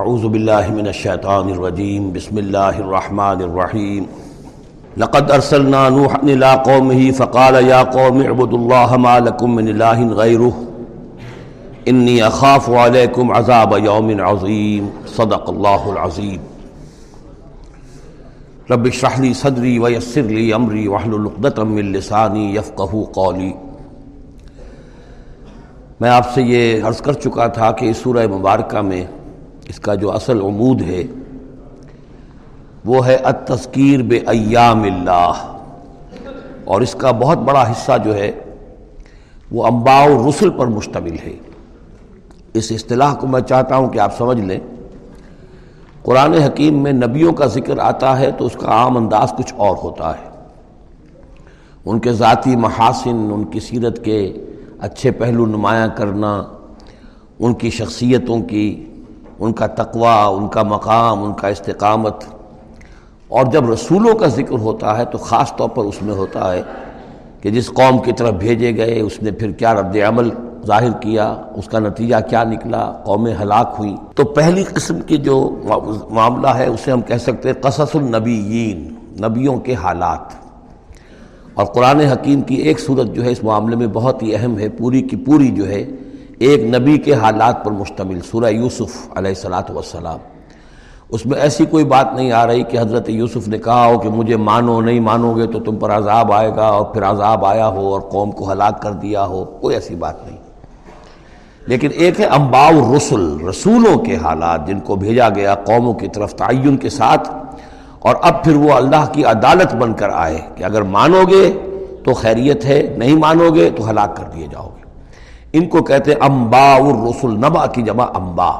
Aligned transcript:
اعوذ 0.00 0.22
باللہ 0.32 0.70
من 0.74 0.86
الشیطان 0.86 1.48
الرجیم 1.52 2.08
بسم 2.12 2.36
اللہ 2.36 2.78
الرحمن 2.82 3.42
الرحیم 3.46 4.04
لقد 5.02 5.30
ارسلنا 5.30 5.82
نوحا 5.88 6.20
الى 6.22 6.52
قومه 6.68 7.10
فقال 7.18 7.54
يا 7.66 7.82
قوم 7.96 8.22
اعبدوا 8.22 8.58
الله 8.58 8.96
ما 9.06 9.18
لكم 9.26 9.54
من 9.56 9.68
اله 9.68 10.06
غيره. 10.22 10.54
اني 11.88 12.16
اخاف 12.26 12.70
عليكم 12.70 13.32
عذاب 13.32 13.76
يوم 13.84 14.20
عظيم. 14.20 14.90
صدق 15.06 15.54
الله 15.54 15.92
العظيم. 15.92 16.40
رب 18.70 18.86
اشرح 18.86 19.20
لي 19.20 19.34
صدري 19.44 19.78
ويسر 19.78 20.36
لي 20.40 20.54
امري 20.54 20.88
واحلل 20.88 21.32
عقدة 21.32 21.64
من 21.64 21.92
لساني 21.92 22.50
يفقهوا 22.54 23.06
قولي. 23.22 23.54
میں 26.00 26.10
آپ 26.10 26.34
سے 26.34 26.42
یہ 26.42 26.84
عرض 26.84 27.00
کر 27.00 27.12
چکا 27.24 27.46
تھا 27.58 27.72
کہ 27.78 27.90
اس 27.90 27.96
سورہ 27.96 28.26
مبارکہ 28.36 28.80
میں 28.92 29.04
اس 29.68 29.80
کا 29.80 29.94
جو 29.94 30.12
اصل 30.12 30.40
عمود 30.40 30.82
ہے، 30.82 31.02
وہ 32.84 33.06
ہے 33.06 33.16
التذکیر 33.16 34.02
بے 34.02 34.18
ایام 34.26 34.82
اللہ۔ 34.82 35.32
اور 36.64 36.80
اس 36.80 36.94
کا 36.98 37.10
بہت 37.10 37.38
بڑا 37.38 37.70
حصہ 37.70 37.92
جو 38.04 38.14
ہے، 38.14 38.32
وہ 39.52 39.66
انباء 39.66 40.04
رسل 40.28 40.50
پر 40.50 40.66
مشتمل 40.66 41.16
ہے۔ 41.26 41.36
اس 42.54 42.72
اصطلاح 42.72 43.14
کو 43.14 43.26
میں 43.26 43.40
چاہتا 43.40 43.76
ہوں 43.76 43.88
کہ 43.88 43.98
آپ 43.98 44.18
سمجھ 44.18 44.40
لیں۔ 44.40 44.60
قرآن 46.02 46.34
حکیم 46.34 46.82
میں 46.82 46.92
نبیوں 46.92 47.32
کا 47.32 47.46
ذکر 47.46 47.78
آتا 47.78 48.18
ہے 48.18 48.30
تو 48.30 48.46
اس 48.46 48.52
کا 48.52 48.66
عام 48.66 48.96
انداز 48.96 49.32
کچھ 49.38 49.54
اور 49.56 49.76
ہوتا 49.82 50.10
ہے۔ 50.10 50.28
ان 51.84 51.98
کے 51.98 52.12
ذاتی 52.12 52.56
محاسن، 52.56 53.28
ان 53.32 53.44
کی 53.44 53.60
سیرت 53.60 54.04
کے 54.04 54.32
اچھے 54.80 55.10
پہلو 55.10 55.46
نمایاں 55.46 55.88
کرنا، 55.96 56.42
ان 57.38 57.54
کی 57.54 57.70
شخصیتوں 57.70 58.42
کی 58.42 58.91
ان 59.42 59.52
کا 59.52 59.66
تقوی، 59.66 60.34
ان 60.36 60.48
کا 60.48 60.62
مقام، 60.62 61.24
ان 61.24 61.32
کا 61.32 61.48
استقامت۔ 61.48 62.24
اور 63.28 63.44
جب 63.44 63.70
رسولوں 63.70 64.14
کا 64.14 64.26
ذکر 64.26 64.58
ہوتا 64.58 64.98
ہے 64.98 65.04
تو 65.04 65.18
خاص 65.18 65.56
طور 65.56 65.68
پر 65.68 65.84
اس 65.84 66.02
میں 66.02 66.14
ہوتا 66.14 66.52
ہے 66.52 66.62
کہ 67.40 67.50
جس 67.50 67.68
قوم 67.68 67.98
کی 67.98 68.12
طرف 68.12 68.30
بھیجے 68.30 68.76
گئے، 68.76 69.00
اس 69.00 69.22
نے 69.22 69.30
پھر 69.30 69.50
کیا 69.50 69.74
رد 69.74 69.96
عمل 70.08 70.30
ظاہر 70.66 70.90
کیا، 70.90 71.36
اس 71.54 71.66
کا 71.66 71.78
نتیجہ 71.78 72.16
کیا 72.30 72.44
نکلا، 72.44 72.92
قومیں 73.04 73.34
ہلاک 73.42 73.74
ہوئیں۔ 73.78 73.96
تو 74.14 74.24
پہلی 74.24 74.62
قسم 74.62 75.00
کی 75.00 75.16
جو 75.16 75.60
معاملہ 76.10 76.48
ہے، 76.48 76.66
اسے 76.66 76.92
ہم 76.92 77.00
کہہ 77.00 77.16
سکتے 77.16 77.48
ہیں 77.48 77.62
قصص 77.62 77.96
النبیین، 77.96 78.94
نبیوں 79.24 79.60
کے 79.60 79.74
حالات۔ 79.74 80.18
اور 81.54 81.66
قرآن 81.66 82.00
حکیم 82.00 82.40
کی 82.40 82.54
ایک 82.54 82.80
صورت 82.80 83.06
جو 83.14 83.24
ہے، 83.24 83.30
اس 83.30 83.44
معاملے 83.44 83.76
میں 83.76 83.86
بہت 83.86 84.22
ہی 84.22 84.34
اہم 84.34 84.58
ہے، 84.58 84.68
پوری 84.68 85.02
کی 85.02 85.16
پوری 85.16 85.48
جو 85.48 85.68
ہے 85.68 85.84
ایک 86.42 86.74
نبی 86.74 86.98
کے 86.98 87.14
حالات 87.14 87.64
پر 87.64 87.70
مشتمل 87.70 88.20
سورہ 88.20 88.50
یوسف 88.50 89.08
علیہ 89.14 89.28
السلاۃ 89.28 89.70
والسلام۔ 89.70 90.18
اس 91.08 91.26
میں 91.26 91.40
ایسی 91.40 91.64
کوئی 91.64 91.84
بات 91.84 92.14
نہیں 92.14 92.32
آ 92.32 92.46
رہی 92.46 92.62
کہ 92.62 92.78
حضرت 92.78 93.10
یوسف 93.10 93.48
نے 93.48 93.58
کہا 93.58 93.86
ہو 93.86 93.98
کہ 93.98 94.08
مجھے 94.08 94.36
مانو، 94.36 94.80
نہیں 94.80 95.00
مانو 95.00 95.36
گے 95.36 95.46
تو 95.46 95.60
تم 95.60 95.76
پر 95.76 95.90
عذاب 95.90 96.32
آئے 96.32 96.50
گا 96.56 96.66
اور 96.66 96.84
پھر 96.86 97.04
عذاب 97.04 97.44
آیا 97.44 97.68
ہو 97.68 97.92
اور 97.92 98.00
قوم 98.00 98.30
کو 98.30 98.52
ہلاک 98.52 98.82
کر 98.82 98.92
دیا 98.92 99.26
ہو۔ 99.26 99.44
کوئی 99.44 99.74
ایسی 99.74 99.94
بات 99.94 100.26
نہیں۔ 100.26 100.36
لیکن 101.66 101.88
ایک 101.92 102.20
ہے 102.20 102.24
امباؤ 102.24 102.96
رسول 102.96 103.48
رسولوں 103.48 103.98
کے 103.98 104.16
حالات 104.16 104.66
جن 104.66 104.80
کو 104.80 104.96
بھیجا 104.96 105.28
گیا 105.28 105.54
قوموں 105.54 105.94
کی 105.94 106.08
طرف 106.08 106.34
تعین 106.34 106.76
کے 106.76 106.88
ساتھ۔ 106.88 107.30
اور 107.98 108.14
اب 108.22 108.44
پھر 108.44 108.56
وہ 108.56 108.72
اللہ 108.72 109.06
کی 109.12 109.24
عدالت 109.24 109.74
بن 109.74 109.94
کر 109.94 110.08
آئے 110.08 110.38
کہ 110.54 110.64
اگر 110.64 110.82
مانو 110.82 111.22
گے 111.28 111.58
تو 112.04 112.14
خیریت 112.14 112.64
ہے، 112.64 112.94
نہیں 112.96 113.16
مانو 113.16 113.54
گے 113.54 113.70
تو 113.76 113.90
ہلاک 113.90 114.16
کر 114.16 114.24
دیے 114.24 114.46
جاؤ 114.46 114.68
گے۔ 114.76 114.81
ان 115.52 115.66
کو 115.66 115.82
کہتے 115.82 116.10
ہیں 116.10 116.18
امبا 116.20 116.74
الرسول 116.74 117.34
نبا 117.34 117.66
کی 117.66 117.82
جمع 117.82 118.06
امبا 118.14 118.50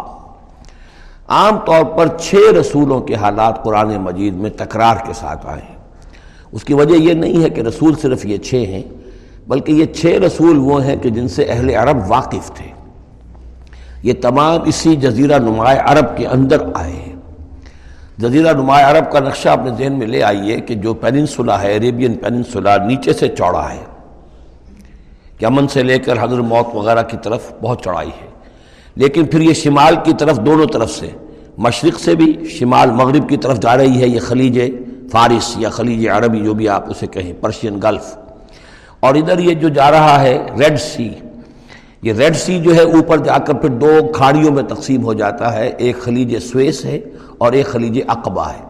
عام 1.29 1.59
طور 1.59 1.85
پر 1.85 2.09
چھ 2.21 2.35
رسولوں 2.61 3.01
کے 3.01 3.15
حالات 3.15 3.65
قرآن 3.65 3.97
مجید 3.97 4.35
میں 4.35 4.51
تکرار 4.51 4.97
کے 5.07 5.13
ساتھ 5.13 5.47
آئے 5.47 5.61
ہیں۔ 5.71 5.77
اس 6.53 6.65
کی 6.65 6.75
وجہ 6.75 6.95
یہ 6.95 7.13
نہیں 7.13 7.45
ہے 7.45 7.51
کہ 7.51 7.61
رسول 7.61 7.95
صرف 8.03 8.27
یہ 8.27 8.37
چھ 8.37 8.55
ہیں، 8.55 8.83
بلکہ 9.49 9.73
یہ 9.73 9.85
چھ 9.85 10.07
رسول 10.07 10.59
وہ 10.59 10.85
ہیں 10.85 10.97
کہ 10.97 11.11
جن 11.11 11.29
سے 11.29 11.45
اہل 11.45 11.71
عرب 11.71 11.99
واقف 12.09 12.53
تھے۔ 12.55 12.71
یہ 14.03 14.13
تمام 14.21 14.61
اسی 14.65 14.97
جزیرہ 14.97 15.39
نمایاں 15.39 15.83
عرب 15.85 16.17
کے 16.17 16.27
اندر 16.27 16.57
آئے 16.75 16.93
ہیں۔ 16.93 17.13
جزیرہ 18.19 18.53
نمایاں 18.53 18.91
عرب 18.91 19.13
کا 19.13 19.21
نقشہ 19.21 19.49
اپنے 19.49 19.71
ذہن 19.79 19.99
میں 19.99 20.07
لے 20.07 20.23
آئیے 20.23 20.61
کہ 20.61 20.75
جو 20.75 20.95
پیننسولا 20.95 21.63
ہے 21.63 21.77
عریبین 21.77 22.15
پیننسولا 22.15 22.77
نیچے 22.77 23.13
سے 23.13 23.29
چوڑا 23.29 23.73
ہے۔ 23.73 23.92
یمن 25.43 25.69
سے 25.69 25.83
لے 25.83 25.99
کر 25.99 26.25
حضر 26.25 26.39
موت 26.39 26.75
وغیرہ 26.75 27.03
کی 27.03 27.17
طرف 27.23 27.53
بہت 27.63 27.85
چڑھائی 27.85 28.09
ہے۔ 28.09 28.27
لیکن 28.95 29.25
پھر 29.25 29.41
یہ 29.41 29.53
شمال 29.53 29.95
کی 30.05 30.13
طرف، 30.19 30.37
دونوں 30.37 30.67
طرف 30.67 30.91
سے، 30.91 31.11
مشرق 31.59 32.01
سے 32.01 32.15
بھی، 32.15 32.45
شمال 32.51 32.91
مغرب 32.91 33.29
کی 33.29 33.37
طرف 33.37 33.61
جا 33.61 33.77
رہی 33.77 34.03
ہے 34.03 34.09
یہ 34.09 34.21
خلیج 34.21 34.61
فارس 35.13 35.55
یا 35.59 35.69
خلیج 35.69 36.09
عربی 36.09 36.41
جو 36.41 36.55
بھی 36.55 36.69
آپ 36.69 36.91
اسے 36.91 37.07
کہیں 37.07 37.33
پرشین 37.41 37.79
گلف 37.83 38.17
اور 39.01 39.15
ادھر 39.15 39.39
یہ 39.39 39.55
جو 39.55 39.69
جا 39.69 39.91
رہا 39.91 40.21
ہے 40.21 40.47
ریڈ 40.59 40.81
سی 40.81 41.11
یہ 42.03 42.13
ریڈ 42.13 42.37
سی 42.37 42.59
جو 42.59 42.75
ہے، 42.75 42.83
اوپر 42.83 43.19
جا 43.19 43.39
کر 43.39 43.55
پھر 43.55 43.69
دو 43.69 43.99
کھاڑیوں 44.15 44.53
میں 44.53 44.63
تقسیم 44.63 45.05
ہو 45.05 45.15
جاتا 45.15 45.53
ہے۔ 45.53 45.73
ایک 45.79 46.01
خلیج 46.01 46.39
سویس 46.39 46.85
ہے 46.85 47.01
اور 47.39 47.53
ایک 47.53 47.67
خلیج 47.67 48.01
اقبا 48.09 48.51
ہے۔ 48.51 48.63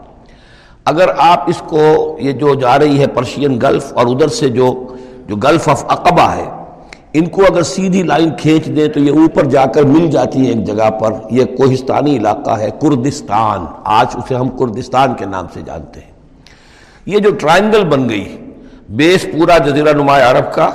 اگر 0.84 1.08
آپ 1.18 1.48
اس 1.48 1.62
کو، 1.66 2.16
یہ 2.20 2.32
جو 2.32 2.54
جا 2.54 2.78
رہی 2.78 3.00
ہے 3.00 3.06
پرشین 3.06 3.60
گلف 3.62 3.92
اور 3.92 4.06
ادھر 4.06 4.28
سے 4.28 4.48
جو 4.48 4.96
جو 5.26 5.36
گلف 5.36 5.68
آف 5.68 5.84
اقبا 5.88 6.36
ہے 6.36 6.61
ان 7.12 7.26
کو 7.26 7.42
اگر 7.50 7.62
سیدھی 7.62 8.02
لائن 8.02 8.30
کھینچ 8.38 8.66
دیں 8.66 8.88
تو 8.88 9.00
یہ 9.00 9.10
اوپر 9.10 9.44
جا 9.44 9.64
کر 9.66 9.82
مل 9.82 10.10
جاتی 10.10 10.42
ہے 10.42 10.52
ایک 10.52 10.64
جگہ 10.64 10.90
پر، 10.90 11.12
یہ 11.30 11.44
کوہستانی 11.44 12.16
علاقہ 12.16 12.50
ہے، 12.50 12.70
کردستان۔ 12.80 13.64
آج 13.84 14.06
اسے 14.14 14.34
ہم 14.34 14.48
کردستان 14.48 15.14
کے 15.14 15.24
نام 15.24 15.46
سے 15.54 15.60
جانتے 15.64 16.00
ہیں۔ 16.00 16.12
یہ 17.06 17.18
جو 17.18 17.30
ٹرائنگل 17.30 17.84
بن 17.84 18.08
گئی، 18.08 18.36
بیس 18.88 19.26
پورا 19.32 19.58
جزیرہ 19.58 19.92
نمایاں 19.92 20.30
عرب 20.30 20.54
کا 20.54 20.70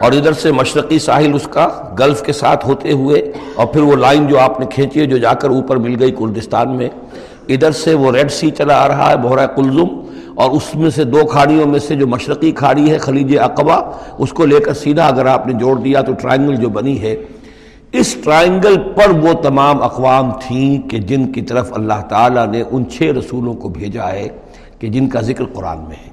اور 0.00 0.12
ادھر 0.12 0.32
سے 0.32 0.52
مشرقی 0.52 0.98
ساحل 0.98 1.34
اس 1.34 1.48
کا 1.50 1.68
گلف 1.98 2.22
کے 2.22 2.32
ساتھ 2.32 2.66
ہوتے 2.66 2.92
ہوئے 2.92 3.32
اور 3.54 3.66
پھر 3.66 3.80
وہ 3.80 3.96
لائن 3.96 4.26
جو 4.26 4.38
آپ 4.38 4.60
نے 4.60 4.66
کھینچی 4.66 5.00
ہے 5.00 5.06
جو 5.06 5.18
جا 5.18 5.34
کر 5.34 5.48
اوپر 5.48 5.76
مل 5.76 6.02
گئی 6.02 6.10
کردستان 6.10 6.76
میں، 6.76 6.88
ادھر 7.48 7.72
سے 7.72 7.94
وہ 7.94 8.12
ریڈ 8.12 8.30
سی 8.30 8.50
چلا 8.50 8.84
آ 8.84 8.88
رہا 8.88 9.10
ہے 9.10 9.16
بحرہ 9.16 9.46
کلزم۔ 9.46 10.00
اور 10.34 10.50
اس 10.50 10.74
میں 10.74 10.90
سے 10.90 11.04
دو 11.04 11.24
کھاڑیوں 11.26 11.66
میں 11.66 11.78
سے 11.78 11.94
جو 11.94 12.06
مشرقی 12.06 12.50
کھاڑی 12.52 12.90
ہے 12.90 12.98
خلیج 12.98 13.36
اقبا، 13.38 13.76
اس 14.18 14.32
کو 14.32 14.46
لے 14.46 14.60
کر 14.60 14.74
سیدھا 14.74 15.06
اگر 15.06 15.26
آپ 15.26 15.46
نے 15.46 15.52
جوڑ 15.52 15.78
دیا 15.78 16.00
تو 16.00 16.12
ٹرائنگل 16.12 16.56
جو 16.56 16.68
بنی 16.68 17.00
ہے، 17.02 17.14
اس 17.92 18.14
ٹرائنگل 18.24 18.76
پر 18.96 19.10
وہ 19.22 19.32
تمام 19.42 19.82
اقوام 19.82 20.30
تھیں 20.40 20.90
کہ 20.90 20.98
جن 20.98 21.30
کی 21.32 21.42
طرف 21.42 21.72
اللہ 21.74 22.00
تعالیٰ 22.08 22.46
نے 22.46 22.62
ان 22.70 22.84
چھ 22.90 23.12
رسولوں 23.18 23.54
کو 23.54 23.68
بھیجا 23.68 24.10
ہے 24.12 24.28
کہ 24.78 24.88
جن 24.88 25.08
کا 25.08 25.20
ذکر 25.20 25.44
قرآن 25.52 25.78
میں 25.78 25.96
ہے۔ 25.96 26.08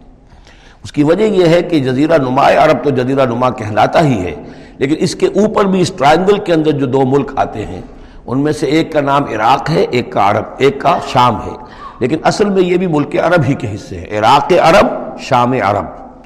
اس 0.83 0.91
کی 0.91 1.03
وجہ 1.03 1.23
یہ 1.23 1.45
ہے 1.45 1.61
کہ 1.61 1.79
جزیرہ 1.79 2.17
نما 2.17 2.50
عرب 2.63 2.83
تو 2.83 2.89
جزیرہ 2.89 3.25
نما 3.25 3.50
کہلاتا 3.50 4.03
ہی 4.06 4.19
ہے، 4.22 4.33
لیکن 4.77 4.95
اس 5.00 5.16
کے 5.16 5.27
اوپر 5.35 5.66
بھی 5.66 5.81
اس 5.81 5.91
ٹرائنگل 5.97 6.38
کے 6.38 6.53
اندر 6.53 6.72
جو 6.72 6.85
دو 6.85 7.01
ملک 7.06 7.31
آتے 7.35 7.66
ہیں، 7.66 7.81
ان 8.25 8.39
میں 8.44 8.51
سے 8.51 8.66
ایک 8.66 8.91
کا 8.91 9.01
نام 9.01 9.23
عراق 9.25 9.69
ہے، 9.69 9.85
ایک 9.89 10.11
کا 10.11 10.29
عرب، 10.29 10.45
ایک 10.57 10.79
کا 10.81 10.97
شام 11.07 11.35
ہے۔ 11.45 11.56
لیکن 12.00 12.18
اصل 12.24 12.50
میں 12.50 12.63
یہ 12.63 12.78
بھی 12.78 12.88
ملک 12.88 13.16
عرب 13.16 13.44
ہی 13.47 13.53
کے 13.53 13.75
حصے 13.75 14.00
ہیں، 14.00 14.19
عراق 14.19 14.53
عرب، 14.62 15.19
شام 15.19 15.52
عرب 15.52 15.85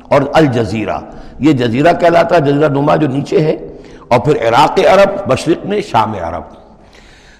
اور 0.09 0.22
الجزیرہ۔ 0.34 0.98
یہ 1.40 1.52
جزیرہ 1.52 1.94
کہلاتا 1.94 2.36
ہے، 2.36 2.42
جزیرہ 2.42 2.70
نما 2.70 2.96
جو 2.96 3.08
نیچے 3.08 3.40
ہے 3.40 3.58
اور 4.08 4.20
پھر 4.20 4.48
عراق 4.48 4.80
عرب، 4.80 5.31
مشرق 5.31 5.66
میں 5.66 5.81
شام 5.81 6.14
عرب۔ 6.14 6.44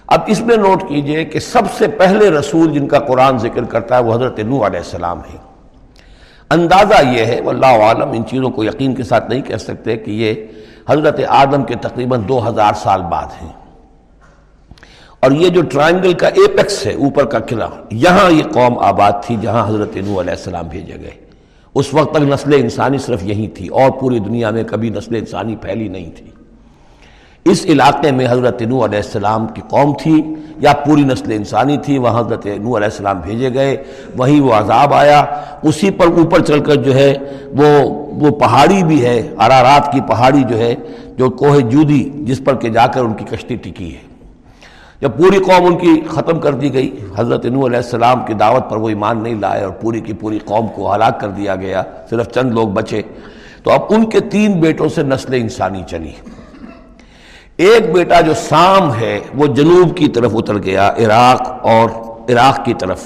اب 0.06 0.20
اس 0.26 0.40
میں 0.40 0.56
نوٹ 0.56 0.88
کیجیے 0.88 1.24
کہ 1.24 1.38
سب 1.38 1.62
سے 1.78 1.88
پہلے 1.88 2.30
رسول 2.30 2.72
جن 2.72 2.88
کا 2.88 2.98
قرآن 2.98 3.38
ذکر 3.38 3.64
کرتا 3.64 3.96
ہے 3.96 4.02
وہ 4.02 4.14
حضرت 4.14 4.38
نو 4.38 4.66
علیہ 4.66 4.78
السلام 4.78 5.18
ہے 5.18 5.36
اندازہ 6.50 7.06
یہ 7.06 7.24
ہے، 7.24 7.40
واللہ 7.40 7.66
عالم، 7.66 8.10
ان 8.12 8.26
چیزوں 8.26 8.50
کو 8.50 8.64
یقین 8.64 8.94
کے 8.94 9.02
ساتھ 9.02 9.28
نہیں 9.28 9.42
کہہ 9.42 9.56
سکتے 9.56 9.96
کہ 9.96 10.10
یہ 10.10 10.34
حضرت 10.90 11.20
آدم 11.28 11.64
کے 11.64 11.74
تقریباً 11.74 12.22
دو 12.28 12.48
ہزار 12.48 12.72
سال 12.72 13.02
بعد 13.02 13.42
ہیں۔ 13.42 13.61
اور 15.22 15.32
یہ 15.32 15.48
جو 15.48 15.62
ٹرائنگل 15.72 16.12
کا 16.20 16.28
ایپیکس 16.28 16.86
ہے، 16.86 16.92
اوپر 16.94 17.24
کا 17.24 17.38
قلعہ، 17.48 17.70
یہاں 18.04 18.30
یہ 18.30 18.42
قوم 18.52 18.78
آباد 18.84 19.22
تھی 19.24 19.36
جہاں 19.42 19.66
حضرت 19.68 19.96
نو 19.96 20.20
علیہ 20.20 20.32
السلام 20.32 20.68
بھیجے 20.68 20.96
گئے. 21.00 21.16
اس 21.74 21.92
وقت 21.94 22.12
تک 22.14 22.22
نسل 22.28 22.54
انسانی 22.54 22.98
صرف 22.98 23.22
یہی 23.24 23.46
تھی 23.48 23.68
اور 23.68 23.90
پوری 24.00 24.18
دنیا 24.18 24.50
میں 24.50 24.64
کبھی 24.70 24.90
نسل 24.90 25.14
انسانی 25.16 25.56
پھیلی 25.62 25.88
نہیں 25.88 26.10
تھی. 26.16 26.30
اس 27.46 27.64
علاقے 27.68 28.10
میں 28.12 28.26
حضرت 28.30 28.62
نو 28.62 28.84
علیہ 28.84 28.98
السلام 28.98 29.46
کی 29.54 29.62
قوم 29.70 29.94
تھی 30.02 30.20
یا 30.60 30.72
پوری 30.84 31.04
نسل 31.04 31.32
انسانی 31.32 31.76
تھی، 31.84 31.98
وہاں 31.98 32.20
حضرت 32.20 32.46
نو 32.46 32.76
علیہ 32.76 32.90
السلام 32.90 33.20
بھیجے 33.20 33.54
گئے. 33.54 33.82
وہیں 34.16 34.40
وہ 34.40 34.52
عذاب 34.54 34.94
آیا. 34.94 35.24
اسی 35.62 35.90
پر 35.90 36.06
اوپر 36.18 36.44
چل 36.44 36.60
کر 36.64 36.74
جو 36.84 36.94
ہے 36.94 37.12
وہ 37.58 37.68
وہ 38.20 38.30
پہاڑی 38.38 38.82
بھی 38.84 39.04
ہے 39.04 39.18
ارارات 39.38 39.92
کی 39.92 40.00
پہاڑی 40.08 40.42
جو 40.48 40.58
ہے، 40.58 40.74
جو 41.18 41.30
کوہ 41.30 41.60
جودی 41.70 42.08
جس 42.26 42.40
پر 42.44 42.54
کہ 42.54 42.68
جا 42.68 42.86
کر 42.86 43.00
ان 43.00 43.12
کی 43.14 43.24
کشتی 43.30 43.56
ٹکی 43.56 43.94
ہے. 43.94 44.10
جب 45.02 45.10
پوری 45.16 45.38
قوم 45.38 45.66
ان 45.66 45.78
کی 45.78 46.00
ختم 46.08 46.40
کر 46.40 46.54
دی 46.54 46.72
گئی، 46.72 46.96
حضرت 47.16 47.46
نو 47.46 47.66
علیہ 47.66 47.76
السلام 47.76 48.26
کی 48.26 48.34
دعوت 48.34 48.70
پر 48.70 48.76
وہ 48.76 48.88
ایمان 48.88 49.22
نہیں 49.22 49.34
لائے 49.34 49.64
اور 49.64 49.70
پوری 49.70 50.00
کی 50.00 50.12
پوری 50.12 50.38
قوم 50.44 50.66
کو 50.74 50.94
ہلاک 50.94 51.20
کر 51.20 51.28
دیا 51.28 51.56
گیا، 51.56 51.82
صرف 52.10 52.28
چند 52.28 52.52
لوگ 52.52 52.68
بچے۔ 52.68 53.02
تو 53.62 53.70
اب 53.70 53.80
ان 53.88 54.10
کے 54.10 54.20
تین 54.20 54.60
بیٹوں 54.60 54.88
سے 54.88 55.02
نسل 55.02 55.34
انسانی 55.34 55.82
چلی۔ 55.90 56.10
ایک 57.56 57.94
بیٹا 57.94 58.20
جو 58.20 58.34
سام 58.34 58.94
ہے، 58.94 59.20
وہ 59.34 59.46
جنوب 59.46 59.96
کی 59.96 60.08
طرف 60.08 60.30
اتر 60.34 60.58
گیا، 60.62 60.88
عراق 60.88 61.66
اور 61.66 61.90
عراق 62.30 62.64
کی 62.64 62.74
طرف۔ 62.74 63.02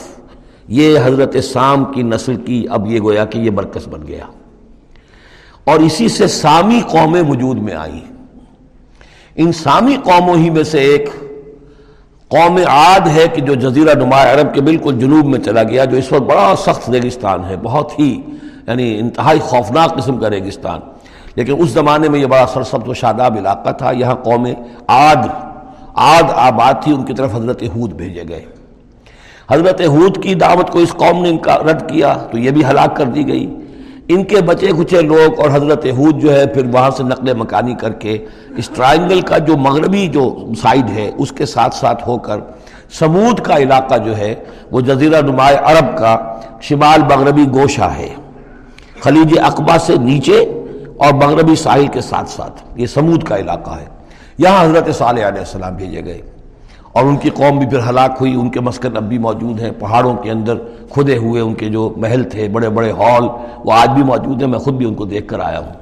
یہ 0.69 0.99
حضرت 1.05 1.37
سام 1.45 1.85
کی 1.85 2.03
نسل 2.03 2.37
کی، 2.37 2.67
اب 2.71 2.87
یہ 2.87 3.01
گویا 3.01 3.25
کہ 3.25 3.39
یہ 3.39 3.51
برکس 3.51 3.89
بن 3.89 4.07
گیا۔ 4.07 4.25
اور 5.65 5.81
اسی 5.81 6.09
سے 6.09 6.27
سامی 6.27 6.81
قومیں 6.89 7.23
وجود 7.23 7.59
میں 7.59 7.75
آئیں۔ 7.75 8.01
ان 9.37 9.53
سامی 9.53 9.97
قوموں 10.05 10.37
ہی 10.37 10.51
میں 10.51 10.65
سے 10.65 10.79
ایک 10.79 11.11
قوم 12.29 12.57
عاد 12.57 13.09
ہے 13.09 13.29
کہ 13.35 13.43
جو 13.43 13.55
جزیرہ 13.55 13.95
نما 13.95 14.23
عرب 14.23 14.55
کے 14.55 14.61
بالکل 14.61 14.99
جنوب 14.99 15.27
میں 15.27 15.39
چلا 15.39 15.63
گیا، 15.63 15.85
جو 15.85 15.97
اس 15.97 16.13
وقت 16.13 16.23
بڑا 16.23 16.55
سخت 16.59 16.91
ریگستان 16.91 17.45
ہے، 17.45 17.57
بہت 17.63 17.99
ہی 17.99 18.23
یعنی 18.67 18.99
انتہائی 18.99 19.39
خوفناک 19.39 19.97
قسم 19.97 20.19
کا 20.19 20.31
ریگستان۔ 20.31 20.81
لیکن 21.35 21.55
اس 21.59 21.69
زمانے 21.69 22.09
میں 22.09 22.21
یہ 22.21 22.27
بڑا 22.27 22.47
سرسبز 22.47 22.89
و 22.89 22.95
شاداب 22.95 23.37
علاقہ 23.37 23.71
تھا، 23.71 23.91
یہاں 23.91 24.15
قوم 24.15 24.47
عاد 24.89 25.29
عاد 25.95 26.23
آباد 26.35 26.75
تھی، 26.83 26.93
ان 26.93 27.05
کی 27.05 27.15
طرف 27.15 27.35
حضرت 27.35 27.63
حود 27.63 27.93
بھیجے 27.93 28.23
گئے۔ 28.29 28.45
حضرت 29.51 29.81
حود 29.81 30.23
کی 30.23 30.35
دعوت 30.35 30.71
کو 30.71 30.79
اس 30.79 30.93
قوم 30.93 31.23
نے 31.23 31.31
رد 31.47 31.91
کیا، 31.91 32.17
تو 32.31 32.39
یہ 32.39 32.51
بھی 32.51 32.65
ہلاک 32.65 32.97
کر 32.97 33.05
دی 33.05 33.29
گئی۔ 33.29 33.57
ان 34.09 34.25
کے 34.25 34.37
بچے 34.41 34.67
کچے 34.79 35.01
لوگ 35.01 35.41
اور 35.41 35.51
حضرت 35.53 35.87
حود 35.87 36.21
جو 36.21 36.35
ہے 36.35 36.47
پھر 36.47 36.67
وہاں 36.73 36.91
سے 36.91 37.03
نقل 37.03 37.35
مکانی 37.35 37.75
کر 37.75 37.93
کے 37.93 38.27
اس 38.57 38.69
ٹرائنگل 38.69 39.21
کا 39.21 39.39
جو 39.39 39.57
مغربی 39.57 40.07
جو 40.07 40.37
سائڈ 40.63 40.91
ہے، 40.91 41.11
اس 41.19 41.33
کے 41.33 41.47
ساتھ 41.47 41.75
ساتھ 41.75 42.09
ہو 42.09 42.19
کر 42.19 42.37
سمود 42.99 43.41
کا 43.41 43.57
علاقہ 43.57 43.99
جو 43.99 44.17
ہے، 44.17 44.35
وہ 44.71 44.81
جزیرہ 44.81 45.21
نمائے 45.21 45.57
عرب 45.57 45.99
کا 45.99 46.41
شمال 46.61 47.01
مغربی 47.03 47.45
گوشہ 47.45 47.91
ہے۔ 47.99 48.15
خلیج 49.01 49.39
اقبا 49.39 49.79
سے 49.79 49.97
نیچے 49.97 50.39
اور 50.97 51.15
مغربی 51.15 51.55
ساحل 51.55 51.87
کے 51.87 52.01
ساتھ 52.01 52.31
ساتھ 52.31 52.63
یہ 52.77 52.87
سمود 52.87 53.23
کا 53.23 53.37
علاقہ 53.37 53.71
ہے۔ 53.71 53.87
یہاں 54.39 54.65
حضرت 54.65 54.95
صالح 54.95 55.29
علیہ 55.29 55.39
السلام 55.39 55.77
بھیجے 55.77 56.05
گئے۔ 56.05 56.23
اور 56.97 57.05
ان 57.05 57.17
کی 57.17 57.31
قوم 57.31 57.59
بھی 57.59 57.67
پھر 57.67 57.79
ہلاک 57.89 58.17
ہوئی، 58.21 58.35
ان 58.35 58.51
کے 58.51 58.61
مسکن 58.61 58.97
اب 58.97 59.03
بھی 59.03 59.19
موجود 59.19 59.61
ہیں، 59.61 59.71
پہاڑوں 59.79 60.15
کے 60.15 60.31
اندر 60.31 60.57
کھدے 60.91 61.17
ہوئے 61.17 61.41
ان 61.41 61.55
کے 61.55 61.69
جو 61.69 61.93
محل 61.97 62.23
تھے، 62.25 62.49
بڑے 62.49 62.69
بڑے 62.69 62.91
ہال، 62.91 63.25
وہ 63.65 63.73
آج 63.73 63.89
بھی 63.89 64.03
موجود 64.03 64.43
ہیں، 64.43 64.49
میں 64.49 64.59
خود 64.59 64.75
بھی 64.75 64.87
ان 64.87 64.95
کو 64.95 65.05
دیکھ 65.05 65.29
کر 65.29 65.41
آیا 65.41 65.59
ہوں۔ 65.59 65.73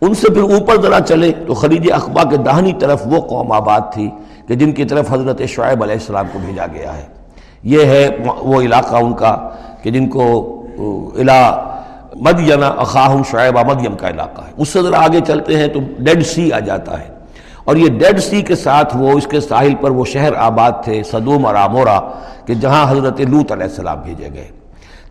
ان 0.00 0.14
سے 0.14 0.28
پھر 0.28 0.42
اوپر 0.42 0.80
ذرا 0.82 1.00
چلے 1.00 1.32
تو 1.46 1.54
خلیج 1.54 1.90
اخبا 1.92 2.22
کے 2.30 2.36
دہنی 2.36 2.72
طرف 2.72 3.02
وہ 3.06 3.20
قوم 3.20 3.52
آباد 3.52 3.80
تھی 3.92 4.10
کہ 4.48 4.54
جن 4.54 4.72
کی 4.72 4.84
طرف 4.84 5.12
حضرت 5.12 5.42
شعیب 5.48 5.82
علیہ 5.82 5.94
السلام 5.94 6.26
کو 6.32 6.38
بھیجا 6.44 6.66
گیا 6.66 6.96
ہے۔ 6.96 7.06
یہ 7.62 7.84
ہے 7.84 8.08
وہ 8.38 8.60
علاقہ 8.62 8.96
ان 8.96 9.12
کا 9.14 9.36
کہ 9.82 9.90
جن 9.90 10.08
کو 10.08 10.24
علا 11.18 11.40
مدینہ 12.16 12.64
اخاہم 12.64 13.22
شعیب 13.30 13.58
مدیم 13.58 13.96
کا 13.96 14.08
علاقہ 14.08 14.42
ہے۔ 14.42 14.52
اس 14.56 14.68
سے 14.68 14.82
ذرا 14.82 15.04
آگے 15.04 15.20
چلتے 15.26 15.56
ہیں 15.56 15.68
تو 15.68 15.80
ڈیڈ 15.98 16.26
سی 16.26 16.52
آ 16.52 16.58
جاتا 16.58 17.00
ہے۔ 17.00 17.19
اور 17.70 17.76
یہ 17.76 17.88
ڈیڈ 17.98 18.18
سی 18.20 18.42
کے 18.42 18.54
ساتھ 18.56 18.96
وہ 18.96 19.10
اس 19.10 19.26
کے 19.26 19.40
ساحل 19.40 19.74
پر 19.80 19.90
وہ 19.90 20.04
شہر 20.04 20.34
آباد 20.34 20.72
تھے، 20.84 21.02
صدوم 21.02 21.46
اور 21.46 21.54
آمورا 21.54 21.98
کہ 22.44 22.54
جہاں 22.54 22.90
حضرت 22.90 23.20
لوت 23.20 23.52
علیہ 23.52 23.64
السلام 23.64 24.00
بھیجے 24.00 24.28
گئے۔ 24.34 24.48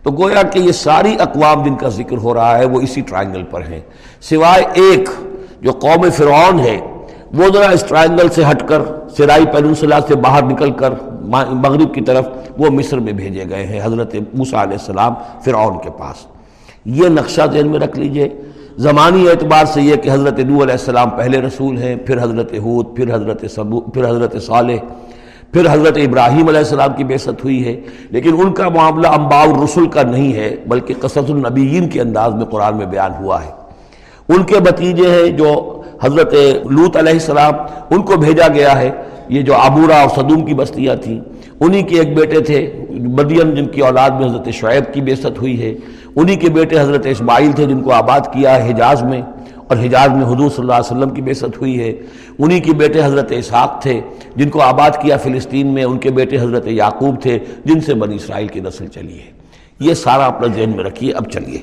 تو 0.02 0.10
گویا 0.10 0.42
کہ 0.42 0.58
یہ 0.58 0.72
ساری 0.72 1.14
اقوام 1.18 1.62
جن 1.64 1.74
کا 1.74 1.88
ذکر 1.88 2.16
ہو 2.16 2.34
رہا 2.34 2.58
ہے 2.58 2.64
وہ 2.64 2.80
اسی 2.80 3.00
ٹرائنگل 3.00 3.42
پر 3.42 3.60
ہیں۔ 3.60 3.80
سوائے 4.20 4.64
ایک 4.72 5.08
جو 5.60 5.72
قوم 5.72 6.10
فرعون 6.10 6.60
ہے، 6.60 6.78
وہ 7.32 7.44
ذرا 7.54 7.70
اس 7.70 7.84
ٹرائنگل 7.88 8.28
سے 8.28 8.42
ہٹ 8.50 8.68
کر، 8.68 8.82
سرائی 9.16 9.46
پینسلا 9.52 9.98
سے 10.08 10.14
باہر 10.14 10.42
نکل 10.42 10.70
کر 10.70 10.92
مغرب 11.64 11.94
کی 11.94 12.00
طرف 12.00 12.28
وہ 12.58 12.70
مصر 12.70 12.98
میں 12.98 13.12
بھیجے 13.12 13.44
گئے 13.50 13.66
ہیں، 13.66 13.80
حضرت 13.84 14.14
موسیٰ 14.34 14.60
علیہ 14.62 14.78
السلام 14.80 15.14
فرعون 15.44 15.78
کے 15.78 15.90
پاس۔ 15.98 16.26
یہ 16.84 17.08
نقشہ 17.08 17.42
ذہن 17.52 17.68
میں 17.70 17.80
رکھ 17.80 17.98
لیجیے۔ 17.98 18.28
زمانی 18.80 19.28
اعتبار 19.28 19.64
سے 19.64 19.80
یہ 19.82 19.96
کہ 19.96 20.10
حضرت 20.10 20.38
نو 20.38 20.62
علیہ 20.62 20.72
السلام 20.72 21.10
پہلے 21.10 21.40
رسول 21.40 21.76
ہیں، 21.78 21.96
پھر 21.96 22.22
حضرت 22.22 22.52
حود 22.54 22.96
پھر 22.96 23.14
حضرت 23.14 23.44
سبو 23.54 23.80
پھر 23.80 24.08
حضرت 24.08 24.36
صالح، 24.42 24.76
پھر 25.52 25.66
حضرت 25.70 25.96
ابراہیم 25.96 26.48
علیہ 26.48 26.58
السلام 26.58 26.94
کی 26.96 27.04
بیست 27.04 27.44
ہوئی 27.44 27.64
ہے 27.64 27.80
لیکن 28.10 28.30
ان 28.38 28.52
کا 28.52 28.68
معاملہ 28.68 29.08
امبا 29.08 29.42
الرسول 29.42 29.88
کا 29.88 30.02
نہیں 30.02 30.32
ہے، 30.32 30.54
بلکہ 30.66 30.94
قصص 31.00 31.30
النبیین 31.30 31.88
کے 31.88 32.00
انداز 32.00 32.34
میں 32.34 32.44
قرآن 32.44 32.76
میں 32.76 32.86
بیان 32.86 33.12
ہوا 33.20 33.44
ہے۔ 33.44 33.50
ان 34.28 34.42
کے 34.42 34.60
بتیجے 34.60 35.10
ہیں 35.10 35.28
جو 35.32 35.82
حضرت 36.02 36.34
لوت 36.70 36.96
علیہ 36.96 37.12
السلام، 37.12 37.54
ان 37.90 38.02
کو 38.02 38.16
بھیجا 38.16 38.48
گیا 38.54 38.78
ہے۔ 38.80 38.90
یہ 39.28 39.42
جو 39.42 39.54
عبورہ 39.54 39.92
اور 39.92 40.08
صدوم 40.08 40.44
کی 40.44 40.54
بستیاں 40.54 40.94
تھیں، 40.94 41.20
انہی 41.60 41.82
کے 41.82 41.98
ایک 41.98 42.16
بیٹے 42.16 42.40
تھے، 42.40 42.86
مدین 42.90 43.54
جن 43.54 43.66
کی 43.66 43.80
اولاد 43.80 44.10
میں 44.10 44.26
حضرت 44.26 44.48
شعیب 44.52 44.94
کی 44.94 45.00
بیست 45.00 45.38
ہوئی 45.40 45.62
ہے۔ 45.62 45.74
انہی 46.16 46.36
کے 46.36 46.48
بیٹے 46.48 46.80
حضرت 46.80 47.06
اسماعیل 47.06 47.52
تھے 47.52 47.64
جن 47.64 47.82
کو 47.82 47.92
آباد 47.92 48.20
کیا 48.20 48.56
حجاز 48.56 49.02
میں 49.02 49.22
اور 49.68 49.76
حجاز 49.76 50.08
میں 50.10 50.26
حضور 50.26 50.50
صلی 50.50 50.60
اللہ 50.60 50.72
علیہ 50.72 50.96
وسلم 50.96 51.10
کی 51.10 51.22
بیست 51.22 51.44
ہوئی 51.44 51.80
ہے۔ 51.80 51.92
انہی 52.38 52.60
کے 52.60 52.72
بیٹے 52.72 53.04
حضرت 53.04 53.32
اسحاق 53.36 53.82
تھے 53.82 54.00
جن 54.36 54.48
کو 54.48 54.60
آباد 54.60 54.90
کیا 54.90 55.16
فلسطین 55.16 55.66
میں۔ 55.66 55.84
ان 55.84 55.98
کے 55.98 56.10
بیٹے 56.10 56.38
حضرت 56.38 56.66
یعقوب 56.66 57.20
تھے 57.20 57.38
جن 57.64 57.80
سے 57.80 57.94
بنی 57.94 58.14
اسرائیل 58.14 58.48
کی 58.48 58.60
نسل 58.60 58.86
چلی 58.86 59.18
ہے۔ 59.18 59.30
یہ 59.80 59.94
سارا 59.94 60.26
اپنا 60.26 60.46
ذہن 60.46 60.70
میں 60.76 60.84
رکھیے۔ 60.84 61.12
اب 61.12 61.30
چلیے۔ 61.30 61.58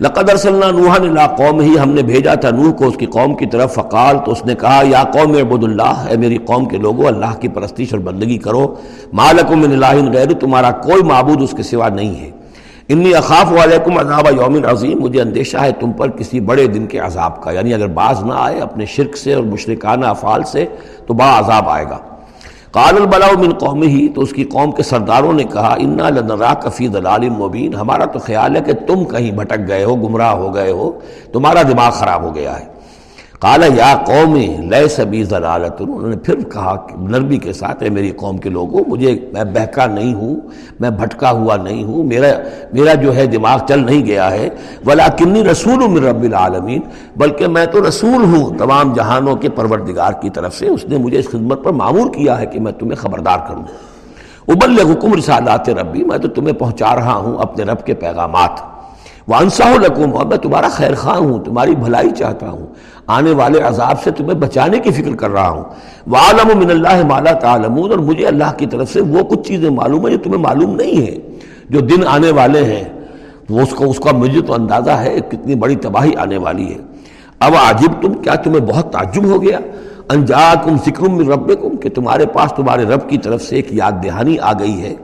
لقد 0.00 0.30
ارسلنا 0.30 0.70
نوحا 0.70 0.94
اللہ 0.94 1.26
قوم 1.36 1.60
ہی 1.60 1.78
ہم 1.78 1.90
نے 1.90 2.02
بھیجا 2.02 2.34
تھا 2.34 2.50
نوح 2.50 2.72
کو 2.72 2.86
اس 2.86 2.96
کی 2.96 3.06
قوم 3.06 3.34
کی 3.34 3.46
طرف۔ 3.46 3.74
فقال، 3.74 4.16
تو 4.24 4.32
اس 4.32 4.44
نے 4.46 4.54
کہا، 4.54 4.82
یا 4.84 5.02
قوم 5.02 5.32
عبد 5.32 5.64
اللہ، 5.64 6.06
اے 6.10 6.16
میری 6.16 6.36
قوم 6.36 6.64
کے 6.64 6.76
لوگوں 6.76 7.06
اللہ 7.06 7.40
کی 7.40 7.48
پرستش 7.48 7.86
اور 7.90 8.00
بندگی 8.00 8.38
کرو۔ 8.38 8.74
مالکم 9.12 9.60
من 9.60 9.82
اللہ 9.82 10.10
غیر، 10.12 10.32
تمہارا 10.40 10.70
کوئی 10.70 11.02
معبود 11.02 11.42
اس 11.42 11.54
کے 11.56 11.62
سوا 11.62 11.88
نہیں 11.88 12.20
ہے۔ 12.20 12.30
انی 12.88 13.14
اخاف 13.14 13.52
علیکم 13.62 13.98
عذاب 13.98 14.26
یوم 14.36 14.56
عظیم، 14.68 15.00
مجھے 15.00 15.20
اندیشہ 15.20 15.56
ہے 15.56 15.72
تم 15.72 15.92
پر 15.92 16.10
کسی 16.10 16.40
بڑے 16.40 16.66
دن 16.66 16.86
کے 16.86 16.98
عذاب 16.98 17.42
کا 17.42 17.50
یعنی 17.50 17.74
اگر 17.74 17.86
باز 17.86 18.22
نہ 18.22 18.32
آئے 18.36 18.60
اپنے 18.60 18.86
شرک 18.86 19.16
سے 19.16 19.34
اور 19.34 19.44
مشرکانہ 19.44 20.06
افعال 20.06 20.42
سے، 20.42 20.66
تو 21.06 21.14
با 21.14 21.38
عذاب 21.38 21.68
آئے 21.68 21.84
گا۔ 21.84 21.98
قال 22.72 22.96
البلاء 22.96 23.30
من 23.38 23.52
قوم 23.52 23.82
ہی 23.82 24.08
تو 24.08 24.20
اس 24.20 24.32
کی 24.32 24.44
قوم 24.44 24.72
کے 24.72 24.82
سرداروں 24.82 25.32
نے 25.32 25.44
کہا، 25.44 25.74
انا 25.78 26.10
لنرا 26.10 26.54
کفی 26.54 26.88
دلال 26.88 27.28
مبین، 27.28 27.74
ہمارا 27.74 28.04
تو 28.04 28.18
خیال 28.18 28.56
ہے 28.56 28.60
کہ 28.60 28.72
تم 28.86 29.04
کہیں 29.04 29.30
بھٹک 29.30 29.68
گئے 29.68 29.84
ہو، 29.84 29.96
گمراہ 29.96 30.32
ہو 30.32 30.54
گئے 30.54 30.70
ہو، 30.70 30.90
تمہارا 31.32 31.62
دماغ 31.62 31.90
خراب 31.90 32.22
ہو 32.22 32.34
گیا 32.34 32.60
ہے۔ 32.60 32.64
کالا 33.40 33.66
یا 33.66 33.96
قوم 34.06 34.36
لیے 34.36 34.88
سبی 34.88 35.22
ضلالت. 35.24 35.80
انہوں 35.80 36.08
نے 36.08 36.16
پھر 36.16 36.34
کہا 36.40 36.86
نرمی 36.98 37.38
کے 37.38 37.52
ساتھ 37.52 37.82
ہے 37.82 37.88
میری 37.88 38.10
قوم 38.10 38.38
کے 38.38 38.48
لوگوں، 38.48 38.80
مجھے 38.88 39.20
میں 39.32 39.44
بہکا 39.44 39.86
نہیں 39.86 40.14
ہوں، 40.14 40.36
میں 40.80 40.90
بھٹکا 40.90 41.30
ہوا 41.30 41.56
نہیں 41.56 41.84
ہوں، 41.84 42.04
میرا 42.04 42.26
میرا 42.72 42.94
جو 42.94 43.16
ہے 43.16 43.26
دماغ 43.26 43.58
چل 43.68 43.86
نہیں 43.86 44.06
گیا 44.06 44.30
ہے 44.30 44.48
ولا 44.86 45.08
کنی 45.08 45.44
رسول 45.44 45.88
من 45.88 46.04
رب 46.04 46.22
العالمین. 46.22 46.80
بلکہ 47.16 47.46
میں 47.46 47.66
تو 47.66 47.88
رسول 47.88 48.24
ہوں 48.24 48.58
تمام 48.58 48.92
جہانوں 48.92 49.36
کے 49.36 49.48
پروردگار 49.48 50.12
کی 50.12 50.30
طرف 50.30 50.54
سے، 50.54 50.68
اس 50.68 50.84
نے 50.84 50.98
مجھے 50.98 51.18
اس 51.18 51.28
خدمت 51.28 51.64
پر 51.64 51.72
معمور 51.72 52.10
کیا 52.10 52.40
ہے 52.40 52.46
کہ 52.46 52.60
میں 52.60 52.72
تمہیں 52.72 52.96
خبردار 52.96 53.38
کروں۔ 53.48 53.62
ابل 54.48 54.78
حکم 54.78 55.14
رسالات 55.14 55.68
ربی، 55.68 56.04
میں 56.04 56.18
تو 56.18 56.28
تمہیں 56.28 56.54
پہنچا 56.54 56.94
رہا 56.94 57.14
ہوں 57.14 57.38
اپنے 57.38 57.64
رب 57.64 57.86
کے 57.86 57.94
پیغامات۔ 57.94 58.75
وانسا 59.28 59.68
القوم 59.68 60.16
اور 60.16 60.26
میں 60.26 60.36
تمہارا 60.36 60.68
خیر 60.68 60.94
خواہ 60.94 61.16
ہوں، 61.16 61.44
تمہاری 61.44 61.74
بھلائی 61.74 62.10
چاہتا 62.10 62.48
ہوں۔ 62.50 62.66
آنے 63.06 63.30
والے 63.30 63.60
عذاب 63.60 64.02
سے 64.02 64.10
تمہیں 64.10 64.34
بچانے 64.34 64.78
کی 64.78 64.90
فکر 64.90 65.16
کر 65.16 65.30
رہا 65.30 65.48
ہوں۔ 65.48 65.64
وعالم 66.10 66.58
من 66.58 66.70
اللہ 66.70 67.04
مالا 67.06 67.32
تعلمون، 67.32 67.90
اور 67.90 67.98
مجھے 67.98 68.26
اللہ 68.26 68.52
کی 68.56 68.66
طرف 68.66 68.92
سے 68.92 69.00
وہ 69.00 69.22
کچھ 69.22 69.48
چیزیں 69.48 69.70
معلوم 69.70 70.06
ہیں 70.06 70.16
جو 70.16 70.22
تمہیں 70.22 70.42
معلوم 70.42 70.74
نہیں 70.76 71.06
ہے 71.06 71.16
جو 71.70 71.80
دن 71.80 72.06
آنے 72.06 72.30
والے 72.30 72.64
ہیں، 72.64 72.84
وہ 73.50 73.60
اس 73.60 73.70
کو، 73.70 73.90
اس 73.90 73.98
کا 73.98 74.12
مجھے 74.12 74.40
تو 74.40 74.54
اندازہ 74.54 74.90
ہے 74.90 75.18
کتنی 75.30 75.54
بڑی 75.54 75.76
تباہی 75.76 76.14
آنے 76.16 76.36
والی 76.36 76.72
ہے۔ 76.72 76.78
اب 77.40 77.52
عجیب 77.64 78.02
تم 78.02 78.14
کیا 78.14 78.34
تمہیں 78.34 78.60
بہت 78.60 78.92
تعجب 78.92 79.24
ہو 79.24 79.42
گیا؟ 79.42 79.58
انجا 80.08 80.54
کم 80.64 80.76
سکرم 80.86 81.18
رب 81.30 81.50
کہ 81.82 81.88
تمہارے 81.88 82.26
پاس 82.26 82.52
تمہارے 82.52 82.84
رب 82.84 83.08
کی 83.08 83.18
طرف 83.18 83.42
سے 83.42 83.56
ایک 83.56 83.66
یاد 83.70 83.92
دہانی 84.04 84.38
آ 84.38 84.52
گئی 84.52 84.82
ہے۔ 84.82 84.94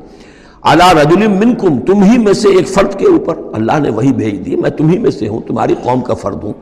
اللہ 0.63 0.93
رجل 0.93 1.27
منکم 1.27 1.81
تم 1.81 2.03
ہی 2.03 2.19
میں 2.19 2.33
سے 2.33 2.49
ایک 2.49 2.69
فرد 2.69 2.95
کے 2.99 3.07
اوپر۔ 3.07 3.39
اللہ 3.53 3.79
نے 3.79 3.91
وہی 3.91 4.13
بھیج 4.13 4.47
دی، 4.47 4.57
میں 4.57 4.71
تم 4.71 4.89
ہی 4.89 4.99
میں 4.99 5.11
سے 5.11 5.29
ہوں، 5.29 5.41
تمہاری 5.41 5.75
قوم 5.83 6.01
کا 6.01 6.15
فرد 6.15 6.45
ہوں۔ 6.45 6.53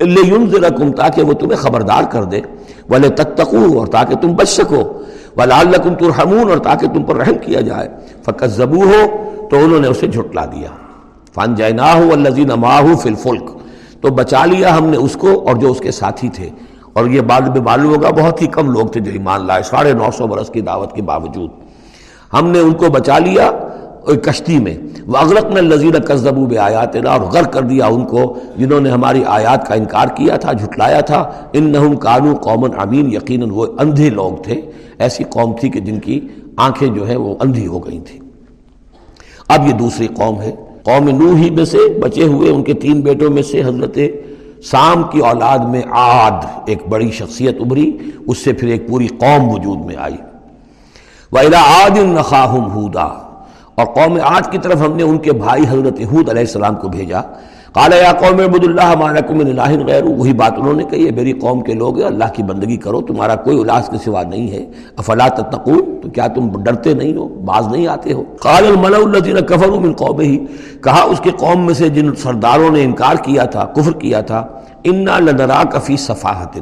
اللہ 0.00 0.92
تاکہ 0.96 1.22
وہ 1.22 1.32
تمہیں 1.32 1.56
خبردار 1.56 2.02
کر 2.10 2.24
دے۔ 2.24 2.40
والے 2.88 3.08
تتقو 3.08 3.78
اور 3.78 3.86
تاکہ 3.86 4.14
تم 4.14 4.34
بچ 4.34 4.48
سکو 4.48 5.02
وَلَعَلَّكُمْ 5.36 5.98
تُرْحَمُونَ، 5.98 6.50
اور 6.50 6.58
تاکہ 6.58 6.88
تم 6.88 7.02
پر 7.02 7.16
رحم 7.16 7.34
کیا 7.34 7.60
جائے۔ 7.60 7.88
فقط 8.24 8.46
زبو 8.46 8.82
ہو 8.82 9.30
تو 9.50 9.56
انہوں 9.56 9.80
نے 9.80 9.88
اسے 9.88 10.06
جھٹلا 10.06 10.44
دیا۔ 10.44 10.68
فن 11.34 11.54
جائنا 11.54 11.94
ہو 11.94 12.12
الزین 12.12 12.48
ماہو 12.48 12.96
فلفلک 12.96 13.50
تو 14.00 14.08
بچا 14.08 14.44
لیا 14.44 14.78
ہم 14.78 14.86
نے 14.86 14.96
اس 14.96 15.16
کو 15.20 15.48
اور 15.48 15.56
جو 15.56 15.70
اس 15.70 15.78
کے 15.78 15.90
ساتھی 15.90 16.28
تھے۔ 16.28 16.50
اور 16.92 17.06
یہ 17.06 17.20
بعد 17.20 17.40
میں 17.40 17.60
معلوم 17.60 17.94
ہوگا، 17.94 18.10
بہت 18.10 18.42
ہی 18.42 18.46
کم 18.46 18.70
لوگ 18.70 18.86
تھے 18.86 19.00
جو 19.00 19.12
ایمان 19.12 19.46
لائے، 19.46 19.62
ساڑھے 19.62 19.92
نو 19.92 20.10
سو 20.16 20.26
برس 20.26 20.48
کی 20.48 20.60
دعوت 20.60 20.92
کے 20.92 21.02
باوجود۔ 21.02 21.50
ہم 22.32 22.50
نے 22.50 22.58
ان 22.58 22.72
کو 22.72 22.88
بچا 22.88 23.18
لیا 23.18 23.50
کشتی 24.22 24.58
میں۔ 24.58 24.76
وہ 25.06 25.16
اغرق 25.16 25.52
میں 25.52 25.62
لذیذ 25.62 26.04
قصبو 26.04 26.46
بے 26.46 26.58
آیات 26.58 26.96
اور 26.96 27.20
غرق 27.20 27.52
کر 27.52 27.62
دیا 27.62 27.86
ان 27.86 28.04
کو 28.04 28.38
جنہوں 28.56 28.80
نے 28.80 28.90
ہماری 28.90 29.24
آیات 29.26 29.66
کا 29.66 29.74
انکار 29.74 30.08
کیا 30.08 30.36
تھا، 30.36 30.52
جھٹلایا 30.52 31.00
تھا۔ 31.00 31.30
ان 31.52 31.64
نہ 31.64 31.94
کانو 31.94 32.34
قومن 32.34 32.70
امین 32.78 33.12
یقیناً 33.12 33.50
وہ 33.50 33.66
اندھے 33.78 34.10
لوگ 34.10 34.42
تھے۔ 34.42 34.60
ایسی 34.98 35.24
قوم 35.24 35.54
تھی 35.60 35.68
کہ 35.68 35.80
جن 35.80 36.00
کی 36.00 36.20
آنکھیں 36.56 36.88
جو 36.88 37.08
ہیں 37.08 37.16
وہ 37.16 37.34
اندھی 37.40 37.66
ہو 37.66 37.78
گئی 37.78 37.98
تھیں۔ 37.98 38.20
اب 39.48 39.66
یہ 39.66 39.72
دوسری 39.72 40.06
قوم 40.06 40.40
ہے۔ 40.40 40.52
قوم 40.82 41.08
نو 41.08 41.34
ہی 41.34 41.50
میں 41.50 41.64
سے 41.64 41.98
بچے 41.98 42.22
ہوئے، 42.22 42.50
ان 42.50 42.62
کے 42.62 42.74
تین 42.74 43.00
بیٹوں 43.00 43.30
میں 43.30 43.42
سے 43.42 43.62
حضرت 43.62 43.98
سام 44.64 45.02
کی 45.02 45.18
اولاد 45.18 45.58
میں 45.58 45.82
آد 45.90 46.44
ایک 46.66 46.88
بڑی 46.88 47.10
شخصیت 47.10 47.56
ابھری۔ 47.60 47.96
اس 48.26 48.38
سے 48.38 48.52
پھر 48.52 48.68
ایک 48.68 48.88
پوری 48.88 49.06
قوم 49.06 49.48
وجود 49.48 49.84
میں 49.84 49.96
آئی۔ 49.96 50.35
وَإِلَىٰ 51.32 51.58
عَادٍ 51.58 52.02
نَخَاهُمْ 52.02 52.76
هُودًا 52.76 53.08
اور 53.74 53.86
قوم 53.86 54.18
عاد 54.24 54.52
کی 54.52 54.58
طرف 54.58 54.80
ہم 54.80 54.92
نے 54.96 55.02
ان 55.02 55.18
کے 55.18 55.32
بھائی 55.32 55.62
حضرت 55.62 56.00
حود 56.12 56.28
علیہ 56.28 56.40
السلام 56.40 56.74
کو 56.74 56.88
بھیجا۔ 56.88 57.20
قال 57.72 57.92
یا 57.92 58.12
قوم 58.12 58.40
عبد 58.40 58.64
اللہ 58.64 58.94
مالکم 58.98 59.38
من 59.38 59.60
الہ 59.60 59.86
غیر 59.86 60.04
وہی 60.04 60.32
بات 60.32 60.52
انہوں 60.56 60.72
نے 60.72 60.84
کہی 60.84 61.06
ہے، 61.06 61.10
میری 61.10 61.32
قوم 61.32 61.60
کے 61.60 61.74
لوگ 61.74 62.02
اللہ 62.02 62.24
کی 62.32 62.42
بندگی 62.42 62.76
کرو، 62.76 63.00
تمہارا 63.00 63.34
کوئی 63.34 63.60
الاس 63.60 63.88
کے 63.88 63.98
سوا 64.04 64.22
نہیں 64.22 64.50
ہے۔ 64.50 64.66
افلا 64.96 65.28
تتقون؟ 65.28 66.00
تو 66.02 66.08
کیا 66.08 66.26
تم 66.26 66.62
ڈرتے 66.62 66.94
نہیں 66.94 67.16
ہو؟ 67.16 67.28
باز 67.28 67.68
نہیں 67.68 67.86
آتے 67.86 68.12
ہو؟ 68.12 68.22
قال 68.40 68.66
الملأ 68.66 68.98
الذين 68.98 69.36
كفروا 69.36 69.80
من 69.80 69.92
قومه۔ 69.92 70.36
کہا، 70.82 71.02
اس 71.02 71.20
کے 71.20 71.30
قوم 71.30 71.66
میں 71.66 71.74
سے 71.74 71.88
جن 71.88 72.14
سرداروں 72.14 72.70
نے 72.70 72.84
انکار 72.84 73.16
کیا 73.16 73.44
تھا، 73.44 73.64
کفر 73.64 73.92
کیا 73.92 74.20
تھا، 74.20 74.46
انا 74.84 75.18
لنراک 75.18 75.82
فی 75.82 75.96
صفاحت 75.96 76.58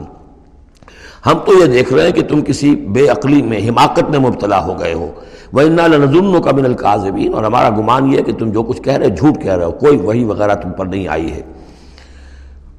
ہم 1.27 1.39
تو 1.47 1.61
یہ 1.61 1.67
دیکھ 1.67 1.93
رہے 1.93 2.03
ہیں 2.03 2.13
کہ 2.13 2.23
تم 2.23 2.43
کسی 2.43 2.77
بے 2.77 3.09
عقلی 3.09 3.43
میں، 3.43 3.59
حماقت 3.69 4.11
میں 4.11 4.19
مبتلا 4.19 4.65
ہو 4.65 4.81
گئے 4.81 4.95
ہو۔ 4.95 5.11
وَإِنَّا 5.53 5.87
لَنَظُنُّكَ 5.87 6.55
مِنَ 6.55 6.65
الْكَاذِبِينَ۔ 6.65 7.35
اور 7.35 7.45
ہمارا 7.45 7.71
گمان 7.71 8.13
یہ 8.13 8.19
ہے 8.19 8.23
کہ 8.23 8.33
تم 8.33 8.51
جو 8.51 8.63
کچھ 8.63 8.83
کہہ 8.83 8.93
رہے 8.93 9.07
ہو، 9.07 9.15
جھوٹ 9.15 9.43
کہہ 9.43 9.53
رہے 9.53 9.65
ہو، 9.65 9.73
کوئی 9.73 9.97
وہی 9.97 10.25
وغیرہ 10.25 10.55
تم 10.55 10.71
پر 10.71 10.87
نہیں 10.87 11.09
آئی 11.09 11.33
ہے۔ 11.33 11.43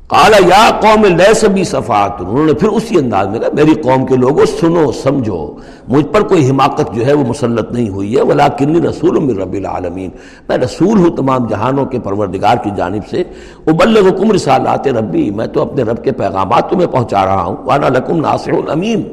قال، 0.08 0.34
یا 0.48 0.70
قوم، 0.82 1.06
لیس 1.06 1.44
بی 1.44 1.64
صفات. 1.64 2.22
انہوں 2.22 2.46
نے 2.46 2.54
پھر 2.54 2.68
اسی 2.68 2.98
انداز 2.98 3.28
میں 3.28 3.40
کہا، 3.40 3.50
میری 3.54 3.74
قوم 3.74 4.06
کے 4.06 4.16
لوگوں، 4.16 4.46
سنو، 4.46 4.92
سمجھو، 4.92 5.56
مجھ 5.88 6.06
پر 6.06 6.22
کوئی 6.22 6.50
حماقت 6.50 6.94
جو 6.94 7.06
ہے 7.06 7.14
وہ 7.14 7.24
مسلط 7.28 7.72
نہیں 7.72 7.90
ہوئی 7.90 8.16
ہے 8.18 8.22
ولیکنی 8.22 8.82
رسول 8.82 9.20
من 9.20 9.38
رب 9.38 9.54
العالمین. 9.54 10.10
میں 10.50 10.58
رسول 10.58 11.00
ہوں 11.00 11.18
تمام 11.18 11.48
جہانوں 11.48 11.86
کے 11.86 12.00
پروردگار 12.00 12.58
کی 12.58 12.70
جانب 12.76 13.08
سے. 13.10 13.24
ابلغکم 13.68 14.32
رسالات 14.32 14.88
ربی، 14.88 15.32
میں 15.32 15.48
تو 15.48 15.62
اپنے 15.62 15.84
رب 15.84 16.04
کے 16.04 16.12
پیغامات 16.12 16.70
تمہیں 16.70 16.88
پہنچا 16.88 17.26
رہا 17.26 17.44
ہوں. 17.44 17.56
وانا 17.66 17.90
لکم 17.90 18.20
ناصر 18.20 18.52
الامین. 18.52 19.04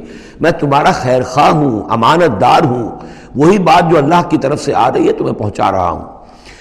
میں 0.40 0.50
تمہارا 0.50 0.92
خیر 0.92 1.22
خواہ 1.22 1.50
ہوں، 1.50 1.80
امانت 1.90 2.40
دار 2.40 2.64
ہوں. 2.64 2.90
وہی 3.36 3.58
بات 3.58 3.90
جو 3.90 3.98
اللہ 3.98 4.28
کی 4.28 4.38
طرف 4.38 4.60
سے 4.60 4.74
آ 4.74 4.90
رہی 4.92 5.08
ہے، 5.08 5.12
تمہیں 5.12 5.34
پہنچا 5.34 5.72
رہا 5.72 5.90
ہوں. 5.90 6.04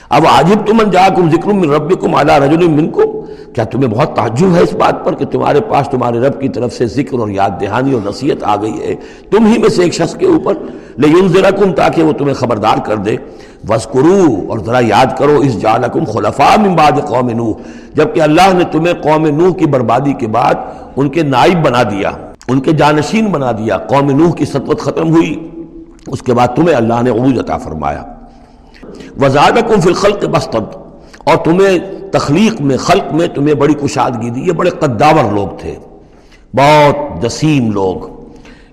اب 0.10 0.26
عاجب 0.28 0.68
تمن 0.68 0.92
جا 0.92 1.08
کم 1.16 1.30
ذکر 1.30 1.54
من 1.54 1.70
ربکم 1.70 2.16
علی 2.16 2.34
رجل 2.40 2.68
منکم؟ 2.68 3.21
کیا 3.54 3.64
تمہیں 3.64 3.88
بہت 3.88 4.16
تعجب 4.16 4.56
ہے 4.56 4.62
اس 4.62 4.74
بات 4.74 5.06
پر 5.06 5.16
کہ 5.16 5.26
تمہارے 5.26 5.62
پاس 5.62 5.90
تمہارے 5.90 6.20
رب 6.20 6.42
کی 6.42 6.50
طرف 6.50 6.74
سے 6.74 6.86
ذکر 6.86 7.20
اور 7.20 7.30
یاد 7.30 7.50
دہانی 7.62 7.94
اور 7.94 8.02
نصیحت 8.06 8.44
آ 8.44 8.56
گئی 8.56 8.80
ہے؟ 8.80 8.96
تم 9.30 9.46
ہی 9.46 9.58
میں 9.58 9.70
سے 9.70 9.84
ایک 9.84 9.94
شخص 9.94 10.16
کے 10.16 10.26
اوپر 10.26 10.54
لینذرکم 10.98 11.72
تاکہ 11.72 12.04
وہ 12.04 12.12
تمہیں 12.12 12.34
خبردار 12.34 12.78
کر 12.86 12.96
دے۔ 12.96 13.16
وذکروا 13.70 14.48
اور 14.48 14.60
ذرا 14.60 14.80
یاد 14.80 15.18
کرو، 15.18 15.40
اس 15.40 15.62
جعلکم 15.62 16.04
خلفاء 16.04 16.62
من 16.62 16.76
بعد 16.76 16.92
قوم 17.08 17.30
نوح۔ 17.30 17.54
جبکہ 17.94 18.22
اللہ 18.22 18.54
نے 18.54 18.64
تمہیں 18.72 18.94
قوم 18.94 19.28
نوح 19.28 19.54
کی 19.56 19.66
بربادی 19.66 20.14
کے 20.14 20.28
بعد 20.28 20.54
ان 20.96 21.10
کے 21.10 21.24
نائب 21.24 21.66
بنا 21.66 21.84
دیا، 21.84 22.12
ان 22.48 22.60
کے 22.60 22.72
جانشین 22.72 23.26
بنا 23.26 23.52
دیا۔ 23.52 23.78
قوم 23.78 24.12
نوح 24.12 24.34
کی 24.34 24.46
سطوت 24.46 24.80
ختم 24.80 25.10
ہوئی، 25.10 25.50
اس 26.08 26.22
کے 26.22 26.34
بعد 26.34 26.48
تمہیں 26.48 26.76
اللہ 26.76 27.02
نے 27.02 27.10
عروج 27.10 27.40
عطا 27.40 27.58
فرمایا۔ 27.58 28.04
وزادکم 29.22 29.80
فی 29.80 29.90
الخلق 29.90 30.26
بستد 30.26 30.81
اور 31.24 31.38
تمہیں 31.38 31.80
تخلیق 32.12 32.62
میں، 32.62 32.78
خلق 32.78 33.14
میں 33.14 33.28
تمہیں 33.28 33.54
بڑی 33.54 33.74
کشادگی 33.74 34.30
دی۔ 34.30 34.42
یہ 34.42 34.52
بڑے 34.52 34.70
قداور 34.70 35.34
لوگ 35.34 35.48
تھے۔ 35.58 35.76
بہت 36.54 37.24
جسیم 37.24 37.72
لوگ۔ 37.72 37.96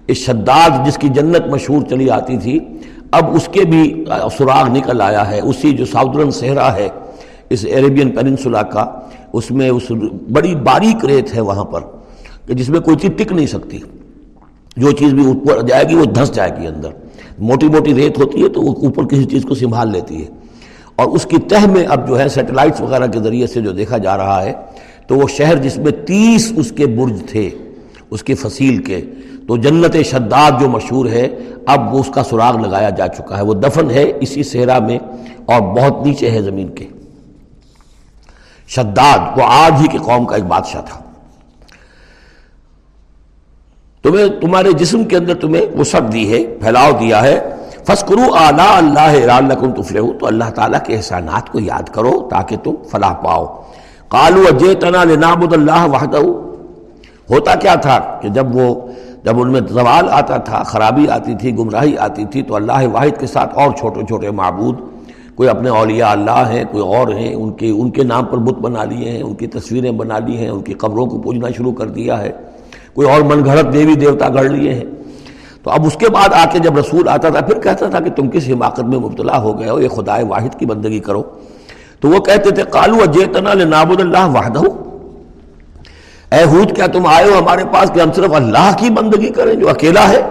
اس 0.06 0.16
شداد 0.16 0.86
جس 0.86 0.98
کی 0.98 1.08
جنت 1.08 1.46
مشہور 1.50 1.82
چلی 1.82 2.10
آتی 2.10 2.36
تھی، 2.36 2.58
اب 3.10 3.34
اس 3.34 3.48
کے 3.52 3.64
بھی 3.64 4.04
سراغ 4.38 4.72
نکل 4.72 5.00
آیا 5.00 5.30
ہے۔ 5.30 5.40
اسی 5.40 5.70
جو 5.70 5.84
ساؤدرن 5.84 6.30
صحرا 6.30 6.74
ہے، 6.74 6.88
اس 7.50 7.64
عربین 7.64 8.10
پیننسولا 8.10 8.62
کا، 8.62 8.86
اس 9.32 9.50
میں 9.50 9.68
اس 9.70 9.92
بڑی 10.32 10.54
باریک 10.54 11.04
ریت 11.04 11.34
ہے 11.34 11.40
وہاں 11.40 11.64
پر 11.64 11.80
کہ 12.46 12.54
جس 12.54 12.68
میں 12.68 12.80
کوئی 12.80 12.96
چیز 12.96 13.10
ٹک 13.16 13.32
نہیں 13.32 13.46
سکتی۔ 13.46 13.78
جو 14.76 14.90
چیز 14.90 15.14
بھی 15.14 15.26
اوپر 15.26 15.62
جائے 15.62 15.84
گی، 15.88 15.94
وہ 15.94 16.04
دھنس 16.04 16.34
جائے 16.34 16.50
گی 16.60 16.66
اندر۔ 16.66 16.88
موٹی 17.38 17.66
موٹی 17.66 17.94
ریت 17.94 18.18
ہوتی 18.18 18.42
ہے 18.42 18.48
تو 18.48 18.62
وہ 18.62 18.74
اوپر 18.74 19.06
کسی 19.06 19.24
چیز 19.24 19.42
کو 19.48 19.54
سنبھال 19.54 19.92
لیتی 19.92 20.24
ہے۔ 20.24 20.47
اور 20.98 21.06
اس 21.06 21.24
کی 21.24 21.36
تہ 21.38 21.66
میں 21.66 21.86
اب 21.86 22.08
جو 22.08 22.20
ہے 22.20 22.28
سیٹلائٹس 22.28 22.80
وغیرہ 22.80 23.06
کے 23.06 23.18
ذریعے 23.18 23.46
سے 23.46 23.60
جو 23.60 23.72
دیکھا 23.72 23.98
جا 23.98 24.16
رہا 24.16 24.42
ہے، 24.42 24.52
تو 25.06 25.16
وہ 25.16 25.28
شہر 25.28 25.56
جس 25.56 25.78
میں 25.78 25.92
تیس 25.92 26.52
اس 26.56 26.72
کے 26.76 26.86
برج 26.86 27.22
تھے، 27.30 27.50
اس 28.10 28.22
کے 28.22 28.34
فصیل 28.34 28.82
کے، 28.82 29.00
تو 29.48 29.56
جنت 29.56 29.96
شداد 30.06 30.50
جو 30.60 30.68
مشہور 30.68 31.06
ہے، 31.06 31.28
اب 31.66 31.94
وہ 31.94 32.00
اس 32.00 32.10
کا 32.14 32.24
سراغ 32.24 32.60
لگایا 32.60 32.90
جا 32.90 33.08
چکا 33.08 33.36
ہے۔ 33.36 33.42
وہ 33.42 33.54
دفن 33.54 33.90
ہے 33.90 34.12
اسی 34.20 34.42
صحرا 34.42 34.78
میں 34.78 34.98
اور 35.46 35.60
بہت 35.60 36.06
نیچے 36.06 36.30
ہے 36.30 36.42
زمین 36.42 36.68
کے۔ 36.68 36.88
شداد، 38.68 39.18
وہ 39.38 39.42
آج 39.42 39.72
ہی 39.80 39.88
کے 39.88 39.98
قوم 39.98 40.24
کا 40.24 40.34
ایک 40.34 40.44
بادشاہ 40.44 40.82
تھا۔ 40.82 41.00
تمہیں، 44.02 44.26
تمہارے 44.40 44.72
جسم 44.72 45.04
کے 45.04 45.16
اندر 45.16 45.34
تمہیں 45.34 45.78
وسعت 45.78 46.12
دی 46.12 46.32
ہے، 46.32 46.46
پھیلاؤ 46.46 46.90
دیا 47.00 47.22
ہے۔ 47.22 47.40
فسکرو 47.88 48.34
اعلیٰ 48.34 49.00
اللہ 49.00 49.80
تفلح 49.80 50.00
تو 50.20 50.26
اللہ 50.26 50.50
تعالیٰ 50.54 50.78
کے 50.86 50.96
احسانات 50.96 51.52
کو 51.52 51.60
یاد 51.60 51.88
کرو 51.88 52.28
تاکہ 52.30 52.56
تم 52.56 52.74
فلاح 52.90 53.12
پاؤ۔ 53.12 53.62
کالو 54.08 54.42
اجے 54.48 54.74
تنا 54.74 55.04
لنابد 55.04 55.52
اللہ 55.52 55.86
وحدہ۔ 55.92 56.16
ہوتا 57.30 57.54
کیا 57.54 57.74
تھا 57.74 58.18
کہ 58.22 58.28
جب 58.28 58.56
وہ 58.56 58.74
جب 59.24 59.40
ان 59.40 59.52
میں 59.52 59.60
زوال 59.68 60.08
آتا 60.10 60.36
تھا، 60.36 60.62
خرابی 60.62 61.08
آتی 61.08 61.34
تھی، 61.34 61.58
گمراہی 61.58 61.98
آتی 61.98 62.24
تھی، 62.24 62.42
تو 62.42 62.54
اللہ 62.56 62.86
واحد 62.92 63.20
کے 63.20 63.26
ساتھ 63.26 63.58
اور 63.58 63.72
چھوٹے 63.78 64.00
چھوٹے 64.06 64.30
معبود، 64.30 64.80
کوئی 65.34 65.48
اپنے 65.48 65.68
اولیاء 65.68 66.10
اللہ 66.10 66.44
ہیں، 66.48 66.64
کوئی 66.70 66.82
اور 66.82 67.08
ہیں، 67.08 67.34
ان 67.34 67.52
کے 67.52 67.70
ان 67.70 67.90
کے 67.90 68.04
نام 68.04 68.24
پر 68.24 68.38
بت 68.38 68.58
بنا 68.58 68.84
لیے 68.84 69.10
ہیں، 69.10 69.22
ان 69.22 69.34
کی 69.34 69.46
تصویریں 69.46 69.90
بنا 69.90 70.18
لی 70.18 70.36
ہیں، 70.36 70.48
ان 70.48 70.60
کی 70.60 70.74
قبروں 70.74 71.06
کو 71.06 71.18
پوجنا 71.18 71.48
شروع 71.56 71.72
کر 71.72 71.86
دیا 71.86 72.20
ہے۔ 72.20 72.30
کوئی 72.94 73.10
اور 73.10 73.20
من 73.20 73.44
گھڑت 73.44 73.72
دیوی 73.72 73.94
دیوتا 73.94 74.28
گھڑ 74.28 74.44
لیے 74.44 74.74
ہیں۔ 74.74 74.84
تو 75.62 75.70
اب 75.70 75.86
اس 75.86 75.96
کے 75.96 76.08
بعد 76.08 76.28
آ 76.32 76.44
کے 76.52 76.58
جب 76.58 76.78
رسول 76.78 77.08
آتا 77.08 77.28
تھا، 77.28 77.40
پھر 77.40 77.58
کہتا 77.58 77.88
تھا 77.88 78.00
کہ 78.00 78.10
تم 78.10 78.28
کس 78.28 78.48
حماقت 78.48 78.80
میں 78.80 78.98
مبتلا 78.98 79.42
ہو 79.42 79.58
گئے 79.58 79.70
ہو؟ 79.70 79.80
یہ 79.80 79.88
خدائے 79.88 80.24
واحد 80.24 80.58
کی 80.58 80.66
بندگی 80.66 80.98
کرو۔ 80.98 81.22
تو 82.00 82.08
وہ 82.08 82.18
کہتے 82.18 82.50
تھے 82.50 82.62
کالو 82.70 83.02
اجیتنا 83.02 83.54
نابود 83.54 84.00
اللہ 84.00 84.26
واحد 84.26 84.56
اے 86.32 86.44
حود 86.44 86.76
کیا 86.76 86.86
تم 86.86 87.06
آئے 87.06 87.24
ہو 87.24 87.38
ہمارے 87.38 87.64
پاس 87.72 87.90
کہ 87.94 88.00
ہم 88.00 88.12
صرف 88.12 88.32
اللہ 88.34 88.70
کی 88.76 88.90
بندگی 88.90 89.28
کریں 89.28 89.54
جو 89.54 89.68
اکیلا 89.68 90.08
ہے؟ 90.08 90.22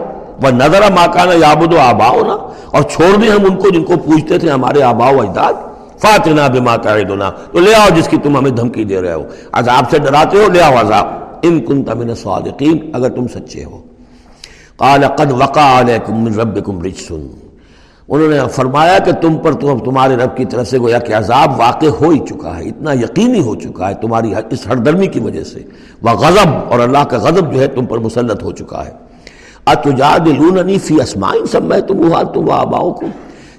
وہ 0.43 0.49
نظر 0.49 0.81
ماکانہ 0.81 1.33
یابود 1.33 1.73
و 1.73 1.79
آبا 1.79 2.09
ہونا 2.09 2.33
اور 2.71 2.81
چھوڑ 2.81 3.21
دیں 3.21 3.29
ہم 3.29 3.45
ان 3.49 3.55
کو 3.55 3.69
جن 3.69 3.83
کو 3.83 3.93
پوچھتے 3.97 4.39
تھے 4.39 4.49
ہمارے 4.49 4.81
آبا 4.81 5.09
و 5.09 5.21
اجداد۔ 5.21 5.53
فاتنا 5.99 6.47
بے 6.47 6.59
ماں 6.59 6.77
تو 6.77 7.59
لے 7.59 7.75
آؤ 7.75 7.87
جس 7.95 8.07
کی 8.07 8.17
تم 8.17 8.37
ہمیں 8.37 8.51
دھمکی 8.51 8.83
دے 8.83 9.01
رہے 9.01 9.13
ہو۔ 9.13 9.23
عذاب 9.51 9.89
سے 9.89 9.99
ڈراتے 9.99 10.37
ہو، 10.37 10.49
لے 10.51 10.61
آؤ 10.61 10.73
عذاب۔ 10.73 11.07
ان 11.41 11.65
کن 11.65 11.83
تمن 11.83 12.15
صادقین 12.15 12.91
اگر 12.93 13.09
تم 13.09 13.27
سچے 13.27 13.63
ہو۔ 13.63 13.86
قال 14.77 15.03
قد 15.07 15.31
وقع 15.31 15.79
علیکم 15.79 16.23
من 16.23 16.33
ربکم 16.33 16.81
رجسن 16.81 17.27
انہوں 18.07 18.27
نے 18.27 18.39
فرمایا 18.55 18.97
کہ 18.97 19.11
تم 19.11 19.37
پر 19.37 19.53
تم 19.53 19.79
تمہارے 19.79 20.15
رب 20.15 20.37
کی 20.37 20.45
طرف 20.45 20.67
سے 20.67 20.79
گویا 20.79 20.99
کہ 20.99 21.13
عذاب 21.13 21.59
واقع 21.59 21.85
ہو 21.85 22.09
ہی 22.09 22.19
چکا 22.19 22.57
ہے، 22.57 22.63
اتنا 22.63 22.93
یقینی 22.93 23.41
ہو 23.41 23.55
چکا 23.55 23.89
ہے 23.89 23.93
تمہاری 23.93 24.33
اس 24.49 24.67
ہردرمی 24.67 25.07
کی 25.07 25.19
وجہ 25.19 25.43
سے۔ 25.43 25.59
وہ 26.01 26.09
غضب، 26.09 26.71
اور 26.71 26.79
اللہ 26.79 27.03
کا 27.03 27.17
غضب 27.17 27.53
جو 27.53 27.61
ہے 27.61 27.67
تم 27.67 27.85
پر 27.85 27.97
مسلط 27.97 28.43
ہو 28.43 28.51
چکا 28.51 28.85
ہے۔ 28.85 28.91
اتجادلوننی 29.65 30.77
فی 30.77 31.01
اسماء 31.01 31.45
سمیتموها 31.51 32.21
تم 32.33 32.49
وآباؤکم 32.49 33.09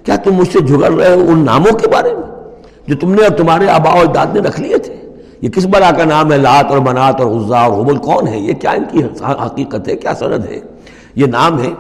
کیا 0.05 0.17
تم 0.17 0.35
مجھ 0.35 0.49
سے 0.53 0.61
جھگڑ 0.61 0.93
رہے 0.93 1.15
ہو 1.15 1.25
ان 1.29 1.39
ناموں 1.39 1.79
کے 1.79 1.89
بارے 1.89 2.15
میں؟ 2.15 2.57
جو 2.87 2.97
تم 2.97 3.15
نے 3.15 3.23
اور 3.23 3.37
تمہارے 3.37 3.69
آباء 3.69 3.93
و 3.93 4.01
اجداد 4.01 4.27
نے 4.35 4.41
رکھ 4.41 4.61
لیے 4.61 4.79
تھے۔ 4.79 4.97
یہ 5.43 5.49
کس 5.49 5.65
برا 5.65 5.91
کا 5.97 6.05
نام 6.05 6.33
ہے؟ 6.33 6.39
لات 6.39 6.71
اور 6.71 6.79
منات 6.79 7.21
اور 7.21 7.31
غزہ 7.31 7.55
اور 7.55 7.85
حبل، 7.85 7.97
کون 7.97 8.29
ہے 8.29 8.39
یہ؟ 8.39 8.53
کیا 8.53 8.71
ان 8.71 8.85
کی 8.91 9.03
حقیقت 9.23 9.89
ہے؟ 9.89 9.97
کیا 9.97 10.15
سند 10.15 10.45
ہے؟ 10.45 10.78
یہ 11.19 11.27
نام 11.27 11.59
ہے، 11.63 11.71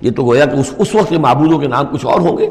یہ 0.00 0.10
تو 0.10 0.22
گویا 0.22 0.44
کہ 0.44 0.56
اس 0.56 0.70
اس 0.78 0.94
وقت 0.94 1.08
کے 1.08 1.18
معبودوں 1.18 1.58
کے 1.58 1.68
نام 1.68 1.84
کچھ 1.92 2.06
اور 2.06 2.20
ہوں 2.20 2.38
گے۔ 2.38 2.48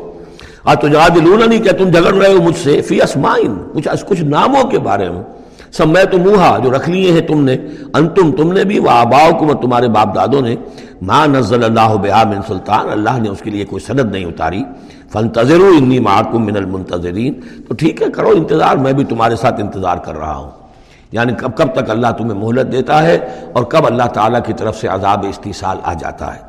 آج 0.64 0.82
تو 0.82 0.88
جہاد 0.88 1.18
لونا 1.18 1.46
نہیں، 1.46 1.64
کہ 1.64 1.72
تم 1.72 1.90
جھگڑ 1.90 2.14
رہے 2.14 2.34
ہو 2.34 2.42
مجھ 2.42 2.58
سے، 2.58 2.82
فی 2.82 3.02
اسمائن، 3.02 3.54
کچھ 3.74 3.88
کچھ 4.08 4.22
ناموں 4.24 4.64
کے 4.64 4.80
بارے 4.80 5.10
میں۔ 5.10 5.24
سب 5.72 5.88
میں 5.88 6.04
تو 6.04 6.18
منہا 6.18 6.58
جو 6.64 6.72
رکھ 6.72 6.90
لیے 6.90 7.12
ہیں 7.12 7.22
تم 7.22 7.44
نے، 7.44 7.56
انتم، 7.94 8.32
تم 8.32 8.52
نے 8.54 8.64
بھی 8.64 8.80
وہ 8.80 8.90
آباؤ 8.90 9.30
کو 9.40 9.54
تمہارے 9.54 9.88
باپ 9.88 10.16
دادوں 10.16 10.42
نے۔ 10.42 10.56
ماں 11.02 11.28
نزل 11.28 11.64
اللہ 11.64 11.92
بہا 12.02 12.24
من 12.30 12.42
سلطان، 12.48 12.90
اللہ 12.90 13.20
نے 13.22 13.30
اس 13.30 13.42
کے 13.42 13.50
لیے 13.50 13.66
کوئی 13.66 13.86
سند 13.86 14.12
نہیں 14.12 14.26
اتاری۔ 14.26 14.64
فنتظر 15.12 15.62
انی 15.78 16.00
معکم 16.00 16.46
من 16.46 16.58
المنتظرین 16.58 17.34
تو 17.68 17.76
ٹھیک 17.76 18.02
ہے، 18.02 18.08
کرو 18.12 18.30
انتظار، 18.30 18.76
میں 18.76 18.94
بھی 18.94 19.04
تمہارے 19.04 19.36
ساتھ 19.36 19.62
انتظار 19.62 19.98
کر 19.98 20.16
رہا 20.18 20.36
ہوں۔ 20.36 20.63
یعنی 21.14 21.34
کب 21.34 21.58
کب 21.58 21.74
تک 21.74 21.90
اللہ 21.90 22.12
تمہیں 22.18 22.40
مہلت 22.40 22.72
دیتا 22.72 23.04
ہے 23.04 23.18
اور 23.54 23.64
کب 23.64 23.86
اللہ 23.86 24.08
تعالیٰ 24.14 24.40
کی 24.46 24.54
طرف 24.54 24.78
سے 24.78 24.88
عذاب 24.88 25.26
استحصال 25.30 25.78
آ 25.84 25.94
جاتا 25.94 26.36
ہے۔ 26.36 26.42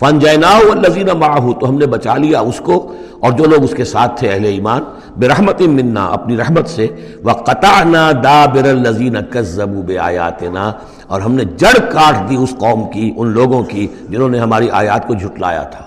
فن 0.00 0.18
جینا 0.18 0.48
الزین 0.48 1.08
معاہو 1.18 1.52
تو 1.52 1.68
ہم 1.68 1.78
نے 1.78 1.86
بچا 1.86 2.16
لیا 2.16 2.40
اس 2.40 2.58
کو 2.58 2.94
اور 3.20 3.32
جو 3.32 3.44
لوگ 3.44 3.64
اس 3.64 3.74
کے 3.76 3.84
ساتھ 3.84 4.18
تھے 4.18 4.28
اہل 4.28 4.44
ایمان، 4.44 4.82
برحمت 5.16 5.60
منا، 5.60 6.04
اپنی 6.06 6.36
رحمت 6.36 6.68
سے 6.68 6.86
وہ 7.24 7.32
قطع 7.32 7.82
نہ 7.82 8.12
دا 8.24 8.44
بر 8.46 8.68
الزین 8.68 9.16
کزبو 9.30 9.82
بے 9.82 9.98
آیاتنا 9.98 10.72
اور 11.06 11.20
ہم 11.20 11.34
نے 11.34 11.44
جڑ 11.44 11.78
کاٹ 11.92 12.30
دی 12.30 12.36
اس 12.36 12.54
قوم 12.58 12.90
کی، 12.90 13.12
ان 13.16 13.28
لوگوں 13.28 13.62
کی 13.62 13.86
جنہوں 14.08 14.28
نے 14.28 14.38
ہماری 14.38 14.70
آیات 14.70 15.06
کو 15.06 15.14
جھٹلایا 15.14 15.62
تھا۔ 15.62 15.84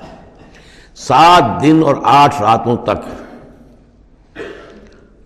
سات 0.95 1.61
دن 1.61 1.81
اور 1.85 1.95
آٹھ 2.03 2.41
راتوں 2.41 2.75
تک 2.75 2.99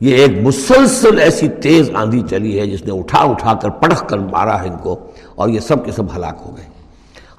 یہ 0.01 0.15
ایک 0.15 0.31
مسلسل 0.43 1.19
ایسی 1.19 1.47
تیز 1.47 1.91
آندھی 1.93 2.21
چلی 2.29 2.59
ہے 2.59 2.67
جس 2.67 2.85
نے 2.85 2.99
اٹھا 2.99 3.19
اٹھا 3.19 3.53
کر 3.53 3.69
پڑھ 3.69 3.93
کر 4.07 4.17
مارا 4.17 4.63
ہے 4.63 4.67
ان 4.67 4.77
کو 4.77 4.99
اور 5.35 5.49
یہ 5.49 5.59
سب 5.59 5.85
کے 5.85 5.91
سب 5.91 6.03
ہلاک 6.15 6.37
ہو 6.45 6.57
گئے۔ 6.57 6.65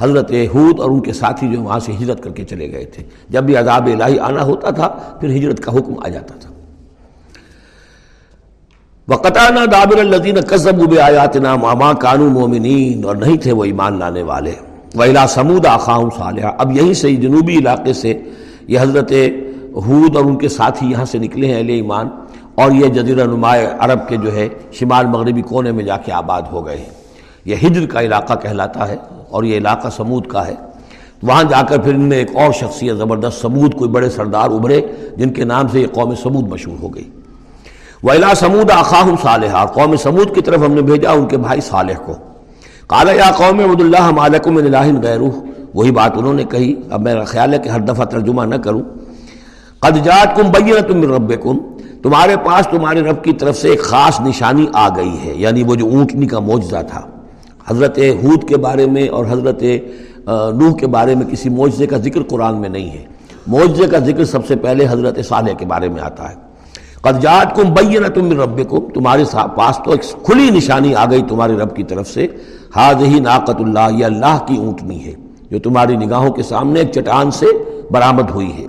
حضرت 0.00 0.32
ہود 0.54 0.80
اور 0.80 0.90
ان 0.90 1.00
کے 1.00 1.12
ساتھی 1.12 1.52
جو 1.52 1.62
وہاں 1.62 1.78
سے 1.78 1.92
ہجرت 1.92 2.22
کر 2.22 2.30
کے 2.30 2.44
چلے 2.44 2.72
گئے 2.72 2.84
تھے۔ 2.84 3.02
جب 3.30 3.44
بھی 3.44 3.56
عذاب 3.56 3.86
الہی 3.86 4.18
آنا 4.18 4.42
ہوتا 4.42 4.70
تھا، 4.70 4.88
پھر 4.88 5.28
ہجرت 5.28 5.60
کا 5.60 5.72
حکم 5.72 5.94
آ 6.04 6.08
جاتا 6.08 6.34
تھا۔ 6.40 6.50
وقتانہ 9.08 9.66
دابر 9.72 9.98
الدین 9.98 10.40
قصب 10.40 10.98
آیات 11.02 11.36
نام 11.36 11.60
ماما 11.60 11.92
کانو 11.92 12.28
مومنین 12.28 13.04
اور 13.04 13.16
نہیں 13.16 13.36
تھے 13.36 13.52
وہ 13.52 13.64
ایمان 13.64 13.98
لانے 13.98 14.22
والے۔ 14.22 14.52
ویلا 14.94 15.26
سمود 15.26 15.66
آخاؤں 15.66 16.10
صالحہ 16.18 16.50
اب 16.58 16.72
یہیں 16.72 16.92
سے 16.92 17.12
جنوبی 17.12 17.58
علاقے 17.58 17.92
سے 17.92 18.20
یہ 18.68 18.78
حضرت 18.80 19.12
حود 19.76 20.16
اور 20.16 20.24
ان 20.24 20.36
کے 20.36 20.48
ساتھی 20.48 20.90
یہاں 20.90 21.04
سے 21.04 21.18
نکلے 21.18 21.46
ہیں 21.46 21.56
اہل 21.56 21.68
ایمان۔ 21.68 22.08
اور 22.54 22.70
یہ 22.70 22.86
جزیرہ 22.86 23.24
نمایاں 23.24 23.70
عرب 23.78 24.08
کے 24.08 24.16
جو 24.16 24.32
ہے 24.32 24.48
شمال 24.72 25.06
مغربی 25.06 25.42
کونے 25.42 25.72
میں 25.72 25.84
جا 25.84 25.96
کے 25.96 26.12
آباد 26.12 26.42
ہو 26.52 26.66
گئے 26.66 26.76
ہیں۔ 26.76 26.90
یہ 27.44 27.56
ہجر 27.66 27.86
کا 27.86 28.00
علاقہ 28.00 28.34
کہلاتا 28.34 28.88
ہے 28.88 28.96
اور 29.30 29.44
یہ 29.44 29.56
علاقہ 29.56 29.88
سمود 29.88 30.26
کا 30.26 30.46
ہے۔ 30.46 30.54
وہاں 31.22 31.44
جا 31.44 31.62
کر 31.62 31.80
پھر 31.80 31.94
ان 31.94 32.00
میں 32.00 32.16
ایک 32.16 32.36
اور 32.36 32.52
شخصیت 32.52 32.96
زبردست 32.96 33.40
سمود، 33.40 33.74
کوئی 33.74 33.90
بڑے 33.90 34.10
سردار 34.10 34.50
ابھرے 34.50 34.80
جن 35.16 35.30
کے 35.30 35.44
نام 35.44 35.68
سے 35.68 35.80
یہ 35.80 35.86
قوم 35.86 36.14
سمود 36.14 36.48
مشہور 36.48 36.82
ہو 36.82 36.94
گئی۔ 36.94 37.10
ویلا 38.02 38.34
سمود 38.34 38.70
آخاہم 38.70 39.14
صالحہ 39.22 39.66
قوم 39.66 39.96
سمود 39.96 40.34
کی 40.34 40.42
طرف 40.42 40.58
ہم 40.58 40.72
نے 40.72 40.82
بھیجا 40.82 41.10
ان 41.10 41.26
کے 41.26 41.36
بھائی 41.36 41.60
صالح 41.60 41.98
کو۔ 42.06 42.14
کالا 42.86 43.12
یا 43.12 43.30
قوم 43.36 43.70
عبد 43.70 43.80
اللہ 43.80 44.10
مالکم 44.10 44.56
الہ 44.56 45.00
غیر 45.02 45.20
وہی 45.74 45.90
بات 45.90 46.12
انہوں 46.16 46.34
نے 46.34 46.44
کہی۔ 46.44 46.74
اب 46.90 47.00
میرا 47.00 47.24
خیال 47.24 47.54
ہے 47.54 47.58
کہ 47.58 47.68
ہر 47.68 47.80
دفعہ 47.80 48.04
ترجمہ 48.04 48.42
نہ 48.42 48.54
کروں۔ 48.54 48.80
قد 49.82 49.96
جات 50.04 50.36
کم 50.36 50.50
بین 50.52 50.74
تم 50.88 51.00
رب 51.12 51.32
تمہارے 52.02 52.34
پاس 52.44 52.66
تمہارے 52.66 53.00
رب 53.00 53.22
کی 53.24 53.32
طرف 53.32 53.56
سے 53.56 53.68
ایک 53.68 53.80
خاص 53.82 54.20
نشانی 54.20 54.66
آ 54.72 54.88
گئی 54.96 55.16
ہے 55.24 55.32
یعنی 55.36 55.62
وہ 55.62 55.74
جو 55.74 55.86
اونٹنی 55.86 56.26
کا 56.26 56.38
معجزہ 56.40 56.82
تھا۔ 56.88 57.00
حضرت 57.66 57.98
حود 58.22 58.48
کے 58.48 58.56
بارے 58.56 58.86
میں 58.86 59.08
اور 59.08 59.24
حضرت 59.30 59.62
نوح 60.58 60.76
کے 60.80 60.86
بارے 60.86 61.14
میں 61.14 61.26
کسی 61.26 61.48
معجزے 61.48 61.86
کا 61.86 61.98
ذکر 61.98 62.22
قرآن 62.30 62.60
میں 62.60 62.68
نہیں 62.68 62.90
ہے۔ 62.90 63.04
معجزے 63.46 63.86
کا 63.86 63.98
ذکر 64.06 64.24
سب 64.24 64.46
سے 64.48 64.56
پہلے 64.56 64.86
حضرت 64.88 65.18
صالح 65.28 65.52
کے 65.58 65.66
بارے 65.72 65.88
میں 65.88 66.02
آتا 66.02 66.30
ہے۔ 66.30 66.34
قدجات 67.02 67.54
کم 67.56 67.72
بین 67.74 68.04
تم 68.14 68.30
رب 68.40 68.60
تمہارے 68.94 69.24
پاس 69.56 69.78
تو 69.84 69.90
ایک 69.90 70.02
کھلی 70.26 70.48
نشانی 70.56 70.94
آ 70.94 71.04
گئی 71.10 71.22
تمہارے 71.28 71.56
رب 71.56 71.74
کی 71.76 71.84
طرف 71.84 72.08
سے۔ 72.08 72.26
حاض 72.76 73.02
ہی 73.04 73.18
ناقت 73.20 73.60
اللہ 73.60 73.88
یہ 73.98 74.04
اللہ 74.04 74.38
کی 74.46 74.56
اونٹنی 74.56 75.04
ہے، 75.04 75.12
جو 75.50 75.58
تمہاری 75.58 75.96
نگاہوں 75.96 76.30
کے 76.32 76.42
سامنے 76.42 76.80
ایک 76.80 76.92
چٹان 76.92 77.30
سے 77.30 77.46
برآمد 77.90 78.30
ہوئی 78.30 78.52
ہے۔ 78.58 78.66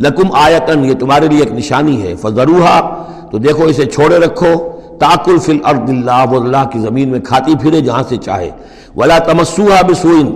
لکم 0.00 0.32
آیتن 0.42 0.84
یہ 0.84 0.94
تمہارے 1.00 1.26
لیے 1.28 1.40
ایک 1.40 1.52
نشانی 1.52 2.00
ہے 2.02 2.14
فضروحا 2.20 2.78
تو 3.30 3.38
دیکھو 3.38 3.64
اسے 3.64 3.84
چھوڑے 3.86 4.18
رکھو۔ 4.18 4.52
تاکل 5.00 5.38
فل 5.38 5.58
ارد 5.64 5.88
اللہ، 5.88 6.24
وہ 6.30 6.40
اللہ 6.40 6.64
کی 6.72 6.78
زمین 6.78 7.08
میں 7.08 7.20
کھاتی 7.20 7.54
پھرے 7.60 7.80
جہاں 7.80 8.02
سے 8.08 8.16
چاہے۔ 8.16 8.50
ولا 8.96 9.18
تمسوہا 9.18 9.80
بسوئن 9.88 10.28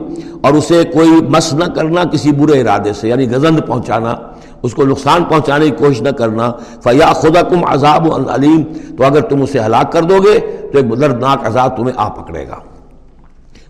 اور 0.43 0.53
اسے 0.55 0.83
کوئی 0.93 1.11
مس 1.35 1.53
نہ 1.55 1.65
کرنا 1.75 2.05
کسی 2.13 2.33
برے 2.33 2.61
ارادے 2.61 2.93
سے 2.93 3.09
یعنی 3.09 3.31
گزند 3.31 3.61
پہنچانا، 3.67 4.15
اس 4.63 4.75
کو 4.75 4.85
نقصان 4.85 5.25
پہنچانے 5.25 5.65
کی 5.65 5.77
کوشش 5.79 6.01
نہ 6.03 6.09
کرنا۔ 6.19 6.51
فیا 6.85 7.13
خدا 7.13 7.43
کم 7.51 7.65
عذاب 7.69 8.31
علیم، 8.31 8.63
تو 8.97 9.05
اگر 9.05 9.21
تم 9.21 9.43
اسے 9.43 9.61
ہلاک 9.61 9.93
کر 9.93 10.03
دو 10.03 10.23
گے، 10.23 10.39
تو 10.73 10.79
ایک 10.79 11.01
دردناک 11.01 11.47
عذاب 11.47 11.77
تمہیں 11.77 11.95
آ 11.97 12.09
پکڑے 12.09 12.47
گا۔ 12.49 12.59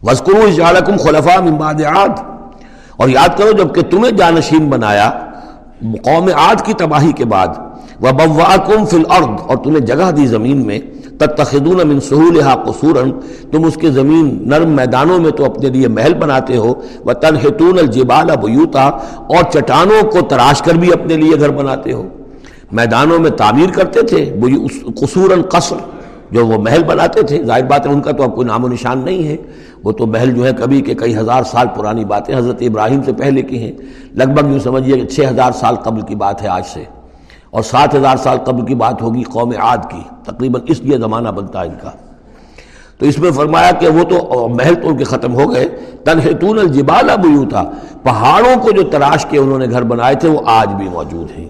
وسکرو 0.02 0.48
جالکم 0.56 0.96
خلفا 0.96 1.40
ممباد 1.40 1.80
عاد، 1.94 2.18
اور 2.96 3.08
یاد 3.08 3.38
کرو 3.38 3.52
جبکہ 3.52 3.82
تمہیں 3.90 4.12
جانشین 4.12 4.68
بنایا 4.70 5.10
قوم 5.80 6.28
عاد 6.36 6.64
کی 6.64 6.72
تباہی 6.72 7.12
کے 7.12 7.24
بعد 7.24 7.48
وہ 8.00 8.10
بواکم 8.10 8.84
فل 8.84 9.02
ارد 9.10 9.40
اور 9.46 9.56
تمہیں 9.56 9.80
جگہ 9.80 10.10
دی 10.10 10.26
زمین 10.26 10.66
میں، 10.66 10.78
تتخذون 11.18 11.80
من 11.88 12.00
سہولہ 12.00 12.54
قصورا، 12.64 13.02
تم 13.50 13.64
اس 13.64 13.76
کے 13.80 13.90
زمین 13.90 14.36
نرم 14.50 14.70
میدانوں 14.70 15.18
میں 15.18 15.30
تو 15.30 15.44
اپنے 15.44 15.68
لیے 15.68 15.88
محل 15.88 16.14
بناتے 16.14 16.56
ہو 16.56 16.74
وہ 17.04 17.12
تنحتون 17.12 17.78
الجبال 17.78 18.30
بیوتا 18.42 18.84
اور 18.84 19.50
چٹانوں 19.52 20.02
کو 20.10 20.20
تراش 20.20 20.62
کر 20.62 20.74
بھی 20.74 20.92
اپنے 20.92 21.16
لیے 21.16 21.40
گھر 21.40 21.50
بناتے 21.50 21.92
ہو۔ 21.92 22.02
میدانوں 22.72 23.18
میں 23.18 23.30
تعمیر 23.30 23.70
کرتے 23.70 24.02
تھے 24.02 24.24
قصورا 25.00 25.40
قصر 25.48 25.76
جو 26.34 26.46
وہ 26.46 26.58
محل 26.58 26.84
بناتے 26.84 27.22
تھے، 27.22 27.44
ظاہر 27.44 27.64
بات 27.64 27.86
ہے 27.86 27.92
ان 27.92 28.00
کا 28.00 28.10
تو 28.10 28.22
اب 28.22 28.34
کوئی 28.34 28.46
نام 28.46 28.64
و 28.64 28.68
نشان 28.68 28.98
نہیں 29.04 29.28
ہے۔ 29.28 29.36
وہ 29.84 29.92
تو 29.92 30.06
محل 30.06 30.32
جو 30.32 30.46
ہے 30.46 30.50
کبھی 30.52 30.80
کہ 30.80 30.94
کئی 30.94 31.16
ہزار 31.16 31.42
سال 31.42 31.66
پرانی 31.76 32.04
باتیں 32.04 32.36
حضرت 32.36 32.56
ابراہیم 32.60 33.02
سے 33.02 33.12
پہلے 33.12 33.42
کی 33.42 33.58
ہیں۔ 33.58 33.72
لگ 34.14 34.24
بھگ 34.24 34.50
یوں 34.50 34.58
سمجھیے 34.58 34.96
کہ 34.96 35.06
چھ 35.06 35.20
ہزار 35.30 35.52
سال 35.52 35.74
قبل 35.74 36.00
کی 36.00 36.14
بات 36.14 36.42
ہے 36.42 36.48
آج 36.48 36.62
سے۔ 36.66 36.84
اور 37.50 37.62
سات 37.62 37.94
ہزار 37.94 38.16
سال 38.16 38.38
قبل 38.44 38.66
کی 38.66 38.74
بات 38.74 39.02
ہوگی 39.02 39.22
قوم 39.22 39.52
عاد 39.58 39.78
کی۔ 39.90 40.00
تقریباً 40.24 40.62
اس 40.66 40.80
لیے 40.80 40.98
زمانہ 40.98 41.28
بنتا 41.28 41.60
ہے 41.60 41.66
ان 41.66 41.74
کا۔ 41.82 41.90
تو 42.98 43.06
اس 43.06 43.18
میں 43.18 43.30
فرمایا 43.30 43.70
کہ 43.70 43.88
وہ 43.88 44.04
تو 44.04 44.48
محل 44.48 44.74
تو 44.74 44.88
ان 44.88 44.96
کے 44.96 45.04
ختم 45.04 45.34
ہو 45.34 45.54
گئے۔ 45.54 45.68
تنہتون 46.04 46.58
الجبال 46.58 47.10
ابو 47.10 47.44
تھا 47.48 47.70
پہاڑوں 48.02 48.60
کو 48.60 48.70
جو 48.70 48.82
تراش 48.82 49.26
کے 49.26 49.38
انہوں 49.38 49.58
نے 49.58 49.66
گھر 49.70 49.82
بنائے 49.82 50.14
تھے، 50.14 50.28
وہ 50.28 50.40
آج 50.46 50.68
بھی 50.68 50.88
موجود 50.88 51.38
ہیں۔ 51.38 51.48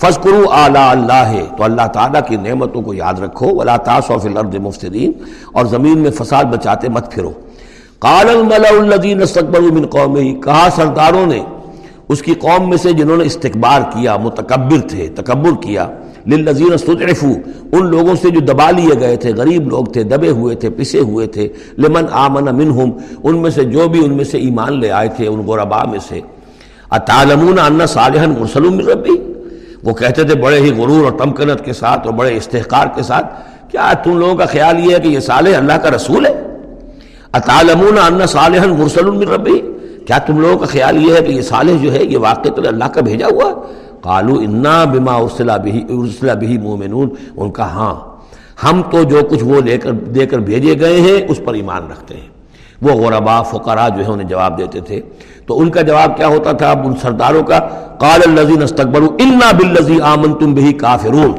فسکرو 0.00 0.50
اعلیٰ 0.50 0.90
اللہ، 0.90 1.56
تو 1.56 1.64
اللہ 1.64 1.86
تعالیٰ 1.92 2.20
کی 2.28 2.36
نعمتوں 2.36 2.82
کو 2.82 2.94
یاد 2.94 3.14
رکھو، 3.14 3.54
ولا 3.54 3.76
تاث 3.76 4.10
الارض 4.10 4.54
مفسدین، 4.54 5.12
اور 5.52 5.64
زمین 5.64 5.98
میں 5.98 6.10
فساد 6.10 6.44
بچاتے 6.44 6.88
مت 6.88 7.12
پھرو۔ 7.12 7.30
قال 7.98 8.28
الملأ 8.28 8.68
الذين 8.80 9.22
استكبروا 9.22 9.70
من 9.72 9.86
قومه، 9.86 10.40
کہا 10.44 10.68
سرداروں 10.76 11.26
نے، 11.26 11.40
اس 12.08 12.22
کی 12.22 12.34
قوم 12.34 12.68
میں 12.68 12.76
سے 12.76 12.92
جنہوں 12.92 13.16
نے 13.16 13.24
استقبار 13.24 13.80
کیا، 13.80 14.16
متکبر 14.16 14.88
تھے، 14.88 15.08
تکبر 15.08 15.50
کیا، 15.62 15.90
للذین 16.26 16.72
استضعفوا، 16.72 17.50
ان 17.72 17.86
لوگوں 17.86 18.14
سے 18.22 18.30
جو 18.30 18.40
دبا 18.40 18.70
لیے 18.70 19.00
گئے 19.00 19.16
تھے، 19.16 19.32
غریب 19.34 19.68
لوگ 19.68 19.84
تھے، 19.84 20.02
دبے 20.02 20.28
ہوئے 20.28 20.54
تھے، 20.54 20.70
پسے 20.70 20.98
ہوئے 20.98 21.26
تھے، 21.26 21.48
لمن 21.78 22.04
آمن 22.12 22.56
منہم، 22.56 22.90
ان 23.22 23.42
میں 23.42 23.50
سے 23.50 23.64
جو 23.64 23.88
بھی 23.88 24.04
ان 24.04 24.12
میں 24.12 24.24
سے 24.24 24.38
ایمان 24.38 24.80
لے 24.80 24.90
آئے 24.90 25.08
تھے، 25.08 25.26
ان 25.26 25.40
غربا 25.40 25.84
میں 25.84 25.98
سے۔ 26.08 26.20
اتعلمون 26.90 27.58
ان 27.58 27.86
صالحا 27.86 28.26
مرسل 28.26 28.62
من 28.62 28.80
ربی؟ 28.80 29.37
وہ 29.84 29.92
کہتے 29.94 30.22
تھے 30.24 30.34
بڑے 30.34 30.58
ہی 30.60 30.70
غرور 30.78 31.04
اور 31.04 31.12
تمکنت 31.18 31.64
کے 31.64 31.72
ساتھ 31.72 32.06
اور 32.06 32.14
بڑے 32.14 32.36
استحقار 32.36 32.86
کے 32.94 33.02
ساتھ، 33.02 33.26
کیا 33.70 33.92
تم 34.04 34.18
لوگوں 34.18 34.36
کا 34.36 34.46
خیال 34.46 34.78
یہ 34.86 34.94
ہے 34.94 35.00
کہ 35.00 35.08
یہ 35.08 35.20
صالح 35.20 35.56
اللہ 35.56 35.72
کا 35.72 35.90
رسول 35.90 36.26
ہے؟ 36.26 36.32
اطالمون 37.32 37.98
ان 37.98 38.26
صالح 38.26 38.66
مرسل 38.66 39.10
من 39.10 39.28
ربی 39.28 39.60
کیا 40.06 40.18
تم 40.18 40.40
لوگوں 40.40 40.58
کا 40.58 40.66
خیال 40.66 40.96
یہ 40.96 41.14
ہے 41.14 41.22
کہ 41.22 41.32
یہ 41.32 41.42
صالح 41.42 41.82
جو 41.82 41.92
ہے، 41.92 42.02
یہ 42.04 42.18
واقع 42.18 42.48
تو 42.48 42.62
اللہ 42.68 42.84
کا 42.84 43.00
بھیجا 43.00 43.26
ہوا؟ 43.26 43.52
قالو 44.02 44.38
انا 44.38 44.84
بما 44.84 45.14
ارسلا 45.16 45.56
بھی 45.56 45.84
ارسلا 45.88 46.34
بھی 46.34 46.58
مومنون 46.58 47.08
ان 47.36 47.50
کا 47.50 47.66
ہاں 47.74 47.94
ہم 48.64 48.82
تو 48.90 49.02
جو 49.02 49.22
کچھ 49.30 49.44
وہ 49.44 49.60
لے 49.60 49.78
کر، 49.78 49.90
دے 49.90 50.26
کر 50.26 50.38
بھیجے 50.38 50.80
گئے 50.80 51.00
ہیں، 51.00 51.18
اس 51.28 51.40
پر 51.44 51.54
ایمان 51.54 51.90
رکھتے 51.90 52.14
ہیں۔ 52.14 52.28
وہ 52.82 52.90
غربا 52.90 53.42
فقرا 53.42 53.88
جو 53.88 54.04
ہے 54.04 54.10
انہیں 54.10 54.28
جواب 54.28 54.58
دیتے 54.58 54.80
تھے۔ 54.80 55.00
تو 55.46 55.60
ان 55.60 55.70
کا 55.70 55.82
جواب 55.82 56.16
کیا 56.16 56.26
ہوتا 56.26 56.52
تھا 56.52 56.70
اب 56.70 56.86
ان 56.86 56.96
سرداروں 57.02 57.42
کا؟ 57.42 57.58
قال 57.98 58.20
الزین 58.26 58.62
استقبر 58.62 59.02
انا 59.02 59.52
بلزی 59.52 60.00
آمن 60.00 60.34
تم 60.34 60.54
بھی 60.54 60.72
کافرون۔ 60.72 61.32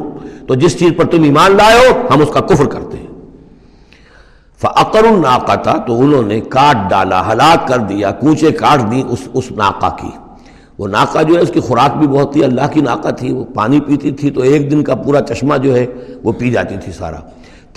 تو 0.47 0.55
جس 0.55 0.79
چیز 0.79 0.91
پر 0.97 1.05
تم 1.05 1.23
ایمان 1.23 1.51
لائے 1.51 1.77
ہو، 1.77 2.13
ہم 2.13 2.21
اس 2.21 2.29
کا 2.33 2.39
کفر 2.39 2.65
کرتے 2.65 2.97
ہیں۔ 2.97 3.07
فعقر 4.61 5.03
الناقا 5.03 5.55
تو 5.55 5.99
انہوں 5.99 6.23
نے 6.23 6.39
کاٹ 6.39 6.89
ڈالا، 6.89 7.31
ہلاک 7.31 7.67
کر 7.67 7.77
دیا، 7.77 8.11
کوچے 8.11 8.51
کاٹ 8.51 8.91
دی 8.91 9.03
اس 9.09 9.19
اس 9.33 9.51
ناکا 9.51 9.89
کی۔ 9.89 10.09
وہ 10.79 10.87
ناکا 10.87 11.21
جو 11.21 11.35
ہے، 11.35 11.39
اس 11.39 11.51
کی 11.53 11.59
خوراک 11.59 11.97
بھی 11.97 12.07
بہت 12.07 12.33
تھی، 12.33 12.43
اللہ 12.43 12.61
کی 12.71 12.81
ناکا 12.81 13.09
تھی، 13.09 13.33
وہ 13.33 13.43
پانی 13.55 13.79
پیتی 13.79 14.11
تھی 14.11 14.31
تو 14.31 14.41
ایک 14.41 14.71
دن 14.71 14.83
کا 14.83 14.95
پورا 14.95 15.21
چشمہ 15.21 15.57
جو 15.57 15.75
ہے، 15.75 15.85
وہ 16.23 16.31
پی 16.31 16.51
جاتی 16.51 16.75
تھی 16.83 16.91
سارا۔ 16.91 17.17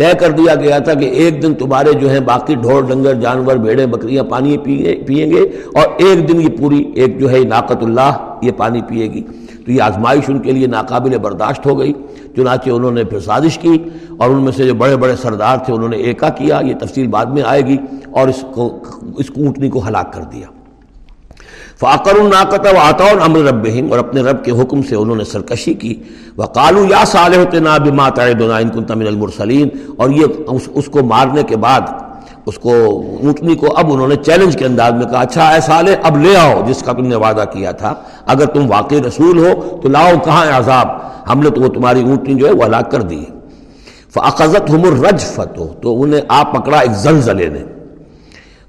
طے 0.02 0.12
کر 0.18 0.30
دیا 0.30 0.54
گیا 0.54 0.78
تھا 0.78 0.94
کہ 0.94 1.04
ایک 1.04 1.42
دن 1.42 1.54
تمہارے 1.54 1.92
جو 1.92 2.10
ہیں 2.10 2.20
باقی 2.20 2.54
ڈھور 2.54 2.82
ڈنگر، 2.82 3.14
جانور 3.14 3.56
بھیڑے 3.56 3.86
بکریاں 3.86 4.24
پانی 4.24 4.56
پئیں 4.58 5.30
گے 5.30 5.42
اور 5.74 5.86
ایک 5.96 6.28
دن 6.28 6.40
یہ 6.40 6.48
پوری 6.58 6.92
ایک 6.94 7.20
جو 7.20 7.30
ہے 7.30 7.38
ناقت 7.38 7.82
اللہ 7.82 8.38
یہ 8.42 8.52
پانی 8.56 8.80
پیے 8.88 9.06
گی۔ 9.06 9.22
تو 9.66 9.72
یہ 9.72 9.82
آزمائش 9.82 10.24
ان 10.28 10.38
کے 10.38 10.52
لیے 10.52 10.66
ناقابل 10.66 11.18
برداشت 11.18 11.66
ہو 11.66 11.78
گئی۔ 11.78 11.92
چنانچہ 12.36 12.70
انہوں 12.70 12.90
نے 12.90 13.04
پھر 13.04 13.20
سازش 13.20 13.58
کی 13.58 13.78
اور 14.18 14.30
ان 14.30 14.42
میں 14.42 14.52
سے 14.52 14.66
جو 14.66 14.74
بڑے 14.74 14.96
بڑے 14.96 15.16
سردار 15.16 15.56
تھے 15.56 15.72
انہوں 15.72 15.88
نے 15.88 15.96
ایکا 15.96 16.28
کیا۔ 16.28 16.60
یہ 16.64 16.74
تفصیل 16.80 17.06
بعد 17.06 17.26
میں 17.26 17.42
آئے 17.42 17.62
گی 17.62 17.76
اور 18.10 18.28
اس 18.28 18.44
کو 18.54 18.82
اس 19.16 19.26
اونٹنی 19.36 19.68
کو 19.68 19.86
ہلاک 19.88 20.12
کر 20.12 20.22
دیا۔ 20.22 20.61
فاقر 21.82 22.20
الناقت 22.20 22.66
و 22.66 22.78
آتا 22.80 23.04
امر 23.24 23.40
رب 23.40 23.66
اور 23.90 23.98
اپنے 23.98 24.20
رب 24.20 24.44
کے 24.44 24.50
حکم 24.50 24.82
سے 24.82 24.94
انہوں 24.96 25.16
نے 25.16 25.24
سرکشی 25.24 25.74
کی۔ 25.74 25.94
وہ 26.36 26.44
کالو 26.44 26.84
یا 26.84 27.04
صالح 27.04 27.58
نا 27.58 27.76
بما 27.78 28.08
تعدنا 28.08 28.56
ان 28.56 28.68
كنت 28.68 28.92
من 28.92 29.06
المرسلین۔ 29.06 29.68
اور 29.96 30.10
یہ 30.10 30.26
اس, 30.46 30.68
اس 30.74 30.86
کو 30.86 31.02
مارنے 31.02 31.42
کے 31.42 31.56
بعد 31.56 31.80
اس 32.46 32.58
کو 32.58 32.72
اونٹنی 33.22 33.54
کو 33.54 33.66
اب 33.76 33.92
انہوں 33.92 34.08
نے 34.08 34.16
چیلنج 34.16 34.56
کے 34.56 34.64
انداز 34.64 34.92
میں 34.92 35.06
کہا 35.06 35.20
اچھا 35.20 35.48
اے 35.48 35.60
صالح 35.60 35.90
اب 36.02 36.18
لے 36.18 36.36
آؤ 36.36 36.62
جس 36.66 36.82
کا 36.82 36.92
تم 36.92 37.06
نے 37.06 37.16
وعدہ 37.16 37.44
کیا 37.52 37.72
تھا۔ 37.72 37.94
اگر 38.26 38.46
تم 38.46 38.70
واقعی 38.70 39.02
رسول 39.02 39.38
ہو 39.38 39.78
تو 39.82 39.88
لاؤ 39.88 40.10
کہاں 40.24 40.46
عذاب؟ 40.58 40.88
ہم 41.28 41.40
نے 41.40 41.50
تو 41.50 41.60
وہ 41.60 41.68
تمہاری 41.68 42.02
اونٹنی 42.02 42.34
جو 42.34 42.46
ہے 42.46 42.52
وہ 42.52 42.64
ہلاک 42.64 42.90
کر 42.90 43.02
دی 43.02 43.24
فاقزت 44.14 44.70
ہم 44.70 44.82
الرج 44.82 45.24
تو 45.82 46.02
انہیں 46.02 46.20
آپ 46.28 46.54
پکڑا 46.54 46.78
ایک 46.78 46.92
زلزلے 46.92 47.48
نے۔ 47.48 47.71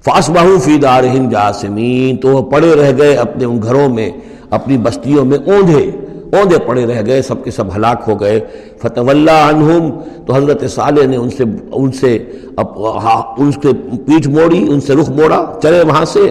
فاس 0.04 0.28
بہو 0.30 0.58
فی 0.64 0.76
دارہم 0.78 1.28
جاسمین 1.30 2.16
تو 2.16 2.28
وہ 2.28 2.42
پڑے 2.50 2.74
رہ 2.76 2.90
گئے 2.98 3.14
اپنے 3.16 3.44
ان 3.44 3.62
گھروں 3.62 3.88
میں، 3.88 4.10
اپنی 4.56 4.76
بستیوں 4.78 5.24
میں 5.24 5.38
اوندھے 5.46 5.84
اوندے 6.32 6.58
پڑے 6.66 6.84
رہ 6.86 7.00
گئے، 7.06 7.22
سب 7.22 7.42
کے 7.44 7.50
سب 7.50 7.74
ہلاک 7.76 8.02
ہو 8.08 8.20
گئے۔ 8.20 8.40
فتح 8.82 9.10
اللہ 9.10 9.38
عنہم 9.48 9.90
تو 10.26 10.34
حضرت 10.34 10.64
صالح 10.70 11.06
نے 11.06 11.16
ان 11.16 11.30
سے 11.30 11.44
ان 11.72 11.92
سے 11.92 12.16
ان 12.56 13.50
کے 13.62 13.72
پیٹھ 14.06 14.28
موڑی، 14.28 14.64
ان 14.70 14.80
سے 14.80 14.94
رخ 14.94 15.10
موڑا، 15.10 15.40
چلے 15.62 15.82
وہاں 15.88 16.04
سے۔ 16.04 16.30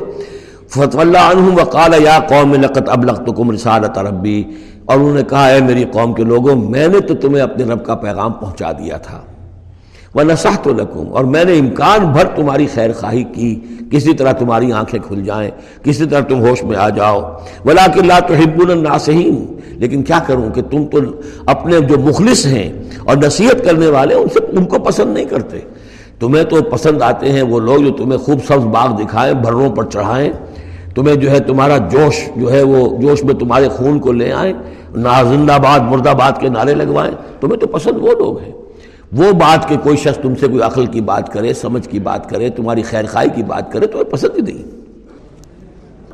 فتح 0.69 0.99
اللہ 0.99 1.31
عنہم 1.31 1.57
وقال 1.57 1.93
یا 2.03 2.19
قوم 2.29 2.53
لقت 2.53 2.89
ابلغتکم 2.89 3.51
رسالت 3.51 3.97
ربی 3.99 4.43
اور 4.85 4.97
انہوں 4.97 5.13
نے 5.13 5.23
کہا، 5.29 5.45
اے 5.47 5.61
میری 5.61 5.83
قوم 5.91 6.13
کے 6.13 6.23
لوگوں، 6.23 6.55
میں 6.69 6.87
نے 6.87 6.99
تو 6.99 7.13
تمہیں 7.15 7.43
اپنے 7.43 7.63
رب 7.63 7.85
کا 7.85 7.95
پیغام 7.95 8.31
پہنچا 8.33 8.71
دیا 8.71 8.97
تھا۔ 8.97 9.19
وہ 10.15 10.23
نسح 10.23 10.49
تو 10.63 10.71
اور 11.11 11.23
میں 11.23 11.45
نے 11.45 11.59
امکان 11.59 12.11
بھر 12.11 12.27
تمہاری 12.35 12.67
خیر 12.73 12.93
خواہی 12.93 13.23
کی، 13.23 13.59
کسی 13.91 14.13
طرح 14.13 14.31
تمہاری 14.31 14.71
آنکھیں 14.71 14.99
کھل 15.07 15.23
جائیں، 15.23 15.51
کسی 15.83 16.05
طرح 16.05 16.21
تم 16.21 16.39
ہوش 16.39 16.63
میں 16.63 16.77
آ 16.77 16.89
جاؤ۔ 16.89 17.21
ولا 17.65 17.87
کہ 17.93 17.99
اللہ 17.99 18.19
تو 18.27 18.33
حب 18.33 18.69
الناسین 18.69 19.45
لیکن 19.69 20.03
کیا 20.03 20.19
کروں 20.27 20.49
کہ 20.49 20.61
تم 20.61 20.85
تو 20.85 20.97
اپنے 21.45 21.79
جو 21.79 21.99
مخلص 21.99 22.45
ہیں 22.45 22.73
اور 23.05 23.17
نصیحت 23.17 23.65
کرنے 23.65 23.87
والے 23.87 24.15
ان 24.15 24.27
سے 24.33 24.39
ان 24.57 24.65
کو 24.65 24.79
پسند 24.79 25.13
نہیں 25.13 25.25
کرتے۔ 25.25 25.59
تمہیں 26.19 26.43
تو 26.43 26.61
پسند 26.61 27.01
آتے 27.01 27.31
ہیں 27.31 27.41
وہ 27.41 27.59
لوگ 27.59 27.77
جو 27.77 27.91
تمہیں 27.91 28.17
خوب 28.17 28.39
سبز 28.47 28.65
باغ 28.65 29.01
دکھائیں، 29.01 29.33
بھروں 29.33 29.69
پر 29.69 29.83
چڑھائیں۔ 29.83 30.31
تمہیں 30.95 31.15
جو 31.15 31.31
ہے 31.31 31.39
تمہارا 31.39 31.77
جوش 31.77 32.29
جو 32.35 32.51
ہے 32.51 32.61
وہ 32.61 33.01
جوش 33.01 33.23
میں 33.23 33.33
تمہارے 33.33 33.69
خون 33.69 33.99
کو 33.99 34.11
لے 34.11 34.31
آئیں 34.31 34.53
نہ 34.95 35.23
زندہ 35.29 35.53
آباد 35.53 35.79
مرد 35.79 36.07
آباد 36.07 36.31
کے 36.39 36.49
نعرے 36.49 36.73
لگوائیں۔ 36.73 37.15
تمہیں 37.41 37.59
تو 37.59 37.67
پسند 37.67 37.97
وہ 38.01 38.11
لوگ 38.11 38.39
ہیں۔ 38.39 38.62
وہ 39.13 39.31
بات 39.31 39.69
کہ 39.69 39.77
کوئی 39.77 39.97
شخص 39.97 40.17
تم 40.17 40.35
سے 40.35 40.47
کوئی 40.47 40.61
عقل 40.61 40.85
کی 40.85 41.01
بات 41.01 41.33
کرے، 41.33 41.53
سمجھ 41.53 41.89
کی 41.89 41.99
بات 41.99 42.29
کرے، 42.29 42.49
تمہاری 42.49 42.81
خیر 42.81 43.05
خائی 43.05 43.29
کی 43.35 43.43
بات 43.43 43.71
کرے، 43.71 43.87
تمہیں 43.87 44.03
پسند 44.03 44.49
ہی 44.49 44.53
نہیں۔ 44.53 44.83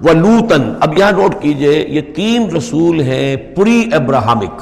وہ 0.02 0.14
لوتن 0.14 0.74
اب 0.80 0.98
یہاں 0.98 1.12
نوٹ 1.12 1.36
کیجیے، 1.42 1.86
یہ 1.90 2.02
تین 2.16 2.56
رسول 2.56 3.02
ہیں 3.02 3.36
پری 3.36 3.90
ابراہمک۔ 3.92 4.62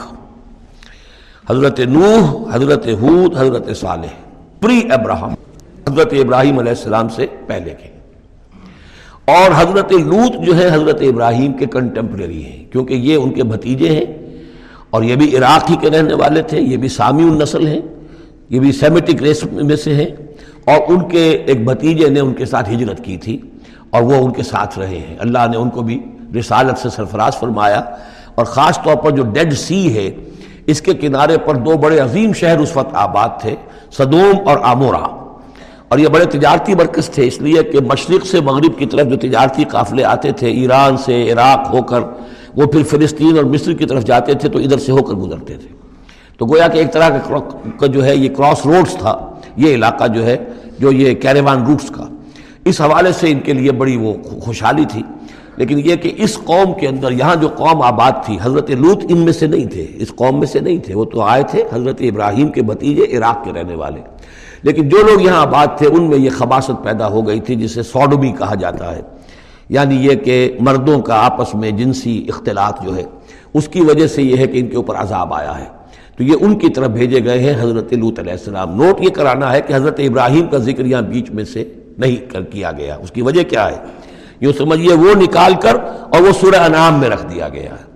حضرت 1.52 1.80
نوح، 1.80 2.56
حضرت 2.56 2.88
حود 2.88 3.38
حضرت 3.38 3.78
صالح۔ 3.78 4.32
پری 4.60 4.82
ابراہم، 4.89 5.34
حضرت 5.89 6.13
ابراہیم 6.13 6.60
علیہ 6.60 6.71
السلام 6.71 7.10
سے 7.10 7.26
پہلے 7.47 7.73
کے۔ 7.84 7.89
اور 9.26 9.52
حضرت 9.58 9.91
لوت 9.91 10.45
جو 10.45 10.58
ہے 10.58 10.67
حضرت 10.67 11.02
ابراہیم 11.02 11.54
کے 11.54 11.65
کنٹمپریری 11.65 12.45
ہیں، 12.45 12.71
کیونکہ 12.71 12.93
یہ 12.93 13.15
ان 13.15 13.34
کے 13.34 13.43
بھتیجے 13.43 13.89
ہیں۔ 13.89 14.06
اور 14.89 15.04
یہ 15.04 15.15
بھی 15.15 15.38
عراق 15.38 15.69
ہی 15.69 15.76
کے 15.82 15.89
رہنے 15.89 16.13
والے 16.13 16.41
تھے، 16.41 16.62
یہ 16.62 16.78
بھی 16.78 16.88
سامی 16.88 17.23
النسل 17.23 17.67
ہیں۔ 17.67 17.82
یہ 18.50 18.60
بھی 18.60 18.72
سیمیٹک 18.72 19.22
ریس 19.24 19.44
میں 19.52 19.76
سے 19.76 19.96
ہیں 19.96 20.06
اور 20.66 20.78
ان 20.88 21.08
کے 21.10 21.30
ایک 21.32 21.66
بھتیجے 21.66 22.10
نے 22.10 22.20
ان 22.20 22.34
کے 22.34 22.46
ساتھ 22.46 22.70
ہجرت 22.70 23.04
کی 23.04 23.18
تھی 23.18 23.38
اور 23.90 24.02
وہ 24.02 24.16
ان 24.16 24.32
کے 24.32 24.44
ساتھ 24.44 24.80
رہے 24.80 24.98
ہیں۔ 24.98 25.16
اللہ 25.20 25.48
نے 25.52 25.58
ان 25.58 25.70
کو 25.70 25.82
بھی 25.82 26.00
رسالت 26.40 26.78
سے 26.78 26.90
سرفراز 26.90 27.40
فرمایا 27.40 27.82
اور 28.36 28.46
خاص 28.46 28.80
طور 28.84 28.96
پر 28.96 29.12
جو 29.12 29.24
ڈیڈ 29.24 29.54
سی 29.54 29.98
ہے، 29.98 30.10
اس 30.68 30.82
کے 30.82 30.94
کنارے 30.94 31.38
پر 31.38 31.56
دو 31.56 31.78
بڑے 31.78 32.00
عظیم 32.00 32.34
شہر 32.34 32.60
اس 32.60 32.76
وقت 32.76 32.96
آباد 32.96 33.30
تھے، 33.42 33.56
صدوم 33.92 34.48
اور 34.48 34.58
آمورا 34.64 35.06
اور 35.88 36.00
یہ 36.00 36.08
بڑے 36.08 36.26
تجارتی 36.26 36.76
مرکز 36.76 37.10
تھے، 37.10 37.28
اس 37.28 37.42
لیے 37.42 37.64
کہ 37.64 37.80
مشرق 37.82 38.26
سے 38.26 38.42
مغرب 38.42 38.78
کی 38.78 38.86
طرف 38.86 39.08
جو 39.08 39.18
تجارتی 39.18 39.64
قافلے 39.64 40.04
آتے 40.04 40.32
تھے، 40.32 40.52
ایران 40.52 40.98
سے 40.98 41.32
عراق 41.32 41.74
ہو 41.74 41.82
کر 41.82 42.02
وہ 42.56 42.66
پھر 42.66 42.84
فلسطین 42.84 43.38
اور 43.38 43.46
مصر 43.46 43.74
کی 43.74 43.86
طرف 43.86 44.06
جاتے 44.06 44.34
تھے 44.34 44.50
تو 44.50 44.60
ادھر 44.60 44.78
سے 44.78 44.92
ہو 44.92 45.04
کر 45.04 45.14
گزرتے 45.14 45.58
تھے۔ 45.58 45.68
تو 46.38 46.45
گویا 46.45 46.67
کہ 46.67 46.78
ایک 46.78 46.93
طرح 46.93 47.10
کا 47.80 47.86
جو 47.86 48.06
ہے 48.06 48.15
یہ 48.15 48.30
کراس 48.30 48.65
روڈز 48.65 48.93
تھا، 48.93 49.36
یہ 49.56 49.73
علاقہ 49.73 50.08
جو 50.08 50.26
ہے، 50.26 50.38
جو 50.80 50.91
یہ 50.91 51.13
کیریوان 51.13 51.65
روٹس 51.65 51.89
کا۔ 51.89 52.04
اس 52.65 52.82
حوالے 52.82 53.12
سے 53.12 53.32
ان 53.32 53.39
کے 53.39 53.54
لیے 53.54 53.71
بڑی 53.71 53.97
وہ 53.97 54.13
خوشحالی 54.41 54.86
تھی۔ 54.91 55.04
لیکن 55.56 55.80
یہ 55.80 55.95
کہ 55.95 56.13
اس 56.17 56.38
قوم 56.38 56.73
کے 56.80 56.88
اندر 56.88 57.12
یہاں 57.12 57.36
جو 57.36 57.47
قوم 57.47 57.82
آباد 57.82 58.12
تھی، 58.26 58.38
حضرت 58.41 58.71
لوت 58.71 59.04
ان 59.10 59.17
میں 59.17 59.34
سے 59.34 59.47
نہیں 59.47 59.65
تھے۔ 59.65 59.86
اس 59.95 60.15
قوم 60.15 60.39
میں 60.39 60.47
سے 60.47 60.60
نہیں 60.60 60.78
تھے۔ 60.78 60.95
وہ 60.95 61.06
تو 61.06 61.21
آئے 61.21 61.43
تھے 61.43 61.63
حضرت 61.73 61.95
ابراہیم 62.00 62.47
کے 62.47 62.62
بھتیجے 62.62 63.17
عراق 63.17 63.43
کے 63.43 63.52
رہنے 63.54 63.76
والے۔ 63.76 64.02
لیکن 64.62 64.89
جو 64.89 64.97
لوگ 64.97 65.21
یہاں 65.21 65.41
آباد 65.41 65.67
تھے، 65.78 65.88
ان 65.88 66.10
میں 66.10 66.17
یہ 66.17 66.30
خباصت 66.30 66.84
پیدا 66.84 67.08
ہو 67.08 67.28
گئی 67.28 67.39
تھی، 67.39 67.56
جسے 67.56 67.84
سوڈمی 67.84 68.32
کہا 68.32 68.56
جاتا 68.56 68.95
ہے۔ 68.95 69.02
یعنی 69.69 69.95
یہ 69.95 70.15
کہ 70.15 70.58
مردوں 70.60 71.00
کا 71.00 71.26
آپس 71.26 71.56
میں 71.56 71.71
جنسی 71.71 72.26
اختلاط 72.30 72.84
جو 72.84 72.95
ہے، 72.95 73.04
اس 73.54 73.67
کی 73.67 73.82
وجہ 73.82 74.08
سے 74.08 74.23
یہ 74.23 74.38
ہے 74.38 74.47
کہ 74.47 74.60
ان 74.60 74.67
کے 74.67 74.76
اوپر 74.76 74.95
عذاب 74.95 75.34
آیا 75.34 75.60
ہے۔ 75.60 75.77
تو 76.17 76.23
یہ 76.23 76.34
ان 76.41 76.60
کی 76.60 76.69
طرف 76.69 76.88
بھیجے 76.88 77.25
گئے 77.25 77.39
ہیں 77.39 77.62
حضرت 77.62 77.93
لوت 77.93 78.19
علیہ 78.19 78.32
السلام۔ 78.32 78.84
نوٹ 78.84 79.01
یہ 79.01 79.10
کرانا 79.10 79.53
ہے 79.53 79.62
کہ 79.62 79.73
حضرت 79.73 79.99
ابراہیم 79.99 80.47
کا 80.47 80.58
ذکر 80.58 80.86
یہاں 80.86 81.01
بیچ 81.01 81.30
میں 81.30 81.43
سے 81.43 81.63
نہیں 81.97 82.32
کر 82.32 82.41
کیا 82.41 82.71
گیا۔ 82.71 82.97
اس 83.03 83.12
کی 83.12 83.21
وجہ 83.21 83.43
کیا 83.43 83.71
ہے؟ 83.71 83.75
یوں 84.41 84.53
سمجھیے، 84.58 84.93
وہ 84.93 85.15
نکال 85.15 85.53
کر 85.62 85.75
اور 86.10 86.21
وہ 86.21 86.32
سورہ 86.41 86.56
انعام 86.56 86.99
میں 86.99 87.10
رکھ 87.10 87.25
دیا 87.34 87.49
گیا 87.49 87.71
ہے۔ 87.71 87.88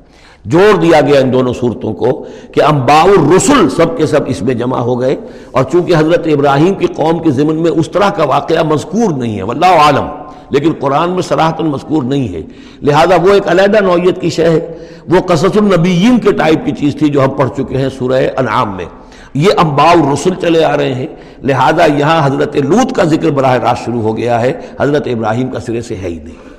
جوڑ 0.45 0.81
دیا 0.81 1.01
گیا 1.01 1.19
ان 1.19 1.34
دونوں 1.34 1.53
صورتوں 1.53 1.93
کو 1.93 2.25
کہ 2.51 2.63
امباؤ 2.63 3.07
الرسل 3.07 3.69
سب 3.69 3.97
کے 3.97 4.05
سب 4.05 4.19
اس 4.27 4.41
میں 4.41 4.55
جمع 4.55 4.77
ہو 4.77 5.01
گئے۔ 5.01 5.15
اور 5.51 5.63
چونکہ 5.71 5.93
حضرت 5.97 6.27
ابراہیم 6.27 6.73
کی 6.73 6.86
قوم 6.86 7.19
کے 7.19 7.31
ضمن 7.31 7.55
میں 7.55 7.71
اس 7.71 7.91
طرح 7.91 8.10
کا 8.10 8.23
واقعہ 8.23 8.63
مذکور 8.63 9.12
نہیں 9.12 9.38
ہے، 9.38 9.43
واللہ 9.43 9.65
عالم۔ 9.65 10.20
لیکن 10.52 10.74
قرآن 10.80 11.12
میں 11.12 11.22
سراہت 11.22 11.62
مذکور 11.62 12.04
نہیں 12.04 12.34
ہے۔ 12.34 12.42
لہذا 12.82 13.16
وہ 13.16 13.34
ایک 13.34 13.44
علیحدہ 13.48 13.80
نوعیت 13.84 14.22
کی 14.22 14.30
شے 14.30 14.50
ہے۔ 14.50 14.78
وہ 15.08 15.20
قصص 15.20 15.58
النبیین 15.58 16.20
کے 16.20 16.32
ٹائپ 16.32 16.66
کی 16.66 16.72
چیز 16.72 16.96
تھی 16.96 17.10
جو 17.10 17.24
ہم 17.24 17.30
پڑھ 17.30 17.50
چکے 17.58 17.78
ہیں 17.78 17.90
سورہ 17.98 18.28
انعام 18.38 18.76
میں۔ 18.76 18.86
یہ 19.34 19.50
امباؤ 19.58 20.08
الرسل 20.08 20.34
چلے 20.42 20.64
آ 20.64 20.78
رہے 20.78 20.94
ہیں۔ 20.94 21.08
لہذا 21.44 21.86
یہاں 21.86 22.28
حضرت 22.28 22.56
لوت 22.56 22.96
کا 22.96 23.04
ذکر 23.04 23.30
براہ 23.32 23.58
راست 23.58 23.86
شروع 23.86 24.02
ہو 24.02 24.18
گیا 24.18 24.42
ہے۔ 24.42 24.54
حضرت 24.80 25.08
ابراہیم 25.08 25.48
کا 25.50 25.60
سرے 25.60 25.82
سے 25.82 25.96
ہے 25.96 26.08
ہی 26.08 26.20
نہیں۔ 26.24 26.50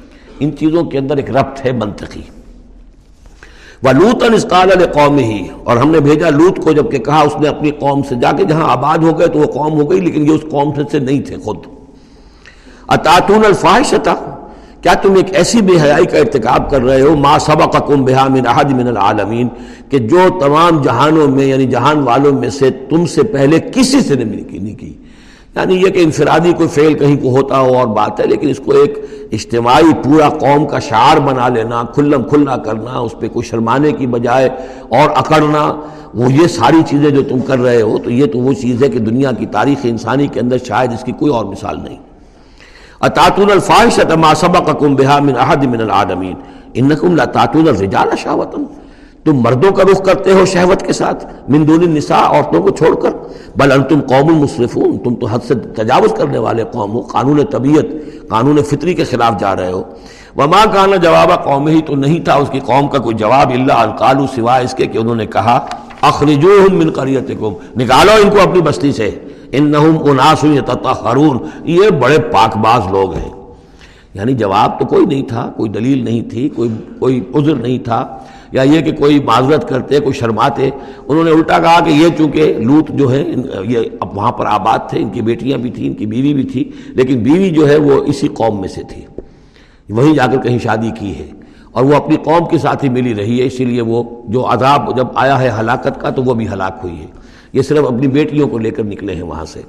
ان 0.40 0.56
چیزوں 0.56 0.84
کے 0.84 0.98
اندر 0.98 1.16
ایک 1.16 1.30
ربط 1.30 1.66
ہے 1.66 1.72
منطقی۔ 1.72 2.22
وہ 3.82 4.24
اسقال 4.34 4.68
قوم 4.92 5.18
ہی 5.18 5.48
اور 5.64 5.76
ہم 5.76 5.90
نے 5.90 6.00
بھیجا 6.00 6.30
لوت 6.30 6.64
کو 6.64 6.72
جبکہ 6.72 6.98
کہا 6.98 7.20
اس 7.20 7.36
نے 7.40 7.48
اپنی 7.48 7.70
قوم 7.70 8.02
سے 8.02 8.14
جا 8.14 8.32
کے 8.32 8.44
جہاں 8.44 8.70
آباد 8.70 8.98
ہو 8.98 9.18
گئے 9.18 9.26
تو 9.26 9.38
وہ 9.38 9.44
قوم 9.44 9.80
ہو 9.80 9.90
گئی، 9.90 10.00
لیکن 10.00 10.26
یہ 10.26 10.30
اس 10.30 10.40
قوم 10.50 10.72
سے 10.90 10.98
نہیں 10.98 11.20
تھے 11.20 11.36
خود۔ 11.36 11.56
اتاتون 12.92 13.44
الفاحش 13.44 13.94
کیا 14.82 14.92
تم 15.02 15.14
ایک 15.16 15.34
ایسی 15.36 15.60
بے 15.62 15.72
حیائی 15.82 16.06
کا 16.06 16.18
ارتکاب 16.18 16.70
کر 16.70 16.82
رہے 16.82 17.00
ہو؟ 17.00 17.14
ما 17.16 17.38
سبقکم 17.40 18.04
بہا 18.04 18.26
من 18.28 18.46
احد 18.46 18.70
من 18.72 18.88
العالمین، 18.88 19.48
کہ 19.90 19.98
جو 20.12 20.28
تمام 20.40 20.80
جہانوں 20.82 21.28
میں 21.28 21.44
یعنی 21.46 21.66
جہان 21.66 22.02
والوں 22.02 22.40
میں 22.40 22.50
سے 22.50 22.70
تم 22.90 23.06
سے 23.14 23.22
پہلے 23.32 23.60
کسی 23.74 24.00
سے 24.00 24.14
نے 24.14 24.24
نہیں 24.24 24.74
کی۔ 24.78 24.92
یعنی 25.56 25.74
یہ 25.74 25.88
کہ 25.94 26.02
انفرادی 26.02 26.52
کوئی 26.56 26.68
فعل 26.74 26.94
کہیں 26.98 27.16
کو 27.22 27.30
ہوتا 27.36 27.58
ہو، 27.58 27.76
اور 27.78 27.86
بات 27.96 28.20
ہے، 28.20 28.26
لیکن 28.26 28.48
اس 28.48 28.60
کو 28.64 28.72
ایک 28.80 28.98
اجتماعی 29.32 29.92
پورا 30.04 30.28
قوم 30.40 30.66
کا 30.66 30.78
شعار 30.88 31.16
بنا 31.26 31.48
لینا، 31.48 31.82
کھلم 31.94 32.22
کھلا 32.28 32.56
کرنا، 32.66 32.98
اس 32.98 33.18
پہ 33.20 33.28
کوئی 33.32 33.48
شرمانے 33.48 33.92
کی 33.98 34.06
بجائے 34.14 34.48
اور 34.98 35.10
اکڑنا، 35.16 35.64
وہ 36.14 36.32
یہ 36.32 36.46
ساری 36.58 36.82
چیزیں 36.90 37.10
جو 37.10 37.22
تم 37.28 37.40
کر 37.46 37.58
رہے 37.58 37.80
ہو، 37.82 37.98
تو 37.98 38.10
یہ 38.10 38.26
تو 38.32 38.38
وہ 38.38 38.52
چیز 38.62 38.82
ہے 38.82 38.88
کہ 38.88 38.98
دنیا 38.98 39.32
کی 39.38 39.46
تاریخ 39.52 39.86
انسانی 39.90 40.26
کے 40.26 40.40
اندر 40.40 40.64
شاید 40.68 40.92
اس 40.92 41.04
کی 41.04 41.12
کوئی 41.18 41.32
اور 41.32 41.44
مثال 41.44 41.82
نہیں۔ 41.82 41.96
اتاتون 43.06 43.50
الفاحشۃ 43.50 44.12
ما 44.24 44.34
سبقکم 44.40 44.94
بها 45.00 45.20
من 45.28 45.42
احد 45.44 45.64
من 45.74 45.80
العالمین 45.86 46.36
انکم 46.82 47.16
لا 47.20 47.24
تاتون 47.36 47.68
الرجال 47.68 48.16
شهوتا 48.24 48.62
تم 49.24 49.40
مردوں 49.42 49.70
کا 49.78 49.82
رخ 49.90 50.02
کرتے 50.04 50.32
ہو 50.32 50.44
شہوت 50.52 50.82
کے 50.86 50.92
ساتھ، 50.92 51.24
من 51.54 51.66
دون 51.66 51.82
النساء، 51.82 52.22
عورتوں 52.36 52.62
کو 52.62 52.70
چھوڑ 52.78 52.94
کر۔ 53.02 53.12
بل 53.58 53.72
انتم 53.72 54.00
قوم 54.12 54.28
المصرفون 54.28 54.96
تم 55.04 55.14
تو 55.20 55.26
حد 55.32 55.44
سے 55.48 55.54
تجاوز 55.76 56.12
کرنے 56.18 56.38
والے 56.46 56.64
قوم 56.72 56.92
ہو، 56.92 57.00
قانون 57.12 57.42
طبیعت، 57.50 57.92
قانون 58.30 58.62
فطری 58.70 58.94
کے 59.00 59.04
خلاف 59.10 59.38
جا 59.40 59.54
رہے 59.56 59.72
ہو۔ 59.72 59.82
وما 60.36 60.64
کانا 60.72 60.96
جواب 61.04 61.32
قوم 61.44 61.68
ہی 61.68 61.80
تو 61.86 61.94
نہیں 62.04 62.24
تھا، 62.24 62.34
اس 62.42 62.50
کی 62.52 62.60
قوم 62.70 62.88
کا 62.88 62.98
کوئی 63.04 63.16
جواب 63.22 63.50
اللہ 63.58 63.78
القالو 63.86 64.26
سوائے 64.34 64.64
اس 64.64 64.74
کے 64.78 64.86
کہ 64.86 64.98
انہوں 64.98 65.16
نے 65.22 65.26
کہا، 65.36 65.58
اخرجوہم 66.10 66.78
من 66.78 66.90
قریتکم 66.98 67.52
نکالو 67.82 68.12
ان 68.22 68.30
کو 68.30 68.40
اپنی 68.42 68.60
بستی 68.70 68.92
سے۔ 68.92 69.10
انہم 69.52 69.96
اناس 70.04 70.44
یتطہرون، 70.44 71.38
یہ 71.64 71.90
بڑے 71.90 72.18
پاک 72.18 72.56
باز 72.56 72.92
لوگ 72.92 73.14
ہیں۔ 73.14 73.30
یعنی 74.14 74.34
جواب 74.34 74.80
تو 74.80 74.86
کوئی 74.86 75.06
نہیں 75.06 75.22
تھا، 75.22 75.52
کوئی 75.56 75.70
دلیل 75.70 76.04
نہیں 76.04 76.30
تھی، 76.30 76.48
کوئی 76.48 76.68
کوئی 76.98 77.20
عذر 77.34 77.54
نہیں 77.54 77.78
تھا، 77.78 78.18
یا 78.52 78.62
یہ 78.62 78.80
کہ 78.80 78.92
کوئی 78.92 79.20
معذرت 79.20 79.68
کرتے، 79.68 80.00
کوئی 80.00 80.12
شرماتے۔ 80.12 80.70
انہوں 81.08 81.24
نے 81.24 81.30
الٹا 81.30 81.58
کہا 81.58 81.80
کہ 81.80 81.90
یہ 81.90 82.08
چونکہ 82.18 82.54
لوت 82.58 82.88
جو 82.88 83.12
ہے 83.12 83.24
یہ 83.64 83.78
اب 84.00 84.16
وہاں 84.16 84.32
پر 84.32 84.46
آباد 84.46 84.78
تھے، 84.88 85.02
ان 85.02 85.08
کی 85.08 85.22
بیٹیاں 85.22 85.58
بھی 85.58 85.70
تھیں، 85.70 85.86
ان 85.86 85.94
کی 85.94 86.06
بیوی 86.06 86.34
بھی 86.34 86.44
تھی، 86.44 86.70
لیکن 86.88 87.18
بیوی 87.18 87.50
جو 87.50 87.68
ہے 87.68 87.76
وہ 87.76 88.04
اسی 88.04 88.28
قوم 88.28 88.60
میں 88.60 88.68
سے 88.68 88.82
تھی۔ 88.82 89.02
وہیں 89.90 90.14
جا 90.14 90.26
کر 90.26 90.40
کہیں 90.40 90.58
شادی 90.58 90.90
کی 90.98 91.18
ہے۔ 91.18 91.30
اور 91.72 91.84
وہ 91.84 91.94
اپنی 91.94 92.16
قوم 92.16 92.48
کے 92.50 92.58
ساتھ 92.58 92.84
ہی 92.84 92.88
ملی 92.88 93.14
رہی 93.14 93.40
ہے، 93.40 93.46
اسی 93.46 93.64
لیے 93.64 93.80
وہ 93.80 94.02
جو 94.28 94.52
عذاب 94.52 94.96
جب 94.96 95.06
آیا 95.14 95.40
ہے 95.40 95.50
ہلاکت 95.60 96.00
کا، 96.00 96.10
تو 96.10 96.22
وہ 96.22 96.34
بھی 96.34 96.48
ہلاک 96.48 96.78
ہوئی 96.82 97.00
ہے۔ 97.00 97.21
یہ 97.52 97.62
صرف 97.62 97.86
اپنی 97.86 98.06
بیٹیوں 98.06 98.48
کو 98.48 98.58
لے 98.58 98.70
کر 98.70 98.84
نکلے 98.84 99.14
ہیں 99.14 99.22
وہاں 99.22 99.44
سے۔ 99.44 99.60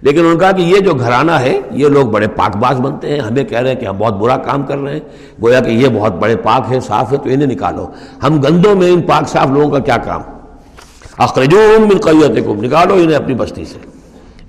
لیکن 0.00 0.18
انہوں 0.18 0.32
نے 0.32 0.38
کہا 0.38 0.52
کہ 0.52 0.62
یہ 0.62 0.78
جو 0.78 0.94
گھرانہ 0.94 1.30
ہے، 1.30 1.60
یہ 1.70 1.88
لوگ 1.88 2.06
بڑے 2.06 2.28
پاک 2.28 2.56
باز 2.56 2.80
بنتے 2.80 3.08
ہیں۔ 3.08 3.20
ہمیں 3.20 3.44
کہہ 3.44 3.58
رہے 3.58 3.72
ہیں 3.72 3.80
کہ 3.80 3.86
ہم 3.86 3.96
بہت 3.98 4.18
برا 4.18 4.36
کام 4.36 4.62
کر 4.62 4.78
رہے 4.78 4.92
ہیں۔ 4.92 5.00
گویا 5.42 5.60
کہ 5.60 5.70
یہ 5.70 5.88
بہت 5.94 6.14
بڑے 6.14 6.36
پاک 6.36 6.72
ہے 6.72 6.80
صاف 6.80 7.12
ہے 7.12 7.16
تو 7.16 7.28
انہیں 7.28 7.46
نکالو۔ 7.46 7.86
ہم 8.22 8.42
گندوں 8.42 8.74
میں 8.74 8.90
ان 8.90 9.02
پاک 9.02 9.28
صاف 9.28 9.48
لوگوں 9.50 9.70
کا 9.70 9.78
کیا 9.78 9.96
کام؟ 9.96 10.22
اخرجوم 11.18 11.82
من 11.82 11.98
قیتکم 11.98 12.64
نکالو 12.64 12.94
انہیں 12.94 13.16
اپنی 13.16 13.34
بستی 13.34 13.64
سے۔ 13.64 13.78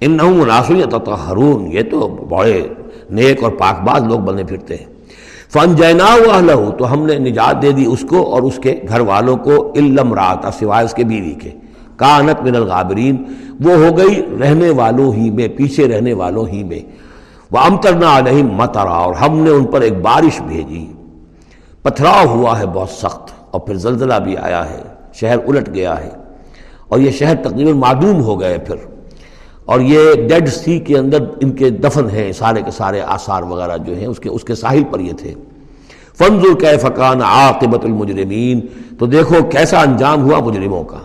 ان 0.02 0.12
نہ 0.12 0.24
مناسب 0.24 0.76
یہ 0.76 0.86
یہ 1.72 1.82
تو 1.92 2.08
بڑے 2.08 2.68
نیک 3.10 3.44
اور 3.44 3.52
پاک 3.52 3.82
باز 3.82 4.04
لوگ 4.04 4.20
بنے 4.20 4.44
پھرتے 4.44 4.76
ہیں۔ 4.76 4.86
فن 5.50 5.76
جینا 5.76 6.06
ہوا 6.06 6.70
تو 6.78 6.94
ہم 6.94 7.06
نے 7.06 7.20
نجات 7.20 7.62
دے 7.62 7.72
دی 7.72 7.86
اس 7.86 8.06
کو 8.10 8.32
اور 8.32 8.42
اس 8.42 8.60
کے 8.64 8.82
گھر 8.90 9.00
والوں 9.00 9.38
کو 9.38 9.72
علم 9.76 10.14
رات 10.14 10.54
سوائے 10.60 10.86
اس 10.86 10.94
کے 10.94 11.04
بیوی 11.04 11.34
کے۔ 11.34 11.50
کانت 12.04 12.42
من 12.42 12.56
الغابرین، 12.56 13.24
وہ 13.64 13.74
ہو 13.74 13.98
گئی 13.98 14.22
رہنے 14.42 14.70
والوں 14.70 15.14
ہی 15.14 15.30
میں، 15.30 15.48
پیچھے 15.48 15.88
رہنے 15.88 16.14
والوں 16.14 16.48
ہی 16.48 16.64
میں۔ 16.64 16.80
وہ 17.52 17.60
امترنا 17.60 18.18
علیہم 18.18 18.48
مترا 18.48 18.92
اور 18.92 19.14
ہم 19.14 19.40
نے 19.40 19.50
ان 19.50 19.66
پر 19.66 19.82
ایک 19.82 19.94
بارش 19.94 20.42
بھیجی۔ 20.42 20.94
پتھراؤ 21.82 22.26
ہوا 22.28 22.60
ہے 22.60 22.66
بہت 22.66 22.90
سخت، 22.90 23.34
اور 23.52 23.62
پھر 23.62 23.76
زلزلہ 23.76 24.14
بھی 24.14 24.38
آیا 24.38 24.70
ہے، 24.70 24.82
شہر 25.14 25.38
الٹ 25.48 25.74
گیا 25.74 26.04
ہے۔ 26.04 26.10
اور 26.88 27.00
یہ 27.00 27.12
شہر 27.12 27.36
تقریباً 27.36 27.74
معدوم 27.74 28.24
ہو 28.24 28.40
گئے 28.40 28.58
پھر۔ 28.58 28.76
اور 29.66 29.80
یہ 29.80 30.14
ڈیڈ 30.30 30.50
سی 30.50 30.80
کے 30.80 30.98
اندر 30.98 31.18
ان 31.42 31.52
کے 31.52 31.70
دفن 31.70 32.10
ہیں، 32.10 32.32
سارے 32.32 32.62
کے 32.62 32.72
سارے 32.72 33.02
آثار 33.02 33.44
وغیرہ 33.44 33.78
جو 33.78 33.96
ہیں، 33.96 34.06
اس 34.06 34.20
کے 34.20 34.30
اس 34.30 34.44
کے 34.44 34.56
ساحل 34.56 34.84
پر 34.92 35.00
یہ 35.00 35.14
تھے۔ 35.14 35.34
فنزل 36.18 36.54
کی 36.54 36.78
فقان 36.82 37.22
عاقبت 37.22 37.86
المجرمین 37.86 38.60
تو 39.00 39.06
دیکھو 39.06 39.36
کیسا 39.52 39.82
انجام 39.82 40.24
ہوا 40.24 40.40
مجرموں 40.40 40.84
کا۔ 40.84 40.98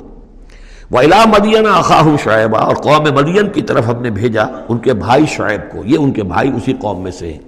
وہ 0.91 0.99
الا 0.99 1.25
مدین 1.27 1.67
اخاہم 1.75 2.17
شعیبہ 2.25 2.59
اور 2.59 2.77
قوم 2.77 3.15
مدین 3.15 3.49
کی 3.49 3.63
طرف 3.63 3.89
ہم 3.89 4.03
نے 4.03 4.11
بھیجا 4.11 4.43
ان 4.69 4.79
کے 4.79 4.95
بھائی 4.95 5.27
شعیب 5.27 5.73
کو۔ 5.73 5.79
یہ 5.85 5.97
ان 5.99 6.13
کے 6.13 6.23
بھائی 6.23 6.51
اسی 6.57 6.73
قوم 6.81 7.03
میں 7.03 7.11
سے 7.11 7.33
ہیں۔ 7.33 7.41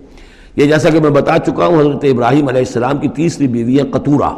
یہ 0.57 0.67
جیسا 0.67 0.91
کہ 0.91 1.01
میں 1.01 1.11
بتا 1.11 1.39
چکا 1.39 1.67
ہوں، 1.67 1.81
حضرت 1.81 2.05
ابراہیم 2.05 2.49
علیہ 2.49 2.59
السلام 2.59 2.99
کی 2.99 3.09
تیسری 3.09 3.49
بیوی 3.49 3.79
ہے 3.79 3.83
قطورہ۔ 3.83 4.35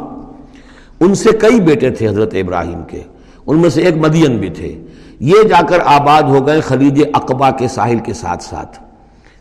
ان 0.99 1.15
سے 1.15 1.29
کئی 1.41 1.61
بیٹے 1.61 1.89
تھے 1.89 2.07
حضرت 2.07 2.33
ابراہیم 2.33 2.83
کے۔ 2.83 3.01
ان 3.47 3.57
میں 3.57 3.69
سے 3.69 3.81
ایک 3.81 3.97
مدین 3.97 4.37
بھی 4.37 4.49
تھے۔ 4.49 4.81
یہ 5.19 5.35
جا 5.49 5.61
کر 5.69 5.77
آباد 5.85 6.23
ہو 6.23 6.47
گئے 6.47 6.61
خلیج 6.61 7.03
اقبا 7.13 7.51
کے 7.51 7.67
ساحل 7.67 7.97
کے 7.97 8.13
ساتھ 8.13 8.43
ساتھ۔ 8.43 8.83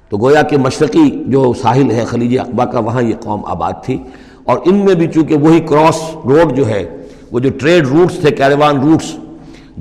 تو 0.08 0.16
گویا 0.16 0.42
کہ 0.42 0.58
مشرقی 0.58 1.24
جو 1.26 1.52
ساحل 1.62 1.90
ہے، 1.90 2.04
خلیج 2.04 2.38
اقبا 2.38 2.64
کا، 2.64 2.78
وہاں 2.78 3.02
یہ 3.02 3.14
قوم 3.20 3.44
آباد 3.44 3.72
تھی۔ 3.84 3.98
اور 4.44 4.58
ان 4.64 4.74
میں 4.74 4.94
بھی 4.94 5.06
چونکہ 5.06 5.36
وہی 5.36 5.60
کراس 5.60 6.16
روڈ 6.24 6.56
جو 6.56 6.68
ہے، 6.68 6.96
وہ 7.32 7.40
جو 7.40 7.50
ٹریڈ 7.60 7.86
روٹس 7.86 8.16
تھے، 8.16 8.30
کیروان 8.30 8.80
روٹس 8.80 9.16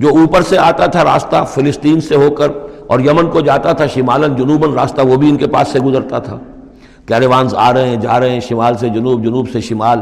جو 0.01 0.09
اوپر 0.09 0.41
سے 0.41 0.57
آتا 0.57 0.85
تھا 0.85 1.03
راستہ 1.03 1.45
فلسطین 1.53 2.01
سے 2.01 2.15
ہو 2.15 2.29
کر 2.31 2.47
اور 2.87 2.99
یمن 2.99 3.29
کو 3.29 3.41
جاتا 3.41 3.71
تھا 3.71 3.87
شمالن 3.87 4.35
جنوباً، 4.35 4.73
راستہ 4.73 5.01
وہ 5.01 5.15
بھی 5.15 5.29
ان 5.29 5.37
کے 5.37 5.47
پاس 5.47 5.67
سے 5.67 5.79
گزرتا 5.79 6.19
تھا۔ 6.19 6.37
کیروانز 7.05 7.55
آ 7.55 7.73
رہے 7.73 7.89
ہیں، 7.89 7.95
جا 7.95 8.19
رہے 8.19 8.29
ہیں 8.29 8.39
شمال 8.39 8.77
سے 8.77 8.89
جنوب 8.89 9.23
جنوب 9.23 9.49
سے 9.49 9.61
شمال۔ 9.61 9.99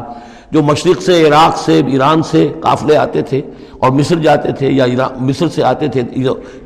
جو 0.51 0.61
مشرق 0.61 1.01
سے، 1.01 1.27
عراق 1.27 1.57
سے، 1.57 1.81
ایران 1.87 2.23
سے 2.23 2.47
قافلے 2.59 2.97
آتے 2.97 3.21
تھے 3.21 3.41
اور 3.79 3.91
مصر 3.91 4.15
جاتے 4.15 4.51
تھے 4.51 4.71
یا 4.71 4.85
مصر 5.19 5.47
سے 5.47 5.63
آتے 5.63 5.87
تھے۔ 5.87 6.01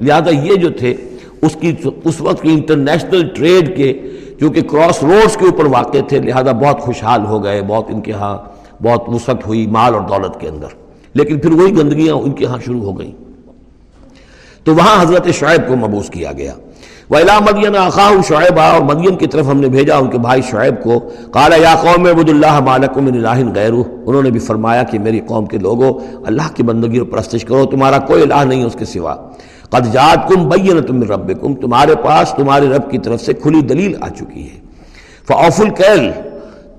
لہذا 0.01 0.29
یہ 0.29 0.55
جو 0.55 0.69
تھے، 0.69 0.93
اس 1.41 1.57
کی، 1.59 1.75
اس 2.03 2.21
وقت 2.21 2.41
کی 2.41 2.53
انٹرنیشنل 2.53 3.27
ٹریڈ 3.35 3.77
کے 3.77 3.93
کیونکہ 4.39 4.61
کراس 4.61 5.03
روڈز 5.03 5.37
کے 5.37 5.45
اوپر 5.45 5.65
واقع 5.65 5.97
تھے، 6.07 6.19
لہذا 6.19 6.51
بہت 6.51 6.79
خوشحال 6.79 7.25
ہو 7.25 7.43
گئے، 7.43 7.61
بہت 7.61 7.85
ان 7.89 8.01
کے 8.01 8.11
ہاں 8.11 8.37
بہت 8.83 9.03
وسعت 9.07 9.47
ہوئی 9.47 9.67
مال 9.67 9.93
اور 9.93 10.01
دولت 10.01 10.39
کے 10.39 10.47
اندر۔ 10.47 10.82
لیکن 11.13 11.39
پھر 11.39 11.51
وہی 11.51 11.77
گندگیاں 11.77 12.15
ان 12.15 12.31
کے 12.31 12.45
ہاں 12.45 12.57
شروع 12.65 12.81
ہو 12.81 12.99
گئیں۔ 12.99 13.11
تو 14.63 14.75
وہاں 14.75 15.01
حضرت 15.01 15.27
شعیب 15.27 15.67
کو 15.67 15.75
مبوس 15.75 16.09
کیا 16.09 16.31
گیا۔ 16.31 16.53
وَإِلَا 17.09 17.39
مَدْيَنَ 17.39 17.77
أَخَاهُمْ 17.87 18.25
شُعَيْبًا، 18.27 18.71
اور 18.71 18.81
مدین 18.81 19.15
کی 19.15 19.27
طرف 19.27 19.45
ہم 19.47 19.59
نے 19.59 19.67
بھیجا 19.67 19.97
ان 19.97 20.09
کے 20.09 20.17
بھائی 20.17 20.41
شعیب 20.41 20.83
کو۔ 20.83 21.09
قَالَ 21.31 21.55
يَا 21.55 21.75
قَوْمِ 21.75 22.09
عَبُدُ 22.09 22.29
اللَّهَ 22.29 22.61
مَا 22.61 22.77
لَكُم 22.77 23.03
مِّنْ 23.03 23.15
إِلَٰهٍ 23.15 23.55
غَيْرُهُ۔ 23.55 23.83
انہوں 24.05 24.23
نے 24.23 24.31
بھی 24.31 24.39
فرمایا 24.39 24.83
کہ 24.83 24.99
میری 24.99 25.19
قوم 25.19 25.45
کے 25.45 25.57
لوگوں، 25.57 25.93
اللہ 26.25 26.55
کی 26.55 26.63
بندگی 26.63 26.97
اور 26.97 27.07
پرستش 27.07 27.45
کرو، 27.45 27.65
تمہارا 27.65 27.97
کوئی 27.97 28.21
الہ 28.21 28.43
نہیں 28.43 28.63
اس 28.63 28.75
کے 28.79 28.85
سوا۔ 28.85 29.15
قَدْ 29.69 29.93
جَاءَتْكُمْ 29.93 30.51
بَيِّنَةٌ 30.51 30.89
مِّن 30.89 31.09
رَبِّكُمْ، 31.09 31.61
تمہارے 31.61 31.95
پاس 31.95 32.33
تمہارے 32.37 32.67
رب 32.67 32.91
کی 32.91 32.97
طرف 32.97 33.21
سے 33.21 33.33
کھلی 33.33 33.61
دلیل 33.61 33.93
آ 34.01 34.09
چکی 34.09 34.43
ہے۔ 34.43 34.59
فَأَوْفُوا 35.27 35.67
الْكَيْلَ، 35.67 36.11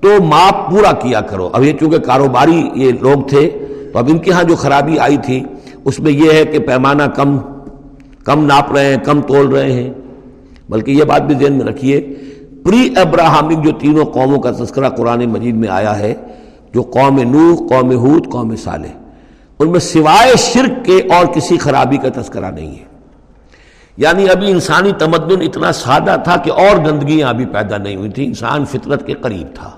تو 0.01 0.23
ماپ 0.23 0.71
پورا 0.71 0.91
کیا 0.91 1.21
کرو۔ 1.21 1.49
اب 1.53 1.63
یہ 1.63 1.73
چونکہ 1.79 1.97
کاروباری 1.97 2.69
یہ 2.75 2.91
لوگ 3.01 3.27
تھے 3.27 3.49
تو 3.95 3.99
اب 3.99 4.09
ان 4.11 4.17
کے 4.17 4.31
ہاں 4.31 4.43
جو 4.43 4.55
خرابی 4.55 4.99
آئی 4.99 5.17
تھی، 5.17 5.43
اس 5.85 5.99
میں 5.99 6.11
یہ 6.11 6.31
ہے 6.31 6.45
کہ 6.45 6.59
پیمانہ 6.59 7.03
کم 7.03 7.37
کم 8.23 8.45
ناپ 8.45 8.71
رہے 8.71 8.85
ہیں، 8.85 8.97
کم 8.97 9.21
تول 9.21 9.47
رہے 9.47 9.71
ہیں۔ 9.71 9.93
بلکہ 10.69 10.91
یہ 10.91 11.03
بات 11.03 11.21
بھی 11.21 11.35
ذہن 11.35 11.53
میں 11.53 11.65
رکھیے، 11.65 12.01
پری 12.63 12.93
ابراہمک 12.95 13.63
جو 13.63 13.71
تینوں 13.71 14.05
قوموں 14.05 14.39
کا 14.39 14.51
تذکرہ 14.51 14.89
قرآن 14.89 15.25
مجید 15.25 15.55
میں 15.55 15.69
آیا 15.69 15.99
ہے، 15.99 16.13
جو 16.73 16.81
قوم 16.81 17.19
نوح، 17.19 17.55
قوم 17.67 17.91
حود 17.91 18.31
قوم 18.31 18.55
صالح، 18.55 18.91
ان 19.59 19.69
میں 19.69 19.79
سوائے 19.79 20.33
شرک 20.37 20.85
کے 20.85 20.97
اور 20.97 21.25
کسی 21.25 21.57
خرابی 21.57 21.97
کا 21.97 22.21
تذکرہ 22.21 22.51
نہیں 22.51 22.71
ہے۔ 22.71 22.85
یعنی 23.97 24.29
ابھی 24.29 24.51
انسانی 24.51 24.91
تمدن 24.99 25.41
اتنا 25.41 25.71
سادہ 25.71 26.15
تھا 26.23 26.37
کہ 26.37 26.51
اور 26.51 26.77
گندگیاں 26.85 27.29
ابھی 27.29 27.45
پیدا 27.45 27.77
نہیں 27.77 27.95
ہوئی 27.95 28.09
تھیں، 28.09 28.25
انسان 28.25 28.65
فطرت 28.65 29.07
کے 29.07 29.13
قریب 29.13 29.55
تھا۔ 29.55 29.71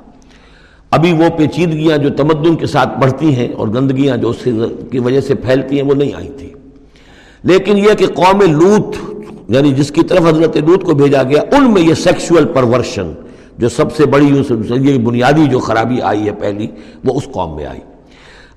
ابھی 0.92 1.14
وہ 1.14 1.38
پیچیدگیاں 1.38 1.98
جو 1.98 2.10
تمدن 2.10 2.56
کے 2.56 2.66
ساتھ 2.66 3.00
بڑھتی 3.00 3.36
ہیں 3.36 3.54
اور 3.54 3.68
گندگیاں 3.68 4.18
جو 4.18 4.30
اس 4.30 4.48
کی 4.92 5.00
وجہ 5.00 5.22
سے 5.22 5.36
پھیلتی 5.36 5.76
ہیں 5.76 5.88
وہ 5.90 5.94
نہیں 5.94 6.14
آئی 6.16 6.30
تھیں 6.38 6.50
لیکن 7.44 7.78
یہ 7.78 7.94
کہ 7.98 8.08
قوم 8.08 8.42
لوت 8.42 8.96
یعنی 9.50 9.72
جس 9.72 9.92
کی 9.92 10.02
طرف 10.02 10.26
حضرت 10.26 10.58
لوت 10.58 10.84
کو 10.84 10.94
بھیجا 10.94 11.24
گیا، 11.24 11.42
ان 11.52 11.74
میں 11.74 11.82
یہ 11.82 11.94
سیکشول 11.94 12.46
پرورشن 12.46 13.14
جو 13.58 13.70
سب 13.70 13.96
سے 13.96 14.06
بڑی 14.06 14.44
یہ 14.70 14.98
بنیادی 14.98 15.46
جو 15.46 15.60
خرابی 15.60 16.02
آئی 16.02 16.26
ہے 16.26 16.32
پہلی، 16.32 16.68
وہ 17.06 17.14
اس 17.14 17.28
قوم 17.32 17.56
میں 17.56 17.66
آئی۔ 17.66 17.80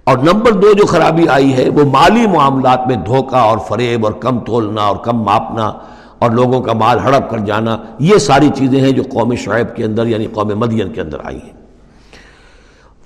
اور 0.05 0.19
نمبر 0.19 0.53
دو 0.53 0.73
جو 0.73 0.87
خرابی 0.87 1.29
آئی 1.29 1.53
ہے، 1.53 1.69
وہ 1.69 1.85
مالی 1.85 2.27
معاملات 2.27 2.87
میں 2.87 2.97
دھوکہ 2.97 3.37
اور 3.37 3.59
فریب 3.59 4.05
اور 4.05 4.13
کم 4.13 4.39
تولنا 4.39 4.83
اور 4.83 4.97
کم 4.97 5.23
ماپنا 5.23 5.73
اور 6.19 6.31
لوگوں 6.31 6.61
کا 6.61 6.73
مال 6.73 6.99
ہڑپ 6.99 7.31
کر 7.31 7.39
جانا، 7.39 7.77
یہ 7.99 8.19
ساری 8.19 8.49
چیزیں 8.55 8.81
ہیں 8.81 8.91
جو 8.91 9.03
قوم 9.03 9.35
شعیب 9.35 9.77
کے 9.77 9.85
اندر 9.85 10.07
یعنی 10.07 10.27
قوم 10.27 10.49
مدین 10.49 10.93
کے 10.93 11.01
اندر 11.01 11.19
آئی 11.23 11.37
ہیں۔ 11.37 11.60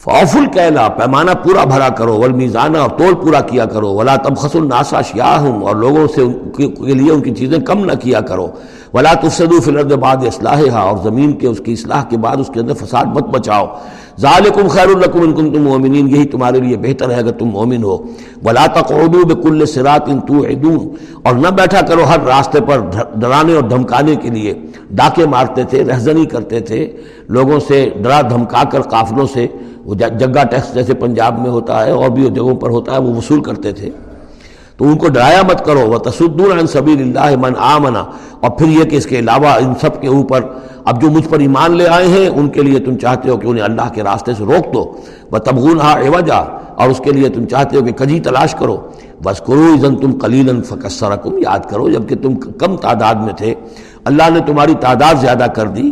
فوفل 0.04 0.46
کہلا 0.54 0.86
پیمانہ 0.96 1.30
پورا 1.42 1.64
بھرا 1.64 1.88
کرو، 1.98 2.16
والمیزانہ 2.20 2.78
اور 2.78 2.90
تول 2.98 3.14
پورا 3.22 3.40
کیا 3.40 3.64
کرو، 3.64 3.92
ولا 3.94 4.16
تبخس 4.24 4.56
الناسا 4.56 5.00
شیاہم 5.02 5.64
اور 5.64 5.76
لوگوں 5.76 6.06
سے 6.14 6.24
کے 6.56 6.94
لیے 6.94 7.10
ان 7.12 7.20
کی 7.22 7.30
چیزیں 7.34 7.58
کم 7.58 7.84
نہ 7.84 7.92
کیا 8.00 8.20
کرو۔ 8.20 8.46
ولا 8.94 9.12
تفسدوا 9.20 9.60
فی 9.64 9.70
الارض 9.70 9.92
بعد 10.02 10.24
اصلاحها 10.26 10.80
اور 10.80 10.96
زمین 11.04 11.32
کے 11.38 11.46
اس 11.46 11.60
کی 11.64 11.72
اصلاح 11.72 12.02
کے 12.10 12.16
بعد 12.24 12.36
اس 12.40 12.50
کے 12.54 12.60
اندر 12.60 12.74
فساد 12.80 13.06
مت 13.14 13.28
بچاؤ 13.30 13.66
ذالکم 14.20 14.68
خیر 14.74 14.88
لکم 14.98 15.20
ان 15.20 15.32
کنتم 15.34 15.62
مؤمنین 15.62 16.08
یہی 16.08 16.26
تمہارے 16.34 16.60
لیے 16.60 16.76
بہتر 16.82 17.10
ہے 17.10 17.18
اگر 17.18 17.32
تم 17.38 17.48
مومن 17.56 17.82
ہو۔ 17.84 17.96
ولا 18.44 18.66
تقعدوا 18.74 19.24
بكل 19.32 19.66
صراط 19.66 20.08
توعدون، 20.28 20.94
اور 21.22 21.34
نہ 21.34 21.48
بیٹھا 21.58 21.80
کرو 21.88 22.04
ہر 22.08 22.24
راستے 22.26 22.60
پر 22.68 22.80
ڈرانے 23.20 23.54
اور 23.54 23.68
دھمکانے 23.70 24.14
کے 24.22 24.30
لیے۔ 24.30 24.54
ڈاکے 24.98 25.26
مارتے 25.26 25.62
تھے، 25.70 25.84
رہزنی 25.84 26.24
کرتے 26.32 26.60
تھے، 26.68 26.80
لوگوں 27.34 27.58
سے 27.68 27.78
ڈرا 28.02 28.20
دھمکا 28.30 28.62
کر 28.72 28.82
قافلوں 28.94 29.26
سے۔ 29.34 29.46
وہ 29.84 29.94
جگہ 29.94 30.44
ٹیکس 30.50 30.74
جیسے 30.74 30.94
پنجاب 30.94 31.38
میں 31.38 31.50
ہوتا 31.50 31.86
ہے 31.86 31.90
اور 31.90 32.10
بھی 32.10 32.30
جگہوں 32.30 32.54
پر 32.54 32.70
ہوتا 32.70 32.92
ہے، 32.92 33.00
وہ 33.00 33.16
وصول 33.16 33.42
کرتے 33.42 33.72
تھے۔ 33.72 33.90
تو 34.76 34.84
ان 34.84 34.96
کو 34.96 35.08
ڈرایا 35.08 35.42
مت 35.42 35.64
کرو 35.64 35.80
وہ 35.80 35.98
تصدون 35.98 36.66
سبیل 36.66 37.18
اللہ 37.18 37.36
من 37.36 37.52
آمنا 37.58 38.04
اور 38.40 38.50
پھر 38.50 38.66
یہ 38.66 38.84
کہ 38.84 38.96
اس 38.96 39.06
کے 39.06 39.18
علاوہ 39.18 39.46
ان 39.46 39.72
سب 39.80 40.00
کے 40.00 40.08
اوپر 40.08 40.40
اب 40.84 41.02
جو 41.02 41.10
مجھ 41.10 41.28
پر 41.28 41.38
ایمان 41.38 41.76
لے 41.76 41.88
آئے 41.88 42.08
ہیں، 42.08 42.28
ان 42.28 42.48
کے 42.48 42.62
لیے 42.62 42.78
تم 42.78 42.96
چاہتے 42.96 43.30
ہو 43.30 43.36
کہ 43.36 43.46
انہیں 43.46 43.64
اللہ 43.64 43.92
کے 43.94 44.02
راستے 44.02 44.32
سے 44.38 44.44
روک 44.44 44.74
دو۔ 44.74 44.92
وہ 45.30 45.38
تبغون 45.38 45.80
ہا 45.80 45.98
ایوجا 45.98 46.38
اور 46.74 46.88
اس 46.88 47.00
کے 47.04 47.12
لیے 47.12 47.28
تم 47.28 47.44
چاہتے 47.44 47.76
ہو 47.76 47.84
کہ 47.84 47.92
کجی 47.92 48.20
تلاش 48.20 48.54
کرو۔ 48.54 48.76
بس 49.24 49.40
کرو 49.40 49.66
ازن 49.72 49.96
تم 49.96 50.18
کلیل 50.18 50.62
فکسرکم 50.62 51.38
یاد 51.38 51.58
کرو 51.70 51.90
جبکہ 51.90 52.16
تم 52.16 52.34
کم 52.36 52.76
تعداد 52.76 53.14
میں 53.14 53.32
تھے۔ 53.32 53.54
اللہ 54.04 54.22
نے 54.30 54.40
تمہاری 54.46 54.74
تعداد 54.80 55.14
زیادہ 55.20 55.46
کر 55.54 55.66
دی۔ 55.66 55.90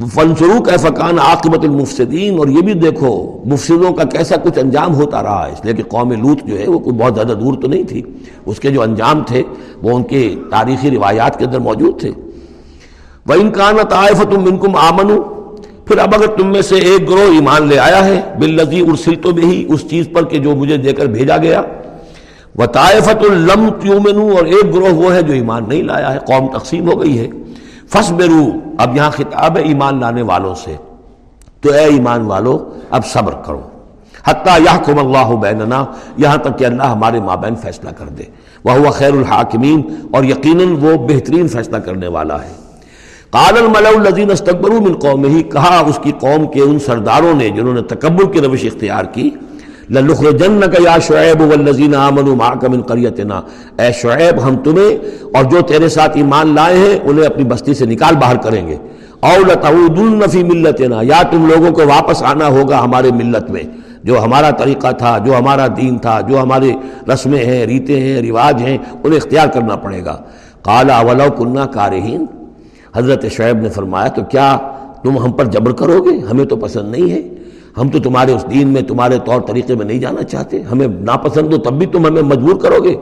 فنسرو 0.00 0.62
کا 0.62 0.76
فقان 0.76 1.18
عاقبت 1.18 1.64
المفسدین 1.64 2.38
اور 2.38 2.48
یہ 2.48 2.60
بھی 2.60 2.72
دیکھو، 2.72 3.38
مفسدوں 3.44 3.92
کا 3.92 4.04
کیسا 4.04 4.36
کچھ 4.36 4.58
انجام 4.58 4.94
ہوتا 4.94 5.22
رہا 5.22 5.46
ہے؟ 5.46 5.52
اس 5.52 5.64
لیے 5.64 5.74
کہ 5.74 5.82
قوم 5.82 6.12
لوت 6.12 6.38
جو 6.44 6.58
ہے، 6.58 6.70
وہ 6.70 6.78
کوئی 6.78 6.96
بہت 6.96 7.14
زیادہ 7.14 7.32
دور 7.32 7.54
تو 7.54 7.68
نہیں 7.68 7.82
تھی۔ 7.82 8.02
اس 8.46 8.60
کے 8.60 8.70
جو 8.70 8.82
انجام 8.82 9.22
تھے، 9.22 9.42
وہ 9.82 9.96
ان 9.96 10.02
کے 10.02 10.36
تاریخی 10.50 10.90
روایات 10.90 11.38
کے 11.38 11.44
اندر 11.44 11.58
موجود 11.58 12.00
تھے۔ 12.00 12.10
وہ 13.26 13.34
انکان 13.34 13.76
طائف 13.90 14.22
تم 14.22 14.44
ان 14.44 14.58
کم 14.58 14.76
آمن 14.76 15.20
پھر 15.84 15.98
اب 15.98 16.14
اگر 16.14 16.26
تم 16.26 16.52
میں 16.52 16.62
سے 16.62 16.74
ایک 16.74 17.10
گروہ 17.10 17.32
ایمان 17.32 17.68
لے 17.68 17.78
آیا 17.78 18.04
ہے 18.04 18.20
بالذی 18.38 18.80
ارسل 18.80 19.14
تو 19.14 19.30
بھی 19.30 19.66
اس 19.68 19.90
چیز 19.90 20.08
پر 20.12 20.24
کہ 20.24 20.38
جو 20.38 20.56
مجھے 20.56 20.76
دے 20.76 20.92
کر 20.92 21.06
بھیجا 21.06 21.36
گیا۔ 21.36 21.62
وہ 22.56 22.66
طائفت 22.66 23.24
الم 23.30 23.68
کیوں 23.82 24.30
اور 24.36 24.44
ایک 24.44 24.74
گروہ 24.74 24.94
وہ 24.94 25.14
ہے 25.14 25.22
جو 25.22 25.32
ایمان 25.32 25.64
نہیں 25.68 25.82
لایا 25.82 26.14
ہے، 26.14 26.18
قوم 26.18 26.58
تقسیم 26.58 26.90
ہو 26.90 27.00
گئی 27.00 27.18
ہے۔ 27.18 27.28
فس 27.88 28.12
اب 28.78 28.96
یہاں 28.96 29.10
خطاب 29.10 29.56
ہے 29.56 29.62
ایمان 29.62 30.00
لانے 30.00 30.22
والوں 30.22 30.54
سے۔ 30.54 30.76
تو 31.60 31.72
اے 31.72 31.84
ایمان 31.84 32.20
والو، 32.20 32.70
اب 32.90 33.06
صبر 33.06 33.32
کرو۔ 33.32 33.60
حتیٰ 34.24 34.60
یا 34.60 34.92
اللہ 35.00 35.36
بیننا، 35.36 35.84
یہاں 36.16 36.36
تک 36.36 36.58
کہ 36.58 36.64
اللہ 36.64 36.82
ہمارے 36.82 37.20
مابین 37.20 37.54
فیصلہ 37.54 37.90
کر 37.90 38.06
دے۔ 38.06 38.22
وہ 38.64 38.90
خیر 38.90 39.12
الحاکمین، 39.12 39.94
اور 40.12 40.24
یقیناً 40.24 40.76
وہ 40.80 41.08
بہترین 41.08 41.48
فیصلہ 41.48 41.76
کرنے 41.76 42.06
والا 42.06 42.42
ہے۔ 42.42 42.52
قال 43.30 43.56
الملع 43.56 43.88
الذين 43.88 44.30
استكبروا 44.30 44.80
من 44.80 44.94
قومه 44.94 45.40
کہا 45.52 45.82
اس 45.86 45.98
کی 46.02 46.12
قوم 46.20 46.46
کے 46.46 46.60
ان 46.60 46.78
سرداروں 46.78 47.34
نے 47.34 47.48
جنہوں 47.48 47.74
نے 47.74 47.82
تکبر 47.82 48.32
کی 48.32 48.40
روش 48.40 48.64
اختیار 48.64 49.04
کی 49.04 49.30
لنخرجنک 49.90 50.80
یا 50.80 50.98
شعیب 50.98 51.40
والذین 51.40 51.94
آمنوا 51.94 52.34
معك 52.34 52.64
من 52.64 52.82
قریتنا 52.82 53.40
اے 53.78 53.92
شعیب 53.92 54.48
ہم 54.48 54.56
تمہیں 54.56 54.96
اور 55.34 55.44
جو 55.44 55.60
تیرے 55.60 55.88
ساتھ 55.88 56.16
ایمان 56.16 56.54
لائے 56.54 56.78
ہیں، 56.78 56.98
انہیں 57.04 57.26
اپنی 57.26 57.44
بستی 57.44 57.74
سے 57.74 57.86
نکال 57.86 58.16
باہر 58.16 58.36
کریں 58.36 58.68
گے۔ 58.68 58.76
اولطنفی 59.20 60.42
ملت 60.44 60.80
نا 60.80 61.00
یا 61.02 61.22
تم 61.22 61.46
لوگوں 61.46 61.70
کو 61.70 61.82
واپس 61.86 62.22
آنا 62.22 62.48
ہوگا 62.48 62.84
ہمارے 62.84 63.10
ملت 63.12 63.50
میں، 63.50 63.62
جو 64.04 64.24
ہمارا 64.24 64.50
طریقہ 64.50 64.92
تھا، 64.92 65.18
جو 65.18 65.38
ہمارا 65.38 65.66
دین 65.66 65.98
تھا، 65.98 66.20
جو 66.20 66.42
ہمارے 66.42 66.72
رسمیں 67.14 67.44
ہیں، 67.44 67.66
ریتیں 67.66 68.00
ہیں، 68.00 68.30
رواج 68.30 68.62
ہیں، 68.62 68.78
انہیں 69.04 69.16
اختیار 69.16 69.46
کرنا 69.46 69.76
پڑے 69.76 70.04
گا۔ 70.04 70.16
کالا 70.62 70.98
اولو 70.98 71.30
کنہ 71.30 71.64
کارہین 71.72 72.26
حضرت 72.96 73.24
شعیب 73.32 73.56
نے 73.56 73.68
فرمایا، 73.68 74.08
تو 74.08 74.22
کیا 74.22 74.58
تم 75.02 75.18
ہم 75.18 75.32
پر 75.32 75.44
جبر 75.44 75.72
کرو 75.72 76.02
گے؟ 76.02 76.18
ہمیں 76.30 76.44
تو 76.44 76.56
پسند 76.56 76.90
نہیں 76.90 77.10
ہے۔ 77.10 77.43
ہم 77.80 77.88
تو 77.88 77.98
تمہارے 77.98 78.32
اس 78.32 78.44
دین 78.50 78.68
میں، 78.68 78.82
تمہارے 78.82 79.18
طور 79.24 79.40
طریقے 79.40 79.74
میں 79.74 79.84
نہیں 79.84 79.98
جانا 79.98 80.22
چاہتے۔ 80.22 80.62
ہمیں 80.62 80.86
ناپسند 80.86 81.52
ہو، 81.52 81.58
تب 81.58 81.72
بھی 81.72 81.86
تم 81.86 82.06
ہمیں 82.06 82.22
مجبور 82.22 82.60
کرو 82.60 82.84
گے۔ 82.84 82.94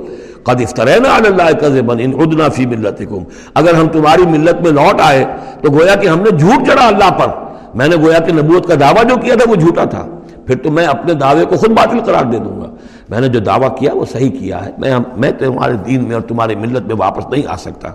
قد 0.43 0.61
افترینا 0.61 1.17
علی 1.17 1.29
اللہ 1.29 1.59
کذبا 1.59 1.95
ان 1.99 2.13
عدنا 2.21 2.49
فی 2.49 2.67
ملتکم 2.67 3.23
اگر 3.55 3.75
ہم 3.75 3.87
تمہاری 3.89 4.23
ملت 4.27 4.63
میں 4.63 4.73
لوٹ 4.73 5.01
آئے 5.01 5.25
تو 5.63 5.73
گویا 5.73 5.95
کہ 5.95 6.09
ہم 6.09 6.21
نے 6.21 6.31
جھوٹ 6.31 6.69
چڑھا 6.69 6.87
اللہ 6.87 7.11
پر۔ 7.11 7.27
میں 7.75 7.89
نے 7.89 7.97
گویا 7.97 8.19
کہ 8.19 8.33
نبوت 8.33 8.69
کا 8.69 8.75
دعویٰ 8.81 9.05
جو 9.05 9.17
کیا 9.17 9.35
تھا 9.35 9.51
وہ 9.51 9.55
جھوٹا 9.55 9.85
تھا۔ 9.85 10.07
پھر 10.47 10.57
تو 10.57 10.71
میں 10.71 10.87
اپنے 10.87 11.15
دعوے 11.15 11.45
کو 11.45 11.57
خود 11.57 11.71
باطل 11.71 12.01
قرار 12.01 12.25
دے 12.25 12.39
دوں 12.39 12.61
گا۔ 12.61 12.67
میں 13.13 13.21
نے 13.21 13.29
جو 13.29 13.41
دعویٰ 13.41 13.77
کیا 13.77 13.95
وہ 13.95 14.05
صحیح 14.13 14.31
کیا 14.31 14.67
ہے۔ 14.67 14.71
میں 14.79 14.93
میں 15.17 15.33
تمہارے 15.39 15.73
دین 15.87 16.05
میں 16.05 16.15
اور 16.15 16.23
تمہاری 16.23 16.55
ملت 16.55 16.87
میں 16.87 16.95
واپس 16.99 17.25
نہیں 17.31 17.43
آ 17.47 17.57
سکتا۔ 17.57 17.89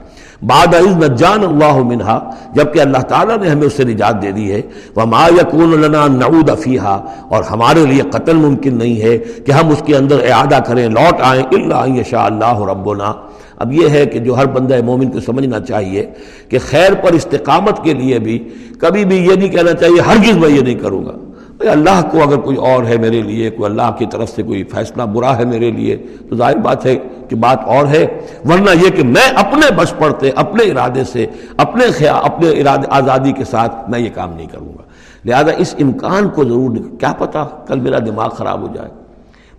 بعد 0.43 0.75
عز 0.75 1.03
نجان 1.03 1.43
اللہ 1.43 1.77
منہا 1.77 2.30
جبکہ 2.56 2.80
اللہ 2.80 2.97
تعالیٰ 2.97 3.38
نے 3.38 3.49
ہمیں 3.49 3.67
اس 3.67 3.73
سے 3.73 3.84
نجات 3.84 4.21
دے 4.21 4.32
دی 4.32 4.51
ہے۔ 4.51 4.62
وہ 4.95 5.06
ما 5.06 5.27
یقون 5.27 5.82
لنا 5.82 6.08
نعود 6.08 6.49
فیحا 6.60 6.95
اور 7.30 7.43
ہمارے 7.43 7.86
لیے 7.86 8.01
قتل 8.01 8.36
ممکن 8.36 8.77
نہیں 8.77 9.01
ہے 9.01 9.17
کہ 9.17 9.51
ہم 9.51 9.69
اس 9.69 9.84
کے 9.86 9.95
اندر 9.95 10.19
اعادہ 10.30 10.60
کریں۔ 10.67 10.89
لوٹ 10.89 11.15
آئیں 11.19 11.43
اللہ 11.51 12.03
شاء 12.10 12.25
اللہ 12.25 12.60
ربنا۔ 12.60 13.13
اب 13.58 13.73
یہ 13.73 13.89
ہے 13.89 14.06
کہ 14.06 14.19
جو 14.19 14.38
ہر 14.38 14.45
بندہ 14.45 14.75
مومن 14.86 15.12
کو 15.12 15.19
سمجھنا 15.19 15.60
چاہیے 15.60 16.06
کہ 16.49 16.58
خیر 16.69 16.93
پر 16.93 17.12
استقامت 17.13 17.84
کے 17.84 17.93
لیے 17.93 18.19
بھی 18.19 18.49
کبھی 18.80 19.06
بھی 19.06 19.17
یہ 19.17 19.36
نہیں 19.36 19.49
کہنا 19.49 19.73
چاہیے 19.73 20.01
ہرگز 20.01 20.38
میں 20.38 20.49
یہ 20.49 20.62
نہیں 20.62 20.75
کروں 20.75 21.06
گا۔ 21.06 21.27
اللہ 21.60 22.02
کو 22.12 22.24
اگر 22.24 22.38
کوئی 22.38 22.58
اور 22.58 22.84
ہے 22.84 22.98
میرے 22.98 23.22
لیے، 23.22 23.50
کوئی 23.50 23.72
اللہ 23.72 23.91
کی 23.98 24.06
طرف 24.12 24.30
سے 24.30 24.43
کوئی 24.43 24.63
فیصلہ 24.63 25.04
برا 25.04 25.38
ہے 25.38 25.46
میرے 25.46 25.72
لیے، 25.72 25.98
تو 26.30 26.36
ظاہر 26.36 26.58
بات 26.58 26.86
ہے 26.86 26.96
کہ 27.30 27.36
بات 27.36 27.60
اور 27.65 27.88
ہے۔ 27.88 28.06
ورنہ 28.50 28.70
یہ 28.86 28.89
کہ 28.89 29.04
میں 29.04 29.30
اپنے 29.36 29.74
بس 29.76 29.98
پڑتے 29.98 30.30
اپنے 30.36 30.63
ارادے 30.63 31.04
سے، 31.04 31.26
اپنے 31.58 31.91
خیال، 31.91 32.15
اپنے 32.24 32.50
ارادے، 32.50 32.88
آزادی 32.89 33.32
کے 33.32 33.43
ساتھ 33.43 33.89
میں 33.89 34.00
یہ 34.00 34.10
کام 34.13 34.34
نہیں 34.34 34.48
کروں 34.48 34.70
گا۔ 34.70 34.82
لہذا 35.26 35.52
اس 35.58 35.76
امکان 35.80 36.30
کو 36.30 36.43
ضرور 36.43 36.78
کیا 37.00 37.13
پتا 37.17 37.43
کل 37.43 37.80
میرا 37.80 38.00
دماغ 38.00 38.30
خراب 38.30 38.62
ہو 38.62 38.67
جائے۔ 38.74 38.89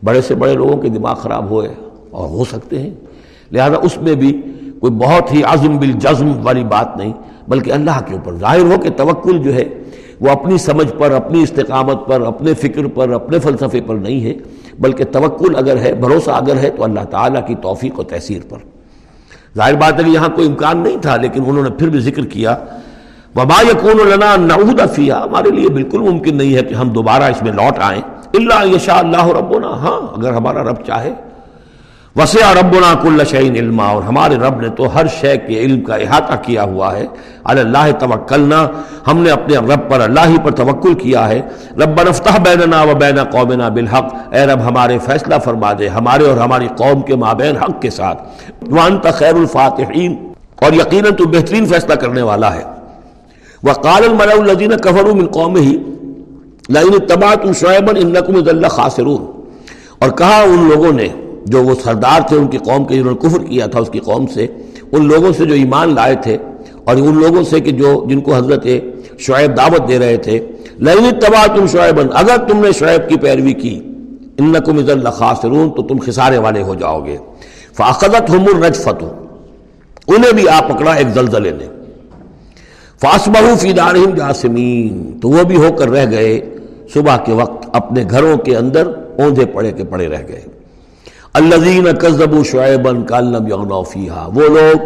بڑے 0.04 0.22
سے 0.22 0.34
بڑے 0.34 0.54
لوگوں 0.54 0.76
کے 0.76 0.88
دماغ 0.88 1.14
خراب 1.14 1.50
ہوئے 1.50 1.68
اور 2.10 2.28
ہو 2.28 2.44
سکتے 2.44 2.78
ہیں۔ 2.78 2.90
لہذا 3.52 3.76
اس 3.82 3.96
میں 3.96 4.14
بھی 4.14 4.42
کوئی 4.80 4.92
بہت 4.92 5.34
ہی 5.34 5.42
عزم 5.42 5.76
بالجزم 5.76 6.32
والی 6.42 6.64
بات 6.64 6.96
نہیں، 6.96 7.12
بلکہ 7.48 7.70
اللہ 7.70 8.00
کے 8.06 8.14
اوپر 8.14 8.34
ظاہر 8.34 8.60
ہو 8.60 8.74
کہ 8.82 8.90
توکل 8.90 9.38
جو 9.38 9.54
ہے 9.54 9.64
وہ 10.20 10.30
اپنی 10.30 10.58
سمجھ 10.58 10.92
پر، 10.98 11.10
اپنی 11.10 11.42
استقامت 11.42 12.06
پر، 12.06 12.20
اپنے 12.20 12.54
فکر 12.54 12.86
پر، 12.86 13.10
اپنے 13.10 13.38
فلسفے 13.38 13.80
پر 13.80 13.94
نہیں 13.94 14.24
ہے، 14.24 14.34
بلکہ 14.78 15.04
توکل 15.04 15.56
اگر 15.56 15.76
ہے، 15.76 15.94
بھروسہ 15.94 16.30
اگر 16.30 16.56
ہے، 16.56 16.70
تو 16.70 16.84
اللہ 16.84 17.04
تعالیٰ 17.10 17.46
کی 17.46 17.54
توفیق 17.54 17.98
و 17.98 18.02
تحصیر 18.02 18.40
پر۔ 18.48 18.58
ظاہر 19.56 19.74
بات 19.74 19.98
ہے 19.98 20.04
کہ 20.04 20.10
یہاں 20.10 20.28
کوئی 20.28 20.48
امکان 20.48 20.78
نہیں 20.78 20.96
تھا، 21.02 21.16
لیکن 21.16 21.42
انہوں 21.46 21.62
نے 21.62 21.70
پھر 21.70 21.88
بھی 21.88 22.00
ذکر 22.00 22.24
کیا 22.24 22.56
وبا 23.36 23.62
یقون 23.62 24.08
لنا 24.08 24.36
نعود 24.36 24.80
فیہ 24.94 25.12
ہمارے 25.12 25.50
لیے 25.50 25.68
بالکل 25.68 25.98
ممکن 25.98 26.36
نہیں 26.36 26.54
ہے 26.54 26.62
کہ 26.62 26.74
ہم 26.74 26.88
دوبارہ 26.88 27.22
اس 27.22 27.42
میں 27.42 27.52
لوٹ 27.52 27.78
آئیں۔ 27.80 28.00
اللہ 28.34 28.76
یشاء 28.76 28.98
اللہ 28.98 29.26
ربنا۔ 29.26 29.68
ہاں 29.68 30.18
اگر 30.18 30.32
ہمارا 30.32 30.62
رب 30.62 30.86
چاہے۔ 30.86 31.14
وسیع 32.18 32.52
ربنا 32.60 32.94
کل 33.02 33.24
شعین 33.24 33.56
علما، 33.56 33.88
اور 33.88 34.02
ہمارے 34.02 34.34
رب 34.34 34.60
نے 34.60 34.68
تو 34.68 34.94
ہر 34.94 35.06
شے 35.06 35.36
کے 35.36 35.58
علم 35.58 35.80
کا 35.80 35.94
احاطہ 35.94 36.34
کیا 36.42 36.62
ہوا 36.62 36.96
ہے۔ 36.96 37.06
اللہ 37.44 37.90
توکلنا، 37.98 38.68
ہم 39.06 39.18
نے 39.18 39.30
اپنے 39.30 39.56
رب 39.56 39.90
پر، 39.90 40.00
اللہ 40.00 40.20
ہی 40.28 40.36
پر 40.44 40.50
توکل 40.50 40.94
کیا 40.94 41.28
ہے۔ 41.28 41.40
رب 41.76 42.02
نفتح 42.08 42.38
بیننا 42.38 42.82
و 42.82 42.94
بین 42.94 43.24
قومنا 43.24 43.68
بالحق۔ 43.68 44.34
اے 44.34 44.46
رب، 44.46 44.60
ہمارے 44.68 44.98
فیصلہ 44.98 45.34
فرما 45.44 45.72
دے، 45.78 45.88
ہمارے 45.88 46.24
اور 46.24 46.36
ہماری 46.36 46.68
قوم 46.76 47.00
کے 47.00 47.16
مابین 47.16 47.56
حق 47.56 47.82
کے 47.82 47.90
ساتھ۔ 47.90 48.22
وانت 48.70 49.06
خیر 49.14 49.34
الفاتحین، 49.34 50.16
اور 50.60 50.72
یقیناً 50.72 51.14
تو 51.14 51.24
بہترین 51.24 51.66
فیصلہ 51.66 51.94
کرنے 51.94 52.22
والا 52.22 52.54
ہے۔ 52.54 52.62
وقال 53.62 54.04
الملأ 54.04 54.34
الذين 54.38 54.76
كفروا 54.76 55.14
من 55.14 55.26
قومه 55.26 55.70
لئن 56.68 56.94
اتبعتم 56.94 57.52
شعيبا 57.52 57.92
انكم 57.98 58.36
اذا 58.36 58.68
خاسرون۔ 58.68 59.26
اور 59.98 60.10
کہا 60.10 60.40
ان 60.40 60.70
لوگوں 60.74 60.92
نے 60.92 61.08
جو 61.50 61.62
وہ 61.62 61.74
سردار 61.84 62.20
تھے، 62.28 62.36
ان 62.36 62.46
کی 62.46 62.58
قوم 62.58 62.84
کے 62.84 62.96
جنہوں 62.96 63.12
نے 63.12 63.28
کفر 63.28 63.42
کیا 63.44 63.66
تھا، 63.66 63.80
اس 63.80 63.90
کی 63.90 63.98
قوم 63.98 64.26
سے، 64.26 64.46
ان 64.92 65.06
لوگوں 65.06 65.32
سے 65.32 65.44
جو 65.44 65.54
ایمان 65.54 65.94
لائے 65.94 66.14
تھے 66.22 66.36
اور 66.84 66.96
ان 66.96 67.18
لوگوں 67.18 67.42
سے 67.42 67.60
کہ 67.60 67.70
جو، 67.70 68.04
جن 68.08 68.20
کو 68.20 68.34
حضرت 68.34 68.66
شعیب 69.18 69.56
دعوت 69.56 69.88
دے 69.88 69.98
رہے 69.98 70.16
تھے 70.16 70.38
لین 70.78 71.10
تباہ 71.20 71.46
تم 71.56 71.66
شعیب 71.66 72.00
اگر 72.14 72.36
تم 72.48 72.60
نے 72.60 72.72
شعیب 72.72 73.08
کی 73.08 73.16
پیروی 73.16 73.52
کی 73.52 73.80
ان 74.38 74.52
نقم 74.52 74.80
خاصرون 75.10 75.70
تو 75.70 75.82
تم 75.82 75.96
خسارے 76.06 76.38
والے 76.38 76.62
ہو 76.62 76.74
جاؤ 76.74 77.04
گے۔ 77.04 77.16
فاقت 77.72 78.30
ہم 78.30 78.44
الرجفت 78.54 79.04
انہیں 80.06 80.32
بھی 80.32 80.48
آپ 80.48 80.68
پکڑا 80.68 80.92
ایک 80.92 81.08
زلزلے 81.14 81.50
نے۔ 81.50 81.66
فاسبہ 83.00 83.54
فی 83.60 83.72
دارہم 83.72 84.14
جاسمین، 84.14 85.20
تو 85.20 85.28
وہ 85.28 85.42
بھی 85.42 85.56
ہو 85.56 85.72
کر 85.78 85.88
رہ 85.88 86.10
گئے۔ 86.10 86.40
صبح 86.94 87.16
کے 87.16 87.32
وقت 87.32 87.68
اپنے 87.72 88.04
گھروں 88.10 88.36
کے 88.36 88.56
اندر 88.56 88.86
اوندھے 89.18 89.46
پڑے 89.46 89.72
کے 89.72 89.84
پڑے 89.84 90.08
رہ 90.08 90.22
گئے۔ 90.28 90.42
الزین 91.32 91.86
کزب 92.00 92.44
شعیبن 92.44 93.02
کالم 93.02 93.46
یغنا 93.46 93.82
فیہا۔ 93.82 94.28
وہ 94.34 94.40
لوگ 94.40 94.76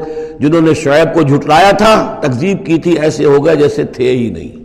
جنہوں 0.40 0.61
نے 0.61 0.74
شعیب 0.74 1.14
کو 1.14 1.22
جھٹلایا 1.22 1.70
تھا، 1.70 2.16
تکذیب 2.20 2.66
کی 2.66 2.78
تھی، 2.78 2.98
ایسے 2.98 3.24
ہو 3.24 3.46
گئے 3.46 3.57
جیسے 3.57 3.85
تھے 3.85 4.11
ہی 4.11 4.31
نہیں۔ 4.31 4.62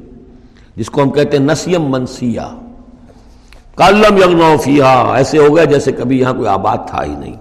جس 0.75 0.89
کو 0.89 1.01
ہم 1.03 1.11
کہتے 1.11 1.37
ہیں 1.37 1.45
نسیم 1.45 1.91
منسیہ۔ 1.91 2.41
کالم 3.75 4.17
یغنا 4.17 4.55
فیہا۔ 4.63 5.13
ایسے 5.15 5.37
ہو 5.37 5.55
گئے 5.55 5.65
جیسے 5.65 5.91
کبھی 5.91 6.19
یہاں 6.19 6.33
کوئی 6.33 6.47
آباد 6.47 6.77
تھا 6.87 7.03
ہی 7.03 7.15
نہیں۔ 7.15 7.33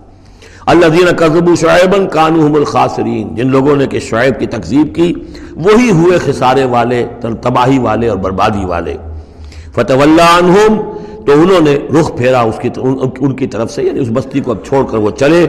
اللہ 0.67 0.87
دین 0.87 1.07
قزب 1.17 1.55
شعیبن 1.61 2.07
کانوہم 2.07 2.55
الخاسرین۔ 2.55 3.35
جن 3.35 3.51
لوگوں 3.51 3.77
نے 3.77 3.87
کہ 3.87 4.01
شعیب 4.01 4.41
کی 4.41 4.47
تکذیب 4.47 4.95
کی، 4.95 5.15
وہی 5.57 5.91
ہوئے 5.91 6.19
خسارے 6.19 6.65
والے، 6.65 7.07
تباہی 7.21 7.79
والے 7.79 8.09
اور 8.09 8.17
بربادی 8.17 8.65
والے۔ 8.65 8.97
فتح 9.73 9.93
اللہ 9.93 10.39
عنہم 10.39 10.96
تو 11.27 11.33
انہوں 11.33 11.61
نے 11.61 12.01
رخ 12.01 12.17
پھیرا 12.17 12.41
اس 12.41 12.59
کی 12.63 12.69
ان 13.21 13.33
کی 13.33 13.47
طرف 13.47 13.73
سے 13.73 13.83
یعنی 13.83 14.01
اس 14.01 14.09
بستی 14.13 14.41
کو 14.41 14.51
اب 14.51 14.65
چھوڑ 14.65 14.85
کر 14.87 14.99
وہ 14.99 15.11
چلے۔ 15.11 15.47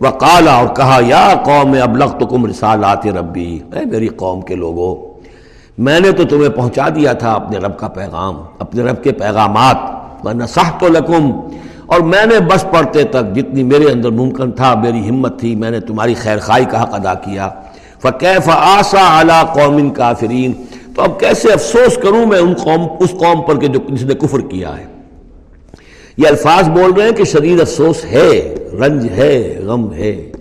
وہ 0.00 0.10
کالا 0.10 0.54
اور 0.54 0.74
کہا، 0.76 0.98
یا 1.06 1.34
قوم 1.44 1.76
اب 1.82 2.20
تو 2.20 2.26
کم 2.26 2.46
رسالات 2.46 3.06
ربی۔ 3.06 3.58
اے 3.72 3.84
میری 3.84 4.06
قوم 4.06 4.40
کے 4.40 4.54
لوگوں 4.54 4.94
میں 5.78 6.00
نے 6.00 6.12
تو 6.12 6.24
تمہیں 6.24 6.48
پہنچا 6.48 6.88
دیا 6.88 7.12
تھا 7.12 7.32
اپنے 7.32 7.58
رب 7.58 7.78
کا 7.78 7.88
پیغام، 7.88 8.36
اپنے 8.58 8.82
رب 8.82 9.02
کے 9.02 9.12
پیغامات۔ 9.12 10.24
میں 10.24 10.34
نسح 10.34 10.70
تو 10.78 10.88
لکم 10.88 11.30
اور 11.86 12.00
میں 12.00 12.26
نے 12.26 12.40
بس 12.40 12.64
پڑھتے 12.70 13.04
تک 13.04 13.34
جتنی 13.34 13.62
میرے 13.62 13.90
اندر 13.90 14.10
ممکن 14.10 14.50
تھا، 14.50 14.74
میری 14.74 15.08
ہمت 15.08 15.40
تھی، 15.40 15.54
میں 15.54 15.70
نے 15.70 15.80
تمہاری 15.80 16.14
خیر 16.14 16.38
خائی 16.38 16.64
کا 16.64 16.82
حق 16.82 16.94
ادا 16.94 17.14
کیا۔ 17.14 17.48
فقیف 18.02 18.48
آسا 18.48 19.18
اعلیٰ 19.18 19.42
قوم 19.54 19.90
کافرین 19.90 20.52
تو 20.94 21.02
اب 21.02 21.20
کیسے 21.20 21.52
افسوس 21.52 21.96
کروں 21.96 22.26
میں 22.26 22.38
ان 22.38 22.54
قوم 22.54 22.86
اس 23.00 23.10
قوم 23.10 23.42
پر 23.42 23.56
کہ 23.56 23.66
جو 23.66 23.80
جس 23.88 24.02
نے 24.02 24.14
کفر 24.14 24.40
کیا 24.40 24.78
ہے؟ 24.78 24.91
یہ 26.16 26.28
الفاظ 26.28 26.68
بول 26.68 26.92
رہے 26.92 27.04
ہیں 27.04 27.12
کہ 27.12 27.24
شدید 27.24 27.60
افسوس 27.60 28.04
ہے، 28.04 28.54
رنج 28.72 29.08
ہے، 29.10 29.60
غم 29.66 29.92
ہے۔ 29.92 30.32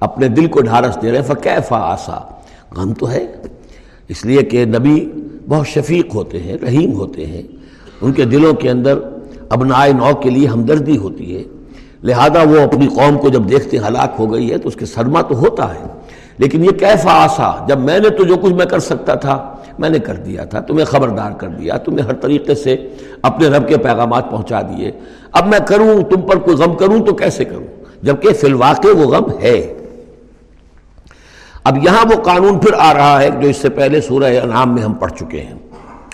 اپنے 0.00 0.28
دل 0.28 0.46
کو 0.46 0.60
ڈھارس 0.60 0.98
دے 1.02 1.10
رہے 1.10 1.18
ہیں 1.18 1.24
فقیفہ 1.24 1.74
آسا۔ 1.74 2.40
غم 2.76 2.94
تو 2.94 3.10
ہے۔ 3.10 3.26
اس 4.08 4.24
لیے 4.24 4.42
کہ 4.42 4.64
نبی 4.64 5.10
بہت 5.48 5.68
شفیق 5.68 6.14
ہوتے 6.14 6.40
ہیں، 6.40 6.56
رحیم 6.62 6.92
ہوتے 6.92 7.26
ہیں۔ 7.26 7.42
ان 8.00 8.12
کے 8.12 8.24
دلوں 8.24 8.52
کے 8.54 8.70
اندر 8.70 8.98
ابنائے 9.48 9.92
نو 9.92 10.14
کے 10.14 10.30
لیے 10.30 10.46
ہمدردی 10.46 10.96
ہوتی 10.96 11.36
ہے۔ 11.36 11.42
لہذا 12.02 12.42
وہ 12.42 12.60
اپنی 12.60 12.86
قوم 12.86 13.18
کو 13.18 13.28
جب 13.28 13.50
دیکھتے 13.50 13.78
ہلاک 13.78 14.14
ہو 14.18 14.32
گئی 14.32 14.52
ہے 14.52 14.58
تو 14.58 14.68
اس 14.68 14.76
کے 14.76 14.86
صدمہ 14.86 15.20
تو 15.20 15.38
ہوتا 15.38 15.74
ہے۔ 15.74 15.86
لیکن 16.38 16.64
یہ 16.64 16.70
کیفا 16.70 17.24
آسا، 17.24 17.66
جب 17.68 17.78
میں 17.80 17.98
نے 17.98 18.08
تو 18.10 18.24
جو 18.24 18.36
کچھ 18.36 18.52
میں 18.52 18.66
کر 18.66 18.78
سکتا 18.78 19.14
تھا 19.14 19.53
میں 19.78 19.88
نے 19.88 19.98
کر 19.98 20.14
دیا 20.14 20.44
تھا، 20.44 20.60
تمہیں 20.60 20.84
خبردار 20.84 21.32
کر 21.32 21.48
دیا، 21.48 21.76
تمہیں 21.76 22.06
ہر 22.06 22.12
طریقے 22.12 22.54
سے 22.54 22.88
اپنے 23.22 23.48
رب 23.48 23.68
کے 23.68 23.76
پیغامات 23.76 24.30
پہنچا 24.30 24.62
دیے۔ 24.62 24.90
اب 25.32 25.48
میں 25.48 25.58
کروں، 25.66 26.02
تم 26.02 26.20
پر 26.20 26.38
کوئی 26.38 26.56
غم 26.56 26.74
کروں 26.74 27.06
تو 27.06 27.14
کیسے 27.14 27.44
کروں؟ 27.44 27.84
جبکہ 28.02 28.32
فی 28.32 28.46
الواقع 28.46 28.88
وہ 28.88 29.04
غم 29.04 29.38
ہے۔ 29.42 29.74
اب 31.64 31.84
یہاں 31.84 32.04
وہ 32.04 32.22
قانون 32.22 32.58
پھر 32.58 32.70
آ 32.78 32.94
رہا 32.94 33.22
ہے 33.22 33.30
جو 33.40 33.48
اس 33.48 33.56
سے 33.56 33.68
پہلے 33.68 34.00
سورہ 34.00 34.24
انعام 34.24 34.74
میں 34.74 34.82
ہم 34.82 34.92
پڑھ 34.92 35.12
چکے 35.12 35.40
ہیں۔ 35.40 35.54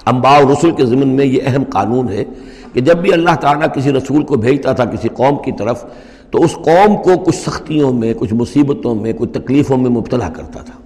امبا 0.07 0.39
و 0.39 0.53
رسول 0.53 0.71
کے 0.71 0.87
ضمن 0.87 1.09
میں 1.09 1.27
یہ 1.27 1.41
اہم 1.47 1.65
قانون 1.71 2.09
ہے 2.09 2.25
کہ 2.73 2.81
جب 2.81 2.97
بھی 2.97 3.13
اللہ 3.13 3.35
تعالیٰ 3.41 3.67
کسی 3.75 3.93
رسول 3.93 4.23
کو 4.23 4.37
بھیجتا 4.37 4.73
تھا 4.73 4.85
کسی 4.85 5.09
قوم 5.09 5.43
کی 5.45 5.53
طرف، 5.53 5.85
تو 6.31 6.43
اس 6.43 6.55
قوم 6.55 7.03
کو 7.03 7.19
کچھ 7.19 7.37
سختیوں 7.37 7.93
میں، 7.93 8.15
کچھ 8.15 8.35
مصیبتوں 8.35 8.95
میں، 8.95 9.13
کچھ 9.13 9.31
تکلیفوں 9.31 9.77
میں 9.77 9.91
مبتلا 9.91 10.29
کرتا 10.29 10.63
تھا۔ 10.63 10.80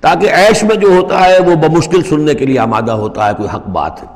تاکہ 0.00 0.26
عیش 0.26 0.64
میں 0.64 0.76
جو 0.76 0.88
ہوتا 0.88 1.24
ہے 1.24 1.38
وہ 1.40 1.54
بمشکل 1.54 2.02
سننے 2.02 2.34
کے 2.34 2.46
لیے 2.46 2.58
آمادہ 2.58 2.92
ہوتا 2.92 3.28
ہے، 3.28 3.32
کوئی 3.36 3.48
حق 3.54 3.68
بات 3.68 4.02
ہے۔ 4.02 4.08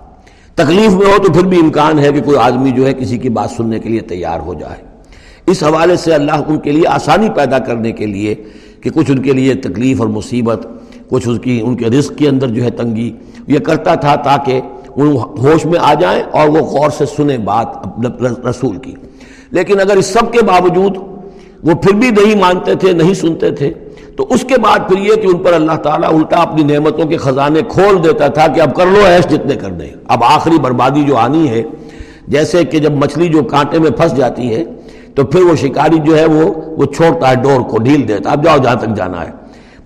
تکلیف 0.54 0.90
میں 0.90 1.06
ہو 1.06 1.22
تو 1.26 1.32
پھر 1.32 1.44
بھی 1.44 1.58
امکان 1.58 1.98
ہے 1.98 2.12
کہ 2.12 2.20
کوئی 2.20 2.36
آدمی 2.36 2.70
جو 2.70 2.86
ہے 2.86 2.94
کسی 2.94 3.18
کی 3.18 3.28
بات 3.28 3.50
سننے 3.50 3.78
کے 3.78 3.88
لیے 3.88 4.00
تیار 4.00 4.40
ہو 4.40 4.54
جائے۔ 4.54 4.82
اس 5.46 5.62
حوالے 5.62 5.96
سے 5.96 6.14
اللہ 6.14 6.32
ان 6.46 6.58
کے 6.58 6.72
لیے 6.72 6.82
آسانی 6.88 7.28
پیدا 7.30 7.58
کرنے 7.58 7.92
کے 7.92 8.06
لیے 8.06 8.34
کہ 8.80 8.90
کچھ 8.90 9.10
ان 9.10 9.22
کے 9.22 9.32
لیے 9.32 9.54
تکلیف 9.54 10.00
اور 10.00 10.08
مصیبت، 10.08 10.66
کچھ 11.08 11.28
اس 11.28 11.38
کی، 11.42 11.60
ان 11.64 11.76
کے 11.76 11.84
رزق 11.84 12.18
کے 12.18 12.28
اندر 12.28 12.46
جو 12.46 12.64
ہے 12.64 12.70
تنگی 12.70 13.16
یہ 13.46 13.58
کرتا 13.58 13.94
تھا 13.94 14.14
تاکہ 14.14 14.60
ان 14.96 15.16
ہوش 15.16 15.64
میں 15.64 15.80
آ 15.82 15.94
جائیں 15.94 16.22
اور 16.30 16.48
وہ 16.48 16.58
غور 16.58 16.90
سے 16.90 17.06
سنیں 17.06 17.38
بات 17.38 17.66
رسول 18.50 18.76
کی۔ 18.76 18.94
لیکن 19.50 19.80
اگر 19.80 19.96
اس 19.96 20.06
سب 20.06 20.32
کے 20.32 20.42
باوجود 20.42 20.96
وہ 21.62 21.74
پھر 21.74 21.94
بھی 21.94 22.10
نہیں 22.10 22.40
مانتے 22.40 22.74
تھے، 22.74 22.92
نہیں 22.92 23.14
سنتے 23.14 23.50
تھے 23.50 23.72
تو 24.16 24.26
اس 24.30 24.44
کے 24.48 24.54
بعد 24.60 24.78
پھر 24.88 24.98
یہ 24.98 25.14
کہ 25.14 25.26
ان 25.26 25.38
پر 25.38 25.52
اللہ 25.52 25.72
تعالیٰ 25.72 26.14
الٹا 26.14 26.36
اپنی 26.36 26.62
نعمتوں 26.62 27.04
کے 27.04 27.16
خزانے 27.16 27.60
کھول 27.68 28.04
دیتا 28.04 28.26
تھا 28.26 28.46
کہ 28.46 28.60
اب 28.60 28.74
کر 28.74 28.86
لو 28.86 29.04
ایش 29.06 29.26
جتنے 29.26 29.54
کر 29.54 29.70
دیں۔ 29.70 29.90
اب 30.08 30.24
آخری 30.24 30.58
بربادی 30.58 31.02
جو 31.02 31.16
آنی 31.16 31.48
ہے، 31.48 31.62
جیسے 32.28 32.64
کہ 32.64 32.78
جب 32.78 32.92
مچھلی 32.92 33.28
جو 33.28 33.42
کانٹے 33.42 33.78
میں 33.78 33.90
پھنس 33.90 34.16
جاتی 34.16 34.54
ہے، 34.54 34.64
تو 35.14 35.24
پھر 35.24 35.42
وہ 35.42 35.54
شکاری 35.54 35.98
جو 35.98 36.18
ہے 36.18 36.24
وہ 36.24 36.54
وہ 36.66 36.84
چھوڑتا 36.84 37.30
ہے 37.30 37.34
ڈور 37.34 37.60
کو، 37.60 37.78
ڈھیل 37.78 38.08
دیتا 38.08 38.30
اب 38.30 38.44
جاؤ 38.44 38.58
جہاں 38.58 38.74
تک 38.74 38.96
جانا 38.96 39.24
ہے۔ 39.24 39.30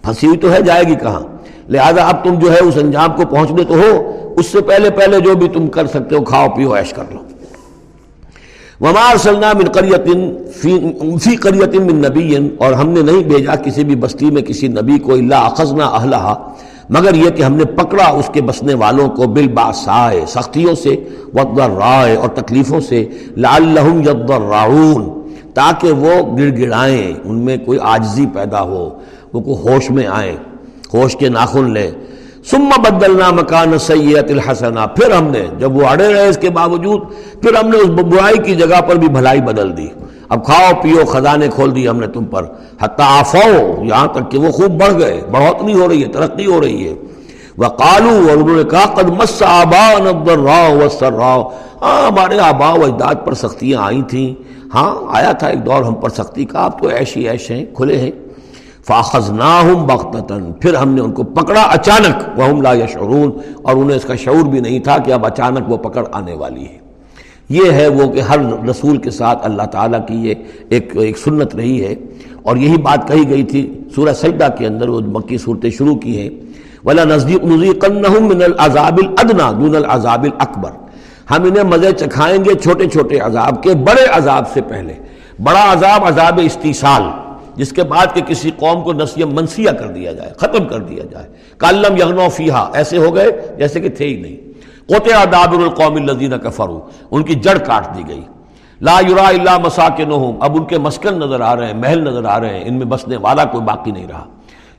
پھنسی 0.02 0.26
ہوئی 0.26 0.38
تو 0.38 0.52
ہے، 0.52 0.62
جائے 0.62 0.84
گی 0.84 0.94
کہاں؟ 0.94 1.20
لہذا 1.68 2.08
اب 2.08 2.24
تم 2.24 2.38
جو 2.38 2.52
ہے 2.52 2.58
اس 2.58 2.76
انجام 2.76 3.12
کو 3.16 3.22
پہنچنے 3.26 3.64
تو 3.64 3.74
ہو۔ 3.74 4.12
اس 4.36 4.46
سے 4.46 4.60
پہلے 4.60 4.90
پہلے 4.90 5.20
جو 5.20 5.34
بھی 5.34 5.48
تم 5.48 5.66
کر 5.66 5.86
سکتے 5.86 6.16
ہو، 6.16 6.24
کھاؤ، 6.24 6.46
پیو 6.56 6.72
ایش 6.72 6.92
کر 6.92 7.02
لو۔ 7.10 7.25
ومار 8.80 9.16
سلنا 9.16 9.52
من 9.52 9.68
قریتن 9.72 10.30
فی 11.20 11.36
قریتن 11.36 11.82
من 11.82 12.04
نبی 12.06 12.36
اور 12.58 12.72
ہم 12.72 12.88
نے 12.88 13.02
نہیں 13.02 13.22
بھیجا 13.28 13.54
کسی 13.64 13.84
بھی 13.84 13.94
بستی 13.96 14.30
میں 14.30 14.42
کسی 14.42 14.68
نبی 14.68 14.98
کو 14.98 15.12
اللہ 15.12 15.34
اخذنا 15.34 15.86
اہلہا 15.86 16.34
مگر 16.90 17.14
یہ 17.14 17.30
کہ 17.36 17.42
ہم 17.42 17.54
نے 17.56 17.64
پکڑا 17.76 18.04
اس 18.18 18.30
کے 18.32 18.42
بسنے 18.42 18.74
والوں 18.82 19.08
کو 19.08 19.26
بالباسائے، 19.26 20.24
سختیوں 20.28 20.74
سے 20.74 20.94
رائے 21.36 22.16
اور 22.16 22.28
تکلیفوں 22.34 22.80
سے۔ 22.80 23.04
لعلہم 23.36 24.00
یضرعون 24.00 25.08
تاکہ 25.54 25.92
وہ 25.92 26.12
گڑ 26.38 26.50
گڑائیں 26.58 27.14
ان 27.24 27.38
میں 27.44 27.56
کوئی 27.64 27.78
آجزی 27.94 28.26
پیدا 28.32 28.62
ہو، 28.62 28.88
وہ 29.32 29.40
کوئی 29.40 29.56
ہوش 29.64 29.90
میں 29.90 30.06
آئیں، 30.06 30.36
ہوش 30.94 31.16
کے 31.16 31.28
ناخن 31.28 31.72
لیں۔ 31.74 31.90
ثم 32.50 32.70
بدلنا 32.82 33.30
مکان 33.30 33.78
سیئت 33.78 34.30
الحسنہ۔ 34.30 34.86
پھر 34.96 35.10
ہم 35.10 35.24
نے 35.24 35.46
جب 35.58 35.76
وہ 35.76 35.86
اڑے 35.86 36.14
رہے 36.14 36.28
اس 36.28 36.38
کے 36.38 36.50
باوجود، 36.50 37.00
پھر 37.42 37.54
ہم 37.54 37.68
نے 37.68 37.78
اس 37.78 37.86
برائی 37.86 38.38
کی 38.38 38.54
جگہ 38.54 38.80
پر 38.80 38.96
بھی 38.96 39.08
بھلائی 39.08 39.40
بدل 39.40 39.76
دی۔ 39.76 39.86
اب 40.28 40.44
کھاؤ، 40.44 40.82
پیو، 40.82 41.04
خزانے 41.04 41.48
کھول 41.48 41.76
دی 41.76 41.88
ہم 41.88 42.00
نے 42.00 42.06
تم 42.06 42.24
پر۔ 42.24 42.44
حتیٰ 42.82 43.20
آفو 43.20 43.84
یہاں 43.84 44.06
تک 44.06 44.30
کہ 44.30 44.38
وہ 44.38 44.50
خوب 44.50 44.70
بڑھ 44.70 44.98
گئے۔ 44.98 45.20
بڑھوت 45.30 45.62
نہیں 45.62 45.74
ہو 45.74 45.88
رہی 45.88 46.02
ہے، 46.02 46.08
ترقی 46.08 46.46
ہو 46.46 46.60
رہی 46.60 46.88
ہے۔ 46.88 46.94
وہ 47.58 47.68
کالو 47.68 48.26
اور 48.28 48.36
انہوں 48.36 48.56
نے 48.56 48.64
کہا، 48.64 48.86
قد 48.86 49.22
مس 49.22 49.42
آبا 49.46 49.98
نبر 49.98 50.38
راؤ 50.38 50.76
و 50.76 50.88
سر 50.88 51.12
راؤ 51.12 51.42
ہاں 51.82 52.06
ہمارے 52.06 52.38
آبا 52.38 52.70
و 52.70 52.84
اجداد 52.84 53.14
پر 53.24 53.34
سختیاں 53.34 53.82
آئی 53.82 54.02
تھیں۔ 54.02 54.34
ہاں 54.74 54.96
آیا 55.08 55.32
تھا 55.32 55.46
ایک 55.46 55.66
دور 55.66 55.82
ہم 55.82 55.94
پر 55.94 56.08
سختی 56.08 56.44
کا۔ 56.44 56.64
اب 56.64 56.82
تو 56.82 56.88
ایشی 56.88 57.28
ایش 57.28 57.50
ہیں، 57.50 57.64
کھلے 57.74 57.96
ہیں۔ 57.96 58.10
فاخذ 58.86 59.30
نہ 59.30 59.62
پھر 60.60 60.74
ہم 60.74 60.88
نے 60.88 61.00
ان 61.00 61.12
کو 61.12 61.22
پکڑا 61.22 61.62
اچانک۔ 61.62 62.40
وہ 62.40 62.62
لا 62.62 62.72
یشعرون 62.72 63.30
اور 63.62 63.76
انہیں 63.76 63.96
اس 63.96 64.04
کا 64.04 64.14
شعور 64.16 64.42
بھی 64.42 64.60
نہیں 64.60 64.78
تھا 64.78 64.98
کہ 64.98 65.12
اب 65.12 65.26
اچانک 65.26 65.70
وہ 65.70 65.76
پکڑ 65.76 66.04
آنے 66.12 66.34
والی 66.34 66.64
ہے۔ 66.64 66.78
یہ 67.48 67.72
ہے 67.72 67.88
وہ 67.88 68.12
کہ 68.12 68.20
ہر 68.20 68.38
رسول 68.70 68.96
کے 68.96 69.10
ساتھ 69.10 69.38
اللہ 69.44 69.62
تعالیٰ 69.62 70.00
کی 70.06 70.28
یہ 70.28 70.34
ایک 70.68 70.96
ایک 70.96 71.18
سنت 71.18 71.56
رہی 71.56 71.86
ہے۔ 71.86 71.94
اور 72.42 72.56
یہی 72.56 72.76
بات 72.76 73.08
کہی 73.08 73.30
گئی 73.30 73.42
تھی 73.42 73.80
سورہ 73.94 74.12
سجدہ 74.12 74.48
کے 74.58 74.66
اندر، 74.66 74.88
وہ 74.88 75.00
مکی 75.00 75.38
صورتیں 75.38 75.70
شروع 75.70 75.96
کی 75.96 76.20
ہیں۔ 76.20 76.30
ولا 76.84 77.04
نزدیک 77.04 77.44
من 78.20 78.42
العذاب 78.42 79.00
الادنا 79.02 79.52
دون 79.52 79.76
العذاب 79.76 80.22
الاکبر 80.22 80.70
ہم 81.30 81.42
انہیں 81.42 81.64
مزے 81.64 81.92
چکھائیں 81.92 82.44
گے 82.44 82.54
چھوٹے 82.54 82.88
چھوٹے 82.88 83.18
عذاب 83.18 83.62
کے 83.62 83.74
بڑے 83.74 84.06
عذاب 84.12 84.44
سے 84.52 84.60
پہلے۔ 84.60 84.92
بڑا 85.42 85.72
عذاب 85.72 86.04
عذاب 86.04 86.40
استیصال۔ 86.42 87.25
جس 87.56 87.72
کے 87.72 87.82
بعد 87.82 88.06
کہ 88.14 88.20
کسی 88.20 88.50
قوم 88.56 88.82
کو 88.82 88.92
نسیم 88.92 89.34
منسیہ 89.34 89.70
کر 89.70 89.86
دیا 89.86 90.12
جائے، 90.12 90.30
ختم 90.36 90.64
کر 90.64 90.78
دیا 90.78 91.04
جائے۔ 91.10 91.26
کالم 91.56 91.96
یغنو 91.96 92.28
فیہا، 92.28 92.70
ایسے 92.74 92.98
ہو 92.98 93.14
گئے 93.14 93.54
جیسے 93.58 93.80
کہ 93.80 93.88
تھے 93.88 94.06
ہی 94.06 94.16
نہیں۔ 94.16 94.36
قطع 94.86 95.24
دابر 95.24 95.56
القوم 95.56 95.94
الذین 95.96 96.38
کفروا، 96.38 96.80
ان 97.10 97.22
کی 97.22 97.34
جڑ 97.34 97.58
کاٹ 97.58 97.96
دی 97.96 98.02
گئی۔ 98.08 98.22
لا 98.80 99.00
یرا 99.10 99.28
الا 99.28 99.58
مساکنہم، 99.58 100.32
اب 100.40 100.56
ان 100.56 100.64
کے 100.64 100.78
مسکن 100.78 101.14
نظر 101.14 101.40
آ 101.40 101.56
رہے 101.56 101.66
ہیں، 101.66 101.74
محل 101.74 102.04
نظر 102.04 102.24
آ 102.24 102.40
رہے 102.40 102.58
ہیں، 102.58 102.64
ان 102.64 102.74
میں 102.74 102.86
بسنے 102.86 103.16
والا 103.16 103.44
کوئی 103.44 103.64
باقی 103.64 103.90
نہیں 103.90 104.06
رہا۔ 104.08 104.24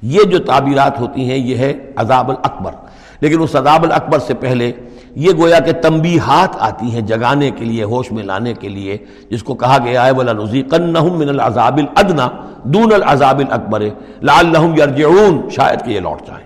یہ 0.01 0.23
جو 0.23 0.39
تعبیرات 0.39 0.99
ہوتی 0.99 1.29
ہیں، 1.29 1.37
یہ 1.37 1.57
ہے 1.57 1.73
عذاب 1.95 2.29
الاکبر۔ 2.29 2.71
لیکن 3.19 3.41
اس 3.41 3.55
عذاب 3.55 3.83
الاکبر 3.83 4.19
سے 4.19 4.33
پہلے 4.33 4.71
یہ 5.17 5.31
گویا 5.37 5.59
کہ 5.65 5.71
تنبیہات 5.81 6.55
آتی 6.59 6.91
ہیں 6.93 7.01
جگانے 7.01 7.49
کے 7.51 7.65
لیے، 7.65 7.83
ہوش 7.83 8.11
میں 8.11 8.23
لانے 8.23 8.53
کے 8.53 8.69
لیے، 8.69 8.97
جس 9.29 9.43
کو 9.43 9.53
کہا 9.53 9.77
گیا 9.85 10.05
ہے 10.05 10.11
ولا 10.11 10.33
نذیقنہم 10.33 11.17
من 11.19 11.29
العذاب 11.29 11.77
الادنا 11.77 12.27
دون 12.73 12.93
العذاب 12.93 13.39
الاکبر 13.39 13.81
لعلہم 14.21 14.75
یرجعون 14.77 15.39
شاید 15.55 15.85
کہ 15.85 15.91
یہ 15.91 15.99
لوٹ 15.99 16.27
جائیں۔ 16.27 16.45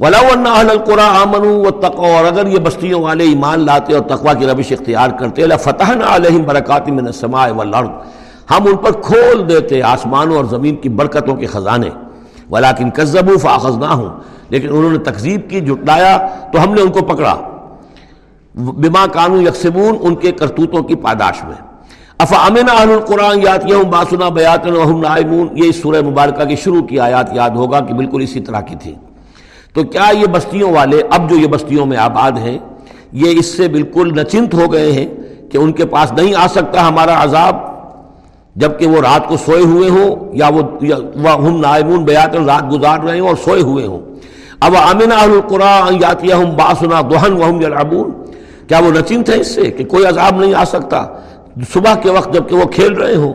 ولو 0.00 0.24
ان 0.32 0.46
اهل 0.46 0.70
القرى 0.70 1.06
امنوا 1.22 1.56
واتقوا 1.62 2.10
اور 2.16 2.24
اگر 2.24 2.46
یہ 2.46 2.58
بستیوں 2.64 3.02
والے 3.02 3.24
ایمان 3.28 3.64
لاتے 3.66 3.94
اور 3.94 4.02
تقوی 4.08 4.34
کی 4.38 4.46
روش 4.46 4.72
اختیار 4.72 5.10
کرتے، 5.18 5.46
لفتحنا 5.46 6.14
علیہم 6.16 6.42
برکات 6.50 6.88
من 6.88 7.06
السماء 7.06 7.48
والارض 7.56 7.88
ہم 8.50 8.66
ان 8.66 8.76
پر 8.84 9.00
کھول 9.08 9.48
دیتے 9.48 9.82
آسمانوں 9.82 10.36
اور 10.36 10.44
زمین 10.50 10.76
کی 10.82 10.88
برکتوں 11.00 11.34
کے 11.36 11.46
خزانے۔ 11.46 11.90
ولكن 12.50 12.90
كذبوا 12.90 13.36
فاخذناهم 13.42 14.08
لیکن 14.50 14.68
انہوں 14.70 14.90
نے 14.90 14.98
تکذیب 14.98 15.50
کی، 15.50 15.60
جھٹلایا، 15.60 16.28
تو 16.52 16.64
ہم 16.64 16.74
نے 16.74 16.80
ان 16.80 16.88
کو 16.88 17.02
پکڑا۔ 17.02 17.36
بما 18.54 19.06
کانوا 19.06 19.42
یکسبون، 19.42 19.96
ان 20.00 20.14
کے 20.14 20.32
کرتوتوں 20.32 20.82
کی 20.82 20.94
پاداش 20.94 21.44
میں۔ 21.44 21.68
افا 22.18 22.36
امن 22.36 22.70
اہل 22.78 22.90
القرآن 22.90 23.42
یاد 23.42 23.58
یہ 23.64 23.76
باسنا 23.76 24.28
بیاتن 24.28 24.76
وهم 24.76 25.00
نائمون، 25.00 25.48
یہ 25.52 25.68
اس 25.68 25.76
سورہ 25.76 26.02
مبارکہ 26.02 26.44
کی 26.44 26.56
شروع 26.56 26.82
کی 26.82 27.00
آیات 27.00 27.30
یاد 27.32 27.50
ہوگا 27.50 27.80
کہ 27.80 27.94
بالکل 27.94 28.22
اسی 28.22 28.40
طرح 28.40 28.60
کی 28.60 28.74
تھی۔ 28.82 28.94
تو 29.74 29.84
کیا 29.84 30.10
یہ 30.12 30.26
بستیوں 30.26 30.72
والے، 30.72 31.02
اب 31.10 31.30
جو 31.30 31.36
یہ 31.36 31.46
بستیوں 31.46 31.86
میں 31.86 31.96
آباد 31.96 32.32
ہیں، 32.32 32.58
یہ 33.12 33.38
اس 33.38 33.56
سے 33.56 33.68
بالکل 33.68 34.12
نچنت 34.16 34.54
ہو 34.54 34.72
گئے 34.72 34.92
ہیں 34.92 35.06
کہ 35.50 35.58
ان 35.58 35.72
کے 35.72 35.86
پاس 35.86 36.12
نہیں 36.12 36.34
آ 36.34 36.46
سکتا 36.46 36.88
ہمارا 36.88 37.22
عذاب؟ 37.22 37.77
جبکہ 38.58 38.86
وہ 38.86 39.00
رات 39.00 39.28
کو 39.28 39.36
سوئے 39.36 39.62
ہوئے 39.62 39.88
ہوں 39.88 40.36
یا 40.36 40.48
وہ 40.48 41.30
ہم 41.30 41.60
نائمون 41.60 42.04
بیات 42.04 42.36
رات 42.36 42.72
گزار 42.72 42.98
رہے 43.00 43.20
ہوں 43.20 43.28
اور 43.28 43.36
سوئے 43.44 43.62
ہوئے 43.62 43.86
ہوں۔ 43.86 44.00
اب 44.60 44.76
امن 44.76 45.12
القرآن 45.12 45.94
یاتیہ 46.00 46.34
ہم 46.34 46.50
باسنا 46.56 47.00
دوہن 47.00 47.32
وہم 47.32 47.60
یلعبون۔ 47.60 48.10
کیا 48.68 48.78
وہ 48.78 48.90
نچنت 48.90 49.30
ہے 49.30 49.40
اس 49.40 49.54
سے 49.54 49.62
کہ 49.62 49.84
کوئی 49.84 50.06
عذاب 50.06 50.40
نہیں 50.40 50.54
آ 50.54 50.64
سکتا 50.64 51.06
صبح 51.72 51.94
کے 51.94 52.10
وقت 52.10 52.34
جبکہ 52.34 52.56
وہ 52.56 52.64
کھیل 52.64 52.92
رہے 52.92 53.14
ہوں؟ 53.14 53.32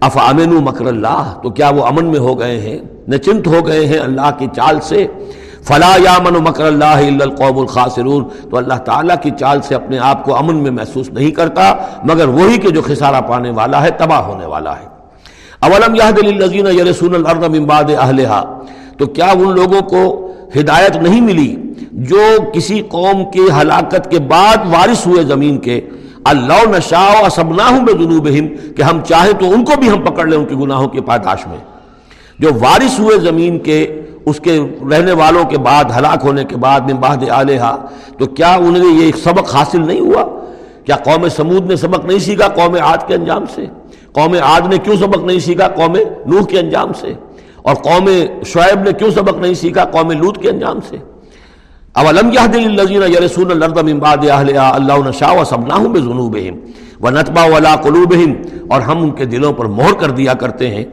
اف 0.00 0.18
امن 0.18 0.54
مکر 0.54 0.86
اللہ، 0.86 1.34
تو 1.42 1.50
کیا 1.50 1.70
وہ 1.70 1.84
امن 1.86 2.04
میں 2.04 2.18
ہو 2.18 2.38
گئے 2.38 2.60
ہیں؟ 2.60 2.78
نچنت 3.08 3.46
ہو 3.46 3.66
گئے 3.66 3.86
ہیں 3.86 3.98
اللہ 3.98 4.30
کی 4.38 4.46
چال 4.56 4.80
سے۔ 4.80 5.06
فلا 5.62 5.96
یا 5.98 6.18
من 6.24 6.44
مکر 6.44 6.64
اللہ 6.64 7.22
القوم 7.22 7.58
الخاسرون 7.58 8.24
تو 8.50 8.56
اللہ 8.56 8.74
تعالیٰ 8.74 9.16
کی 9.22 9.30
چال 9.38 9.62
سے 9.62 9.74
اپنے 9.74 9.98
آپ 9.98 10.24
کو 10.24 10.36
امن 10.36 10.56
میں 10.56 10.70
محسوس 10.70 11.10
نہیں 11.10 11.30
کرتا، 11.30 11.74
مگر 12.04 12.28
وہی 12.28 12.58
کہ 12.58 12.70
جو 12.70 12.82
خسارہ 12.82 13.20
پانے 13.20 13.50
والا 13.50 13.82
ہے، 13.82 13.90
تباہ 13.90 14.18
ہونے 14.18 14.46
والا 14.46 14.76
ہے۔ 14.76 14.86
اولم 15.60 15.94
للذین 15.94 16.66
یرسون 16.66 17.14
الارض 17.14 17.44
من 17.44 17.64
بعد 17.64 17.84
اہلہا۔ 17.98 18.58
تو 18.98 19.06
کیا 19.06 19.26
ان 19.26 19.54
لوگوں 19.54 19.80
کو 19.80 20.32
ہدایت 20.60 20.96
نہیں 20.96 21.20
ملی 21.20 21.56
جو 21.92 22.20
کسی 22.54 22.82
قوم 22.88 23.30
کی 23.30 23.40
ہلاکت 23.60 24.10
کے 24.10 24.18
بعد 24.18 24.56
وارث 24.56 25.06
ہوئے 25.06 25.24
زمین 25.24 25.58
کے؟ 25.58 25.80
اللہ 26.24 26.76
نشاء 26.76 27.26
اسبناہم 27.26 27.84
بذنوبہم، 27.84 28.46
کہ 28.76 28.82
ہم 28.82 29.00
چاہیں 29.08 29.32
تو 29.32 29.52
ان 29.52 29.64
کو 29.64 29.72
بھی 29.80 29.90
ہم 29.90 30.00
پکڑ 30.00 30.26
لیں 30.26 30.38
ان 30.38 30.44
کے 30.44 30.54
گناہوں 30.54 30.88
کے 30.88 31.00
پاداش 31.00 31.46
میں۔ 31.46 31.58
جو 32.38 32.48
وارث 32.54 33.00
ہوئے 33.00 33.18
زمین 33.18 33.58
کے 33.58 34.01
اس 34.26 34.40
کے 34.40 34.58
رہنے 34.90 35.12
والوں 35.20 35.44
کے 35.50 35.58
بعد، 35.58 35.84
ہلاک 35.96 36.24
ہونے 36.24 36.44
کے 36.50 36.56
بعد 36.64 36.80
میں 36.86 36.94
بعد 37.04 37.22
علیہ 37.34 37.74
تو 38.18 38.26
کیا 38.38 38.52
انہیں 38.66 39.00
یہ 39.00 39.10
سبق 39.24 39.54
حاصل 39.54 39.86
نہیں 39.86 40.00
ہوا؟ 40.00 40.24
کیا 40.86 40.96
قوم 41.04 41.28
سمود 41.36 41.70
نے 41.70 41.76
سبق 41.76 42.04
نہیں 42.04 42.18
سیکھا 42.18 42.48
قوم 42.56 42.74
عاد 42.82 43.06
کے 43.08 43.14
انجام 43.14 43.44
سے؟ 43.54 43.66
قوم 44.12 44.34
عاد 44.42 44.72
نے 44.72 44.78
کیوں 44.84 44.96
سبق 45.00 45.24
نہیں 45.24 45.38
سیکھا 45.46 45.68
قوم 45.76 45.96
نوح 46.26 46.46
کے 46.50 46.58
انجام 46.58 46.92
سے؟ 47.00 47.12
اور 47.62 47.74
قوم 47.88 48.08
شعیب 48.52 48.82
نے 48.84 48.92
کیوں 48.98 49.10
سبق 49.10 49.38
نہیں 49.38 49.54
سیکھا 49.54 49.84
قوم 49.92 50.10
لوت 50.12 50.40
کے 50.42 50.48
انجام 50.50 50.78
سے؟ 50.88 50.96
اولم 52.00 52.30
الذین 52.38 53.02
یرسون 53.12 53.50
الارض 53.50 53.78
من 53.84 53.98
بعد 53.98 54.24
اہلها 54.24 54.74
اللہ 54.74 55.08
نشاء 55.08 55.32
وسبناهم 55.40 55.92
بذنوبہم 55.92 56.56
ونتبع 57.04 57.44
ولا 57.54 57.74
قلوبہم، 57.84 58.32
اور 58.72 58.80
ہم 58.80 59.02
ان 59.02 59.10
کے 59.18 59.24
دلوں 59.32 59.52
پر 59.58 59.66
مہر 59.78 59.92
کر 60.00 60.10
دیا 60.18 60.34
کرتے 60.42 60.70
ہیں، 60.74 60.84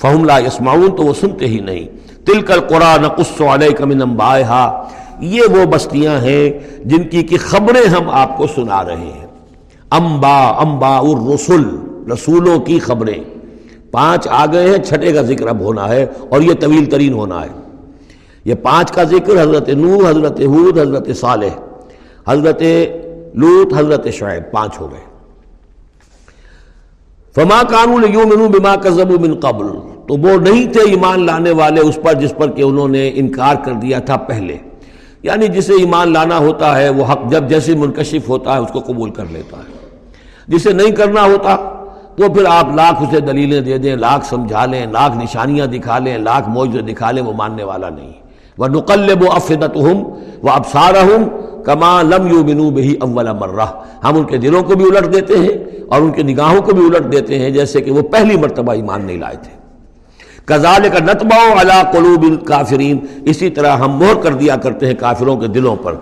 فہم 0.00 0.24
لا 0.24 0.38
یسمعون 0.46 0.96
تو 0.96 1.06
وہ 1.06 1.14
سنتے 1.20 1.46
ہی 1.46 1.58
نہیں۔ 1.60 1.86
تل 2.26 2.40
کر 2.40 2.60
قرآن 2.60 3.04
یہ 5.20 5.42
وہ 5.50 5.64
بستیاں 5.64 6.18
ہیں 6.18 6.50
جن 6.84 7.08
کی 7.08 7.22
کی 7.22 7.36
خبریں 7.36 7.88
ہم 7.88 8.10
آپ 8.10 8.36
کو 8.36 8.46
سنا 8.46 8.84
رہے 8.84 8.96
ہیں۔ 8.96 9.26
امبا 9.90 10.48
امبا 10.48 10.98
الرسل، 10.98 11.62
رسولوں 12.12 12.60
کی 12.60 12.78
خبریں۔ 12.78 13.20
پانچ 13.90 14.28
آ 14.28 14.46
گئے 14.46 14.70
ہیں، 14.70 14.78
چھٹے 14.84 15.12
کا 15.12 15.22
ذکر 15.22 15.46
اب 15.46 15.60
ہونا 15.60 15.88
ہے 15.88 16.06
اور 16.28 16.40
یہ 16.40 16.54
طویل 16.60 16.84
ترین 16.84 17.12
ہونا 17.12 17.42
ہے۔ 17.42 17.48
یہ 18.44 18.54
پانچ 18.54 18.92
کا 18.92 19.02
ذکر 19.04 19.42
حضرت 19.42 19.68
نور 19.68 20.10
حضرت 20.10 20.40
حود 20.40 20.78
حضرت 20.78 21.16
صالح، 21.16 21.60
حضرت 22.28 22.62
لوت 23.34 23.72
حضرت 23.76 24.08
شعیب، 24.12 24.52
پانچ 24.52 24.80
ہو 24.80 24.90
گئے۔ 24.90 25.06
فما 27.34 27.62
قانون 27.62 28.04
یوں 28.12 28.24
منو 28.24 28.48
بما 28.48 28.76
کا 28.76 28.90
من 29.20 29.34
قبل۔ 29.34 29.95
تو 30.08 30.14
وہ 30.14 30.36
نہیں 30.36 30.72
تھے 30.72 30.80
ایمان 30.80 31.26
لانے 31.26 31.50
والے 31.50 31.80
اس 31.80 31.98
پر 32.02 32.12
جس 32.14 32.34
پر 32.38 32.50
کہ 32.50 32.62
انہوں 32.62 32.88
نے 32.88 33.10
انکار 33.14 33.54
کر 33.64 33.72
دیا 33.72 33.98
تھا 33.98 34.16
پہلے۔ 34.16 34.56
یعنی 35.22 35.48
جسے 35.48 35.72
ایمان 35.72 36.12
لانا 36.12 36.38
ہوتا 36.38 36.78
ہے، 36.78 36.88
وہ 36.88 37.04
حق 37.04 37.30
جب 37.30 37.48
جیسے 37.48 37.74
منکشف 37.74 38.28
ہوتا 38.28 38.54
ہے، 38.54 38.58
اس 38.58 38.70
کو 38.72 38.80
قبول 38.80 39.10
کر 39.10 39.24
لیتا 39.30 39.56
ہے۔ 39.56 39.88
جسے 40.48 40.72
نہیں 40.72 40.90
کرنا 40.90 41.22
ہوتا، 41.22 41.56
تو 42.16 42.32
پھر 42.32 42.44
آپ 42.48 42.66
لاکھ 42.74 43.02
اسے 43.02 43.20
دلیلیں 43.20 43.60
دے 43.60 43.78
دیں، 43.78 43.96
لاکھ 43.96 44.26
سمجھا 44.26 44.66
لیں، 44.66 44.86
لاکھ 44.86 45.16
نشانیاں 45.16 45.66
دکھا 45.66 45.98
لیں، 45.98 46.18
لاکھ 46.18 46.48
موجود 46.48 46.88
دکھا 46.88 47.10
لیں، 47.10 47.22
وہ 47.22 47.32
ماننے 47.32 47.64
والا 47.64 47.88
نہیں۔ 47.90 48.12
وہ 48.58 48.66
نقلب 48.66 49.22
و 49.22 49.32
افدت 49.32 49.76
ہوں 49.76 50.04
وہ 50.42 50.50
ابسارہ 50.50 50.96
ہوں 50.96 51.46
کما 51.64 52.02
لم 52.02 52.26
یو 52.26 52.42
بنو 52.42 52.70
بہی 52.70 52.94
اول 53.00 53.28
مرہ 53.32 53.66
ہم 54.04 54.16
ان 54.16 54.24
کے 54.24 54.36
دلوں 54.36 54.62
کو 54.62 54.74
بھی 54.74 54.84
الٹ 54.84 55.14
دیتے 55.14 55.38
ہیں 55.38 55.84
اور 55.88 56.02
ان 56.02 56.10
کے 56.10 56.22
نگاہوں 56.22 56.62
کو 56.62 56.72
بھی 56.72 56.86
الٹ 56.86 57.12
دیتے 57.12 57.38
ہیں، 57.38 57.50
جیسے 57.50 57.80
کہ 57.80 57.90
وہ 57.90 58.02
پہلی 58.02 58.36
مرتبہ 58.36 58.72
ایمان 58.72 59.04
نہیں 59.04 59.18
لائے 59.18 59.36
تھے۔ 59.42 59.65
کزال 60.46 60.88
کا 60.92 60.98
نتبا 60.98 61.60
علا 61.60 61.82
قلوب 61.92 62.22
الکافرین۔ 62.22 62.98
اسی 63.24 63.50
طرح 63.50 63.76
ہم 63.76 63.96
مہر 63.98 64.14
کر 64.22 64.32
دیا 64.32 64.56
کرتے 64.56 64.86
ہیں 64.86 64.94
کافروں 64.94 65.36
کے 65.36 65.46
دلوں 65.46 65.76
پر۔ 65.76 65.94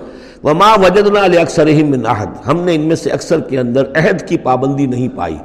وما 0.44 0.74
وجدنا 0.74 1.40
اکثر 1.40 1.66
من 1.66 2.06
عہد 2.06 2.28
ہم 2.46 2.60
نے 2.60 2.74
ان 2.74 2.80
میں 2.80 2.96
سے 2.96 3.10
اکثر 3.10 3.40
کے 3.40 3.58
اندر 3.58 3.84
عہد 3.94 4.28
کی 4.28 4.38
پابندی 4.38 4.86
نہیں 4.86 5.08
پائی۔ 5.16 5.36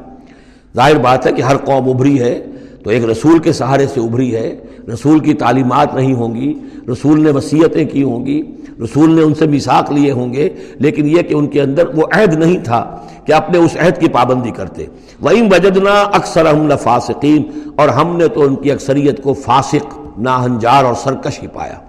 ظاہر 0.75 0.97
بات 0.97 1.27
ہے 1.27 1.31
کہ 1.31 1.41
ہر 1.41 1.57
قوم 1.57 1.89
ابھری 1.89 2.19
ہے، 2.19 2.45
تو 2.83 2.89
ایک 2.89 3.05
رسول 3.05 3.39
کے 3.39 3.53
سہارے 3.53 3.87
سے 3.87 3.99
ابھری 3.99 4.35
ہے۔ 4.35 4.55
رسول 4.93 5.19
کی 5.19 5.33
تعلیمات 5.33 5.93
نہیں 5.95 6.13
ہوں 6.13 6.35
گی، 6.35 6.53
رسول 6.91 7.21
نے 7.23 7.31
وصیتیں 7.31 7.85
کی 7.85 8.03
ہوں 8.03 8.25
گی، 8.25 8.41
رسول 8.83 9.11
نے 9.11 9.21
ان 9.21 9.33
سے 9.33 9.47
مساق 9.47 9.91
لیے 9.91 10.11
ہوں 10.11 10.33
گے، 10.33 10.49
لیکن 10.75 11.07
یہ 11.09 11.21
کہ 11.21 11.33
ان 11.33 11.47
کے 11.47 11.61
اندر 11.61 11.95
وہ 11.95 12.03
عہد 12.11 12.33
نہیں 12.33 12.57
تھا 12.63 12.79
کہ 13.25 13.33
اپنے 13.33 13.57
اس 13.57 13.75
عہد 13.79 13.99
کی 14.01 14.09
پابندی 14.09 14.51
کرتے۔ 14.51 14.85
وہیں 15.21 15.49
وجدنا 15.51 15.93
اکثر 16.13 16.45
ہم 16.45 16.75
فاسقین 16.83 17.43
اور 17.77 17.89
ہم 17.89 18.15
نے 18.17 18.27
تو 18.27 18.41
ان 18.41 18.55
کی 18.55 18.71
اکثریت 18.71 19.21
کو 19.23 19.33
فاسق، 19.33 19.97
ناہنجار 20.17 20.83
اور 20.83 20.93
سرکش 20.93 21.41
ہی 21.43 21.47
پایا۔ 21.47 21.79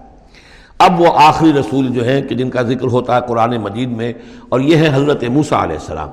اب 0.79 1.01
وہ 1.01 1.07
آخری 1.15 1.53
رسول 1.53 1.89
جو 1.89 2.05
ہیں 2.05 2.21
کہ 2.23 2.35
جن 2.35 2.51
کا 2.51 2.63
ذکر 2.63 2.87
ہوتا 2.87 3.17
ہے 3.17 3.21
قرآن 3.29 3.57
مجید 3.57 3.91
میں، 3.91 4.13
اور 4.49 4.61
یہ 4.61 4.77
ہے 4.77 4.91
حضرت 4.95 5.25
موسیٰ 5.25 5.63
علیہ 5.63 5.77
السلام۔ 5.77 6.09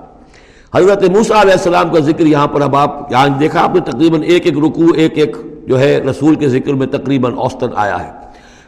حضرت 0.74 1.04
موسیٰ 1.04 1.40
علیہ 1.42 1.52
السلام 1.52 1.90
کا 1.90 2.00
ذکر 2.00 2.26
یہاں 2.26 2.48
پر 2.48 2.62
اب 2.62 2.76
آپ 2.76 3.12
یہاں 3.12 3.28
دیکھا 3.40 3.64
آپ 3.64 3.76
نے 3.76 3.82
تقریباً 3.82 4.24
ایک 4.24 4.46
ایک 4.46 4.58
رکوع، 4.58 4.92
ایک 4.96 5.18
ایک 5.18 5.38
جو 5.68 5.80
ہے 5.80 5.98
رسول 5.98 6.36
کے 6.36 6.50
ذکر 6.50 6.74
میں 6.74 6.88
تقریباً 6.88 7.34
اوسطن 7.38 7.70
آیا 7.76 8.08
ہے۔ 8.08 8.12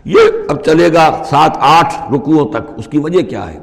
یہ 0.05 0.19
اب 0.49 0.63
چلے 0.65 0.93
گا 0.93 1.23
سات 1.29 1.57
آٹھ 1.59 2.13
رکوعوں 2.13 2.47
تک، 2.49 2.71
اس 2.77 2.87
کی 2.87 2.97
وجہ 2.97 3.21
کیا 3.21 3.51
ہے؟ 3.53 3.59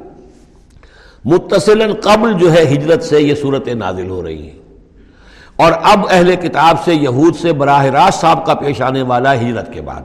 متصل 1.25 1.93
قبل 1.93 2.33
جو 2.33 2.53
ہے 2.53 2.63
ہجرت 2.63 3.03
سے 3.03 3.21
یہ 3.21 3.35
صورت 3.35 3.67
نازل 3.67 4.09
ہو 4.09 4.23
رہی 4.23 4.45
ہے 4.47 4.53
اور 5.55 5.71
اب 5.83 6.05
اہل 6.09 6.35
کتاب 6.35 6.75
سے، 6.85 6.93
یہود 6.93 7.35
سے 7.35 7.53
براہ 7.53 7.85
راست 7.85 8.21
صاحب 8.21 8.45
کا 8.45 8.53
پیش 8.53 8.81
آنے 8.81 9.01
والا 9.01 9.33
ہجرت 9.33 9.73
کے 9.73 9.81
بعد۔ 9.81 10.01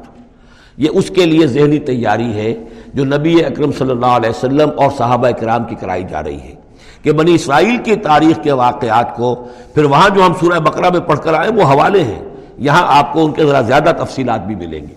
یہ 0.77 0.89
اس 0.93 1.11
کے 1.11 1.27
لیے 1.27 1.47
ذہنی 1.47 1.79
تیاری 1.79 2.33
ہے 2.33 2.55
جو 2.95 3.05
نبی 3.05 3.45
اکرم 3.45 3.73
صلی 3.73 3.91
اللہ 3.91 4.07
علیہ 4.07 4.31
وسلم 4.31 4.71
اور 4.77 4.91
صحابہ 4.99 5.31
کرام 5.31 5.65
کی 5.65 5.75
کرائی 5.75 6.05
جا 6.11 6.23
رہی 6.23 6.41
ہے 6.41 6.55
کہ 7.03 7.13
بنی 7.13 7.35
اسرائیل 7.35 7.77
کی 7.85 7.97
تاریخ 7.97 8.43
کے 8.43 8.53
واقعات 8.53 9.17
کو، 9.17 9.35
پھر 9.75 9.85
وہاں 9.85 10.09
جو 10.09 10.27
ہم 10.27 10.33
سورہ 10.41 10.59
بقرہ 10.59 10.91
میں 10.91 11.01
پڑھ 11.01 11.21
کر 11.21 11.35
آئے، 11.35 11.49
وہ 11.49 11.63
حوالے 11.63 12.03
ہیں۔ 12.05 12.32
یہاں 12.63 12.83
آپ 12.99 13.13
کو 13.13 13.25
ان 13.25 13.33
کے 13.33 13.47
ذرا 13.47 13.61
زیادہ 13.61 13.93
تفصیلات 13.99 14.47
بھی 14.47 14.55
ملیں 14.55 14.81
گی 14.81 14.95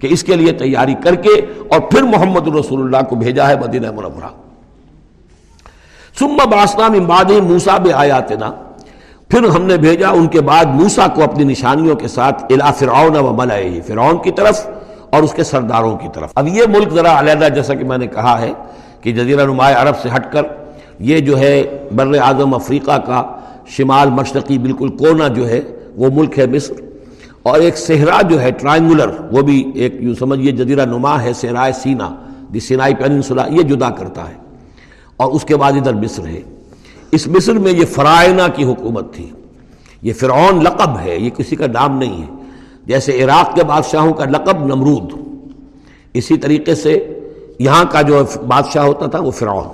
کہ 0.00 0.06
اس 0.10 0.22
کے 0.24 0.36
لیے 0.36 0.52
تیاری 0.52 0.94
کر 0.94 1.14
کے 1.14 1.30
اور 1.68 1.80
پھر 1.80 2.02
محمد 2.02 2.48
الرسول 2.48 2.80
اللہ 2.82 3.08
کو 3.08 3.16
بھیجا 3.16 3.48
ہے 3.48 3.54
مدینہ 3.56 3.90
منورہ۔ 3.90 4.30
سما 6.18 6.44
باسلام 6.44 6.92
امباد 6.92 7.30
موسا 7.30 7.76
بے 7.78 7.92
آیات 7.92 8.32
پھر 9.28 9.48
ہم 9.48 9.62
نے 9.62 9.76
بھیجا 9.76 10.08
ان 10.08 10.26
کے 10.26 10.40
بعد 10.40 10.64
موسا 10.64 11.06
کو 11.14 11.22
اپنی 11.22 11.44
نشانیوں 11.44 11.96
کے 11.96 12.08
ساتھ 12.08 12.44
الا 12.50 12.70
فرعون 12.70 13.16
و 13.16 13.32
ملئے 13.32 13.80
فرعون 13.86 14.18
کی 14.22 14.30
طرف 14.30 14.66
اور 15.10 15.22
اس 15.22 15.32
کے 15.32 15.44
سرداروں 15.44 15.96
کی 15.96 16.08
طرف۔ 16.14 16.30
اب 16.34 16.48
یہ 16.48 16.62
ملک 16.68 16.92
ذرا 16.92 17.18
علیحدہ 17.20 17.48
جیسا 17.54 17.74
کہ 17.74 17.84
میں 17.84 17.98
نے 17.98 18.06
کہا 18.06 18.40
ہے 18.40 18.52
کہ 19.00 19.12
جزیرہ 19.12 19.46
نمایاں 19.46 19.80
عرب 19.82 19.98
سے 20.02 20.08
ہٹ 20.16 20.32
کر 20.32 20.42
یہ 20.98 21.20
جو 21.20 21.38
ہے 21.38 21.54
بر 21.92 22.18
اعظم 22.18 22.54
افریقہ 22.54 22.98
کا 22.98 23.22
شمال 23.66 24.10
مشرقی 24.10 24.58
بالکل 24.58 24.88
کونا 24.88 25.28
جو 25.28 25.48
ہے 25.48 25.60
وہ 25.96 26.08
ملک 26.14 26.38
ہے 26.38 26.46
مصر۔ 26.46 26.87
اور 27.48 27.60
ایک 27.60 27.78
صحرا 27.78 28.22
جو 28.22 28.42
ہے 28.42 28.50
ٹرائنگولر 28.50 29.10
وہ 29.30 29.42
بھی 29.42 29.70
ایک 29.74 29.94
یوں 30.00 30.14
سمجھیے 30.14 30.52
جزیرہ 30.52 30.84
نما 30.84 31.22
ہے، 31.22 31.32
صحرائے 31.32 31.72
سینا، 31.72 32.10
دی 32.54 32.60
سینائی 32.60 32.94
پیننسولا، 32.94 33.46
یہ 33.46 33.62
جدا 33.62 33.90
کرتا 33.90 34.28
ہے۔ 34.28 34.34
اور 35.16 35.32
اس 35.32 35.44
کے 35.44 35.56
بعد 35.56 35.72
ادھر 35.72 35.94
مصر 35.94 36.26
ہے۔ 36.26 36.40
اس 37.12 37.26
مصر 37.26 37.52
میں 37.52 37.72
یہ 37.72 37.84
فرائنہ 37.84 38.42
کی 38.54 38.64
حکومت 38.64 39.14
تھی۔ 39.14 39.30
یہ 40.02 40.12
فرعون 40.12 40.64
لقب 40.64 40.98
ہے، 40.98 41.16
یہ 41.16 41.30
کسی 41.30 41.56
کا 41.56 41.66
نام 41.66 41.98
نہیں 41.98 42.22
ہے۔ 42.22 42.26
جیسے 42.86 43.24
عراق 43.24 43.54
کے 43.54 43.64
بادشاہوں 43.64 44.12
کا 44.12 44.24
لقب 44.24 44.64
نمرود۔ 44.64 45.12
اسی 46.14 46.36
طریقے 46.36 46.74
سے 46.74 47.18
یہاں 47.58 47.84
کا 47.90 48.02
جو 48.02 48.22
بادشاہ 48.46 48.84
ہوتا 48.84 49.06
تھا، 49.06 49.20
وہ 49.20 49.30
فرعون۔ 49.30 49.68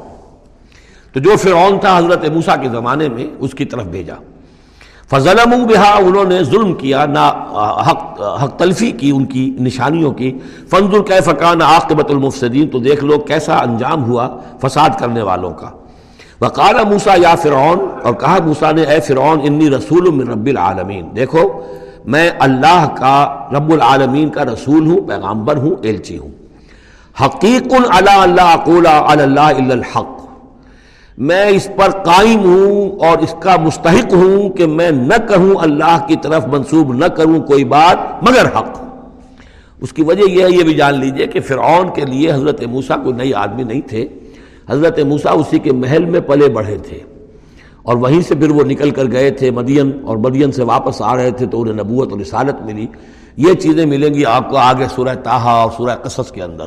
تو 1.12 1.20
جو 1.20 1.36
فرعون 1.36 1.78
تھا 1.80 1.98
حضرت 1.98 2.28
موسیٰ 2.28 2.62
کے 2.62 2.68
زمانے 2.68 3.08
میں، 3.08 3.26
اس 3.38 3.52
کی 3.52 3.64
طرف 3.64 3.82
بھیجا۔ 3.82 4.14
فضلم 5.10 5.66
بہا 5.66 5.90
انہوں 5.98 6.24
نے 6.24 6.42
ظلم 6.42 6.72
کیا 6.74 7.04
نہ 7.06 7.24
حق 7.90 8.20
حق 8.42 8.56
تلفی 8.56 8.90
کی 8.90 9.10
ان 9.10 9.24
کی 9.24 9.44
نشانیوں 9.60 10.12
کی۔ 10.12 10.38
فنز 10.70 10.94
القع 10.94 11.20
فقان 11.24 11.62
عاقبت 11.62 12.10
المفسدین 12.10 12.68
تو 12.68 12.78
دیکھ 12.78 13.04
لو 13.04 13.18
کیسا 13.18 13.56
انجام 13.56 14.04
ہوا 14.04 14.28
فساد 14.62 14.90
کرنے 14.98 15.22
والوں 15.22 15.50
کا۔ 15.50 15.68
وقال 16.40 16.74
موسا 16.88 17.14
یا 17.16 17.34
فرعون 17.34 17.78
اور 18.02 18.14
کہا 18.14 18.38
موسا 18.44 18.70
نے، 18.72 18.82
اے 18.82 19.00
فرعون 19.00 19.40
انی 19.44 19.70
رسول 19.70 20.10
من 20.10 20.28
رب 20.28 20.46
العالمین 20.46 21.08
دیکھو، 21.16 21.48
میں 22.06 22.30
اللہ 22.38 22.86
کا، 22.98 23.48
رب 23.52 23.72
العالمین 23.72 24.28
کا 24.28 24.44
رسول 24.44 24.86
ہوں 24.86 25.00
پیغامبر 25.00 25.56
ہوں، 25.56 25.74
ایلچی 25.82 26.18
ہوں۔ 26.18 26.30
حقیق 27.24 27.72
اللہ 27.72 28.10
اللہ 28.10 28.80
اللہ 29.10 29.40
الحق۔ 29.40 30.13
میں 31.18 31.46
اس 31.46 31.68
پر 31.76 31.90
قائم 31.90 32.40
ہوں 32.40 32.90
اور 32.90 33.18
اس 33.18 33.34
کا 33.40 33.56
مستحق 33.56 34.12
ہوں 34.12 34.50
کہ 34.50 34.66
میں 34.66 34.90
نہ 34.90 35.28
کہوں 35.28 35.54
اللہ 35.60 36.06
کی 36.08 36.16
طرف 36.22 36.46
منسوب 36.46 36.92
نہ 36.94 37.04
کروں 37.04 37.40
کوئی 37.40 37.64
بات 37.64 38.22
مگر 38.22 38.46
حق 38.46 38.84
اس 39.80 39.92
کی 39.92 40.02
وجہ 40.02 40.30
یہ 40.30 40.44
ہے، 40.44 40.50
یہ 40.50 40.62
بھی 40.62 40.74
جان 40.74 41.00
لیجیے 41.00 41.26
کہ 41.26 41.40
فرعون 41.40 41.88
کے 41.94 42.02
لیے 42.02 42.32
حضرت 42.32 42.62
موسیٰ 42.62 43.02
کوئی 43.02 43.12
نئی 43.12 43.34
آدمی 43.34 43.62
نہیں 43.62 43.80
تھے۔ 43.80 44.08
حضرت 44.70 44.98
موسیٰ 44.98 45.38
اسی 45.38 45.58
کے 45.58 45.72
محل 45.72 46.04
میں 46.04 46.20
پلے 46.20 46.48
بڑھے 46.48 46.76
تھے۔ 46.88 46.98
اور 47.82 47.96
وہیں 47.96 48.20
سے 48.20 48.34
پھر 48.34 48.50
وہ 48.50 48.64
نکل 48.64 48.90
کر 48.90 49.04
گئے 49.12 49.30
تھے 49.30 49.50
مدین 49.50 49.90
اور 50.04 50.16
مدین 50.16 50.52
سے 50.52 50.62
واپس 50.62 51.02
آ 51.02 51.16
رہے 51.16 51.30
تھے 51.30 51.46
تو 51.46 51.62
انہیں 51.62 51.74
نبوت 51.74 52.12
اور 52.12 52.20
رسالت 52.20 52.62
ملی۔ 52.62 52.86
یہ 53.36 53.52
چیزیں 53.52 53.86
ملیں 53.86 54.14
گی 54.14 54.24
آپ 54.24 54.50
کو 54.50 54.56
آگے 54.56 54.86
سورہ 54.94 55.14
تاہا 55.14 55.50
اور 55.50 55.70
سورہ 55.76 55.96
قصص 55.96 56.32
کے 56.32 56.42
اندر۔ 56.42 56.66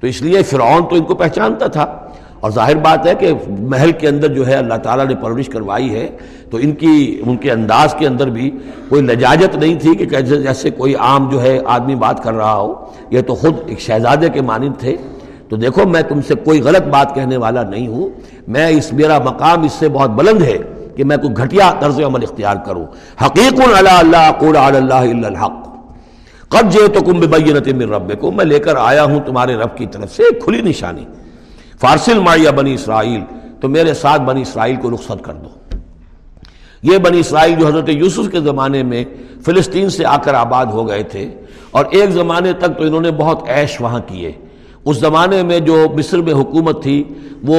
تو 0.00 0.06
اس 0.06 0.22
لیے 0.22 0.42
فرعون 0.42 0.82
تو 0.82 0.96
ان 0.96 1.04
کو 1.04 1.14
پہچانتا 1.14 1.66
تھا۔ 1.66 2.08
اور 2.40 2.50
ظاہر 2.50 2.76
بات 2.76 3.06
ہے 3.06 3.14
کہ 3.14 3.32
محل 3.48 3.92
کے 3.92 4.08
اندر 4.08 4.28
جو 4.28 4.46
ہے 4.46 4.54
اللہ 4.54 4.74
تعالیٰ 4.74 5.06
نے 5.06 5.14
پرورش 5.14 5.46
کروائی 5.46 5.94
ہے، 5.94 6.08
تو 6.50 6.56
ان 6.56 6.72
کی، 6.72 7.22
ان 7.26 7.36
کے 7.36 7.50
انداز 7.50 7.94
کے 7.98 8.06
اندر 8.06 8.26
بھی 8.26 8.50
کوئی 8.88 9.02
لجاجت 9.02 9.56
نہیں 9.56 9.74
تھی 9.74 9.94
کہ 9.94 10.20
جیسے 10.20 10.70
کوئی 10.70 10.94
عام 10.94 11.28
جو 11.28 11.42
ہے 11.42 11.58
آدمی 11.66 11.94
بات 11.94 12.22
کر 12.22 12.32
رہا 12.32 12.54
ہو، 12.54 12.74
یہ 13.10 13.20
تو 13.20 13.34
خود 13.34 13.54
ایک 13.66 13.80
شہزادے 13.80 14.28
کے 14.28 14.42
مانند 14.42 14.72
تھے۔ 14.78 14.96
تو 15.48 15.56
دیکھو، 15.56 15.88
میں 15.88 16.02
تم 16.02 16.20
سے 16.22 16.34
کوئی 16.34 16.60
غلط 16.62 16.82
بات 16.82 17.14
کہنے 17.14 17.36
والا 17.36 17.62
نہیں 17.62 17.88
ہوں۔ 17.88 18.08
میں 18.48 18.66
اس، 18.66 18.92
میرا 18.92 19.18
مقام 19.18 19.62
اس 19.62 19.72
سے 19.72 19.88
بہت 19.88 20.10
بلند 20.10 20.42
ہے 20.42 20.58
کہ 20.96 21.04
میں 21.04 21.16
کوئی 21.16 21.34
گھٹیا 21.36 21.72
طرز 21.80 22.00
عمل 22.00 22.22
اختیار 22.22 22.56
کروں۔ 22.66 22.86
حقیق 23.26 23.60
اللہ 23.76 24.16
اللہ 24.16 24.58
اللہ 24.58 25.26
الحق۔ 25.26 25.68
قد 26.48 26.72
جے 26.72 26.88
تو 26.88 27.74
من 27.76 27.94
رب 27.94 28.20
کو 28.20 28.30
میں 28.30 28.44
لے 28.44 28.58
کر 28.58 28.76
آیا 28.76 29.04
ہوں 29.04 29.20
تمہارے 29.26 29.54
رب 29.54 29.76
کی 29.76 29.86
طرف 29.86 30.16
سے 30.16 30.22
ایک 30.22 30.44
کھلی 30.44 30.62
نشانی۔ 30.62 31.04
فارسل 31.80 32.18
مایا 32.18 32.50
بنی 32.50 32.74
اسرائیل، 32.74 33.20
تو 33.60 33.68
میرے 33.68 33.94
ساتھ 33.94 34.22
بنی 34.22 34.42
اسرائیل 34.42 34.76
کو 34.76 34.90
رخصت 34.90 35.24
کر 35.24 35.34
دو۔ 35.34 35.48
یہ 36.82 36.98
بنی 36.98 37.20
اسرائیل 37.20 37.54
جو 37.60 37.66
حضرت 37.66 37.88
یوسف 37.88 38.30
کے 38.32 38.40
زمانے 38.40 38.82
میں 38.82 39.04
فلسطین 39.44 39.90
سے 39.90 40.04
آ 40.06 40.16
کر 40.16 40.34
آباد 40.34 40.66
ہو 40.66 40.88
گئے 40.88 41.02
تھے، 41.02 41.28
اور 41.70 41.84
ایک 41.90 42.10
زمانے 42.10 42.52
تک 42.52 42.76
تو 42.78 42.84
انہوں 42.84 43.00
نے 43.00 43.10
بہت 43.10 43.48
عیش 43.48 43.80
وہاں 43.80 44.00
کیے۔ 44.06 44.32
اس 44.84 44.96
زمانے 44.96 45.42
میں 45.42 45.58
جو 45.60 45.86
مصر 45.96 46.18
میں 46.18 46.32
حکومت 46.32 46.82
تھی، 46.82 47.02
وہ 47.42 47.56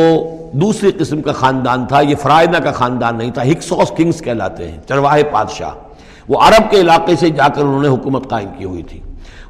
دوسری 0.53 0.91
قسم 0.91 1.21
کا 1.21 1.31
خاندان 1.31 1.85
تھا، 1.85 1.99
یہ 2.01 2.15
فرائدہ 2.15 2.57
کا 2.57 2.71
خاندان 2.71 3.17
نہیں 3.17 3.31
تھا، 3.31 3.43
ہکسوس 3.51 3.91
کنگز 3.97 4.21
کہلاتے 4.21 4.71
ہیں، 4.71 4.77
چرواہے 4.87 5.23
پادشاہ۔ 5.23 5.71
وہ 6.29 6.39
عرب 6.41 6.71
کے 6.71 6.79
علاقے 6.81 7.15
سے 7.15 7.29
جا 7.29 7.47
کر 7.47 7.61
انہوں 7.61 7.81
نے 7.81 7.87
حکومت 7.87 8.29
قائم 8.29 8.49
کی 8.57 8.65
ہوئی 8.65 8.83
تھی۔ 8.83 8.99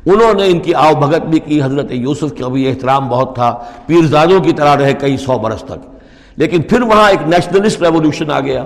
انہوں 0.09 0.33
نے 0.33 0.45
ان 0.45 0.59
کی 0.59 0.73
آؤ 0.73 0.93
بھگت 0.93 1.21
بھی 1.21 1.39
کی، 1.39 1.63
حضرت 1.63 1.91
یوسف 1.91 2.39
کا 2.39 2.47
بھی 2.47 2.69
احترام 2.69 3.09
بہت 3.09 3.35
تھا، 3.35 3.57
پیرزادوں 3.85 4.39
کی 4.39 4.53
طرح 4.53 4.75
رہے 4.77 4.93
کئی 4.93 5.17
سو 5.17 5.37
برس 5.37 5.61
تک۔ 5.61 5.99
لیکن 6.35 6.61
پھر 6.61 6.81
وہاں 6.81 7.09
ایک 7.09 7.27
نیشنلسٹ 7.27 7.81
ریولوشن 7.81 8.31
آ 8.31 8.39
گیا۔ 8.39 8.65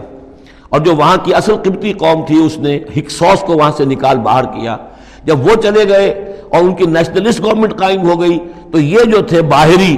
اور 0.69 0.79
جو 0.79 0.95
وہاں 0.95 1.17
کی 1.23 1.33
اصل 1.33 1.55
قبطی 1.55 1.93
قوم 1.93 2.25
تھی، 2.25 2.45
اس 2.45 2.57
نے 2.57 2.79
ہکسوس 2.97 3.41
کو 3.41 3.53
وہاں 3.53 3.71
سے 3.77 3.85
نکال 3.85 4.17
باہر 4.17 4.45
کیا۔ 4.45 4.77
جب 5.23 5.45
وہ 5.45 5.61
چلے 5.61 5.89
گئے 5.89 6.09
اور 6.49 6.61
ان 6.61 6.75
کی 6.75 6.85
نیشنلسٹ 6.85 7.43
گورنمنٹ 7.43 7.75
قائم 7.75 8.09
ہو 8.09 8.21
گئی، 8.21 8.39
تو 8.71 8.79
یہ 8.79 8.99
جو 8.99 9.21
تھے 9.21 9.41
باہری، 9.41 9.97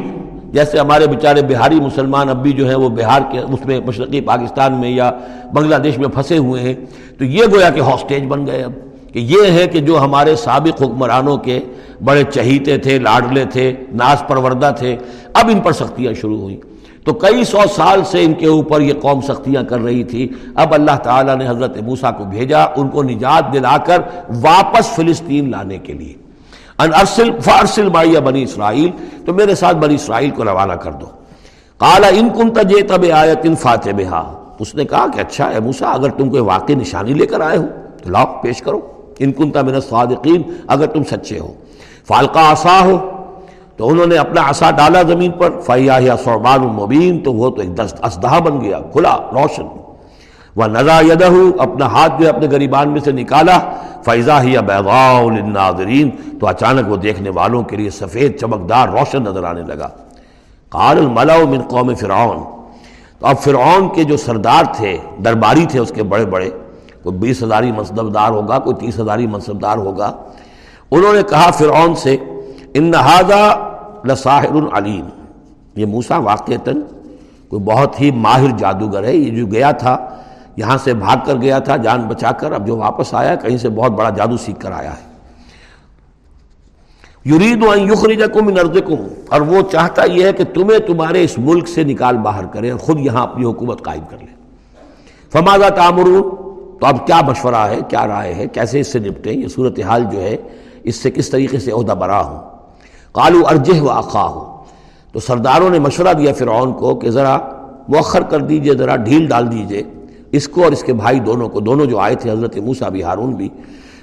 جیسے 0.53 0.79
ہمارے 0.79 1.07
بیچارے 1.07 1.41
بہاری 1.41 1.79
مسلمان 1.79 2.29
اب 2.29 2.43
بھی 2.43 2.51
جو 2.51 2.67
ہیں، 2.67 2.75
وہ 2.75 2.89
بہار 2.89 3.21
کے، 3.31 3.39
اس 3.39 3.65
میں 3.65 3.79
مشرقی 3.85 4.21
پاکستان 4.21 4.73
میں 4.73 4.89
یا 4.89 5.11
بنگلہ 5.53 5.75
دیش 5.75 5.97
میں 5.97 6.07
پھنسے 6.07 6.37
ہوئے 6.37 6.61
ہیں۔ 6.61 6.73
تو 7.17 7.25
یہ 7.25 7.43
گویا 7.53 7.69
کہ 7.69 7.79
ہاسٹیج 7.79 8.25
بن 8.25 8.47
گئے 8.47 8.63
اب۔ 8.63 8.71
کہ 9.15 9.19
یہ 9.19 9.51
ہے 9.51 9.67
کہ 9.67 9.79
جو 9.79 9.99
ہمارے 9.99 10.35
سابق 10.35 10.81
حکمرانوں 10.81 11.37
کے 11.37 11.59
بڑے 12.03 12.23
چہیتے 12.23 12.77
تھے، 12.77 12.99
لاڈلے 12.99 13.45
تھے 13.45 13.73
ناز 13.93 14.23
پروردہ 14.27 14.71
تھے، 14.77 14.97
اب 15.33 15.49
ان 15.53 15.59
پر 15.59 15.71
سختیاں 15.71 16.13
شروع 16.13 16.37
ہوئیں۔ 16.37 16.57
تو 17.03 17.13
کئی 17.13 17.43
سو 17.43 17.57
سال 17.75 18.03
سے 18.03 18.23
ان 18.23 18.33
کے 18.33 18.47
اوپر 18.47 18.81
یہ 18.81 18.93
قوم 19.01 19.21
سختیاں 19.21 19.63
کر 19.63 19.79
رہی 19.79 20.03
تھی۔ 20.03 20.29
اب 20.55 20.73
اللہ 20.73 20.97
تعالیٰ 21.03 21.35
نے 21.37 21.47
حضرت 21.47 21.77
موسیٰ 21.81 22.17
کو 22.17 22.23
بھیجا، 22.23 22.63
ان 22.63 22.87
کو 22.87 23.03
نجات 23.03 23.53
دلا 23.53 23.77
کر 23.77 24.01
واپس 24.41 24.87
فلسطین 24.87 25.51
لانے 25.51 25.77
کے 25.77 25.93
لیے۔ 25.93 26.13
ان 26.79 26.89
ارسل، 26.93 27.29
فارسل 27.39 27.89
مائیا 27.89 28.19
بنی 28.19 28.43
اسرائیل، 28.43 28.89
تو 29.25 29.33
میرے 29.33 29.55
ساتھ 29.55 29.77
بنی 29.77 29.95
اسرائیل 29.95 30.29
کو 30.29 30.43
روانہ 30.43 30.73
کر 30.73 30.91
دو۔ 30.91 31.05
کالا 31.77 32.07
ان 32.07 32.29
کن 32.29 32.49
تجے 32.49 32.81
تب 32.81 33.05
آیت 33.13 33.39
ان 33.43 33.55
فاتح 33.55 33.89
اس 34.59 34.75
نے 34.75 34.85
کہا 34.85 35.05
کہ 35.13 35.19
اچھا 35.19 35.53
ہے 35.53 35.59
موسا 35.59 35.87
اگر 35.87 36.09
تم 36.09 36.29
کوئی 36.29 36.41
واقعی 36.41 36.75
نشانی 36.75 37.13
لے 37.13 37.25
کر 37.25 37.41
آئے 37.41 37.57
ہو 37.57 37.65
تو 38.03 38.09
لاؤ، 38.09 38.41
پیش 38.41 38.61
کرو۔ 38.61 38.94
ان 39.19 39.31
کنتا 39.31 39.61
من 39.61 39.75
الصادقین، 39.75 40.41
اگر 40.67 40.85
تم 40.85 41.03
سچے 41.03 41.39
ہو۔ 41.39 41.53
فالقہ 42.07 42.39
آسا 42.39 42.79
ہو 42.85 43.09
تو 43.77 43.89
انہوں 43.89 44.05
نے 44.05 44.17
اپنا 44.17 44.49
عصا 44.49 44.71
ڈالا 44.71 45.01
زمین 45.01 45.31
پر۔ 45.31 45.49
فیا 45.59 46.15
صوبان 46.23 46.59
المبین 46.59 47.19
تو 47.19 47.33
وہ 47.33 47.49
تو 47.49 47.61
ایک 47.61 47.77
دست 47.77 48.05
اسدہ 48.05 48.39
بن 48.39 48.61
گیا، 48.61 48.79
کھلا، 48.91 49.17
روشن۔ 49.17 49.65
وہ 50.55 50.65
نزا 50.65 50.99
یدہ 50.99 51.29
اپنا 51.59 51.85
ہاتھ 51.85 52.21
جو 52.21 52.29
اپنے 52.29 52.47
غریبان 52.51 52.89
میں 52.89 53.01
سے 53.01 53.11
نکالا۔ 53.11 53.59
فیضا 54.05 54.43
ہی 54.43 54.55
للناظرین 54.55 56.09
تو 56.39 56.47
اچانک 56.47 56.91
وہ 56.91 56.95
دیکھنے 56.95 57.29
والوں 57.29 57.63
کے 57.63 57.77
لیے 57.77 57.89
سفید، 57.89 58.39
چمکدار، 58.39 58.87
روشن 58.87 59.23
نظر 59.23 59.43
آنے 59.43 59.61
لگا۔ 59.61 59.87
قال 60.69 60.97
الملا 60.97 61.37
من 61.49 61.61
قوم 61.61 61.95
فرعون۔ 61.95 62.37
تو 63.19 63.27
اب 63.27 63.39
فرعون 63.39 63.89
کے 63.89 64.03
جو 64.03 64.17
سردار 64.17 64.63
تھے، 64.75 64.97
درباری 65.25 65.65
تھے 65.65 65.79
اس 65.79 65.91
کے 65.95 66.03
بڑے 66.03 66.25
بڑے 66.25 66.49
کوئی 67.05 67.17
بیس 67.17 67.41
ہزاری 67.43 67.71
منصب 67.71 68.13
دار 68.13 68.31
ہوگا، 68.31 68.57
کوئی 68.59 68.75
تیس 68.75 68.99
ہزاری 68.99 69.27
منصب 69.27 69.61
دار 69.61 69.77
ہوگا۔ 69.77 70.11
انہوں 70.91 71.13
نے 71.13 71.21
کہا 71.29 71.51
فرعون 71.51 71.95
سے، 71.95 72.15
ان 72.73 72.91
نہذا 72.91 73.43
لساحر 74.05 74.55
العلیم 74.55 75.05
یہ 75.75 75.85
موسا 75.85 76.17
واقعتاً 76.17 76.81
کوئی 77.49 77.61
بہت 77.63 78.01
ہی 78.01 78.11
ماہر 78.11 78.57
جادوگر 78.57 79.03
ہے۔ 79.03 79.15
یہ 79.15 79.31
جو 79.37 79.45
گیا 79.45 79.71
تھا، 79.71 79.97
یہاں 80.57 80.77
سے 80.83 80.93
بھاگ 80.93 81.25
کر 81.25 81.35
گیا 81.41 81.59
تھا، 81.59 81.75
جان 81.77 82.01
بچا 82.07 82.31
کر، 82.31 82.51
اب 82.51 82.67
جو 82.67 82.77
واپس 82.77 83.13
آیا، 83.13 83.35
کہیں 83.35 83.57
سے 83.57 83.69
بہت 83.69 83.91
بڑا 83.91 84.09
جادو 84.09 84.37
سیکھ 84.37 84.59
کر 84.59 84.71
آیا 84.71 84.91
ہے۔ 84.91 85.03
یرید 87.25 87.63
یخرجکم 87.91 88.45
من 88.45 88.57
ارضکم، 88.59 89.05
اور 89.29 89.41
وہ 89.41 89.61
چاہتا 89.71 90.03
یہ 90.05 90.25
ہے 90.25 90.33
کہ 90.33 90.43
تمہیں 90.43 90.79
تمہارے 90.79 91.23
اس 91.23 91.37
ملک 91.37 91.67
سے 91.67 91.83
نکال 91.83 92.17
باہر 92.17 92.45
کرے 92.45 92.71
اور 92.71 92.79
خود 92.79 92.99
یہاں 92.99 93.23
اپنی 93.23 93.45
حکومت 93.45 93.81
قائم 93.83 94.03
کر 94.09 94.17
لے۔ 94.17 94.33
فماذا 95.33 95.69
تعمرون 95.69 96.44
تو 96.79 96.85
اب 96.85 97.07
کیا 97.07 97.21
مشورہ 97.27 97.55
ہے؟ 97.55 97.79
کیا 97.87 98.07
رائے 98.07 98.33
ہے؟ 98.33 98.47
کیسے 98.47 98.79
اس 98.79 98.87
سے 98.87 98.99
نپٹیں 98.99 99.33
یہ 99.33 99.47
صورتحال 99.47 100.05
جو 100.11 100.21
ہے، 100.21 100.37
اس 100.83 100.95
سے 100.95 101.11
کس 101.11 101.29
طریقے 101.29 101.59
سے 101.59 101.71
عہدہ 101.71 101.91
برا 101.91 102.21
ہوں؟ 102.21 102.41
قالو 103.11 103.47
ارجہ 103.47 103.81
و 103.81 103.89
آخا 103.89 104.29
ہو 104.29 104.63
تو 105.11 105.19
سرداروں 105.19 105.69
نے 105.69 105.79
مشورہ 105.79 106.13
دیا 106.13 106.33
فرعون 106.33 106.73
کو 106.73 106.95
کہ 106.95 107.09
ذرا 107.09 107.37
مؤخر 107.87 108.21
کر 108.21 108.39
دیجیے، 108.39 108.73
ذرا 108.73 108.95
ڈھیل 108.95 109.27
ڈال 109.27 109.51
دیجیے۔ 109.51 109.83
اس 110.31 110.47
کو 110.47 110.63
اور 110.63 110.71
اس 110.71 110.83
کے 110.83 110.93
بھائی 110.93 111.19
دونوں 111.19 111.49
کو، 111.49 111.59
دونوں 111.59 111.85
جو 111.85 111.99
آئے 111.99 112.15
تھے، 112.15 112.31
حضرت 112.31 112.57
موسیٰ 112.57 112.89
بھی، 112.89 113.03
ہارون 113.03 113.33
بھی۔ 113.33 113.49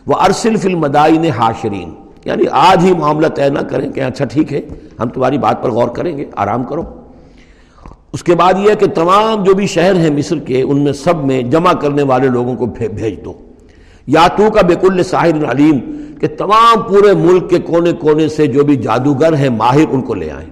وہ 0.06 0.14
ارسل 0.14 0.56
فی 0.56 0.68
المدائن 0.68 1.24
حاشرین 1.24 1.94
یعنی 2.24 2.44
آج 2.50 2.84
ہی 2.84 2.94
معاملہ 2.94 3.26
طے 3.26 3.48
نہ 3.48 3.58
کریں 3.58 3.92
کہ 3.92 4.00
اچھا 4.00 4.24
ٹھیک 4.24 4.52
ہے، 4.52 4.60
ہم 5.00 5.08
تمہاری 5.08 5.38
بات 5.38 5.62
پر 5.62 5.70
غور 5.70 5.88
کریں 5.88 6.18
گے، 6.18 6.24
آرام 6.36 6.64
کرو۔ 6.64 6.82
اس 8.12 8.22
کے 8.22 8.34
بعد 8.34 8.52
یہ 8.58 8.74
کہ 8.74 8.86
تمام 8.86 9.44
جو 9.44 9.54
بھی 9.54 9.66
شہر 9.66 9.94
ہیں 9.94 10.10
مصر 10.10 10.38
کے، 10.38 10.62
ان 10.62 10.80
میں 10.80 10.92
سب 10.92 11.24
میں 11.24 11.42
جمع 11.42 11.72
کرنے 11.72 12.02
والے 12.02 12.28
لوگوں 12.28 12.54
کو 12.56 12.66
بھیج 12.66 13.24
دو۔ 13.24 13.32
یا 14.06 14.26
تو 14.36 14.50
کا 14.50 14.60
بیکل 14.60 15.02
ساحر 15.02 15.50
علیم، 15.50 16.04
کہ 16.20 16.28
تمام 16.38 16.82
پورے 16.82 17.12
ملک 17.12 17.50
کے 17.50 17.58
کونے 17.58 17.92
کونے 17.92 18.28
سے 18.28 18.46
جو 18.46 18.64
بھی 18.64 18.76
جادوگر 18.76 19.34
ہیں 19.34 19.48
ماہر 19.48 19.84
ان 19.90 20.02
کو 20.02 20.14
لے 20.14 20.30
آئیں۔ 20.30 20.50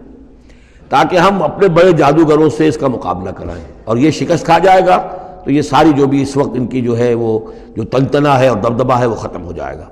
تاکہ 0.88 1.16
ہم 1.16 1.42
اپنے 1.42 1.68
بڑے 1.68 1.92
جادوگروں 1.92 2.50
سے 2.50 2.68
اس 2.68 2.76
کا 2.76 2.86
مقابلہ 2.86 3.30
کرائیں۔ 3.30 3.64
اور 3.84 3.96
یہ 3.96 4.10
شکست 4.10 4.44
کھا 4.44 4.58
جائے 4.58 4.86
گا، 4.86 5.02
تو 5.44 5.50
یہ 5.50 5.62
ساری 5.62 5.92
جو 5.92 6.06
بھی 6.06 6.22
اس 6.22 6.36
وقت 6.36 6.50
ان 6.54 6.66
کی 6.66 6.80
جو 6.80 6.98
ہے 6.98 7.14
وہ 7.14 7.38
جو 7.76 7.84
تنتنا 7.84 8.38
ہے 8.38 8.48
اور 8.48 8.56
دبدبا 8.56 8.98
ہے 8.98 9.06
وہ 9.06 9.14
ختم 9.14 9.44
ہو 9.44 9.52
جائے 9.52 9.78
گا۔ 9.78 9.84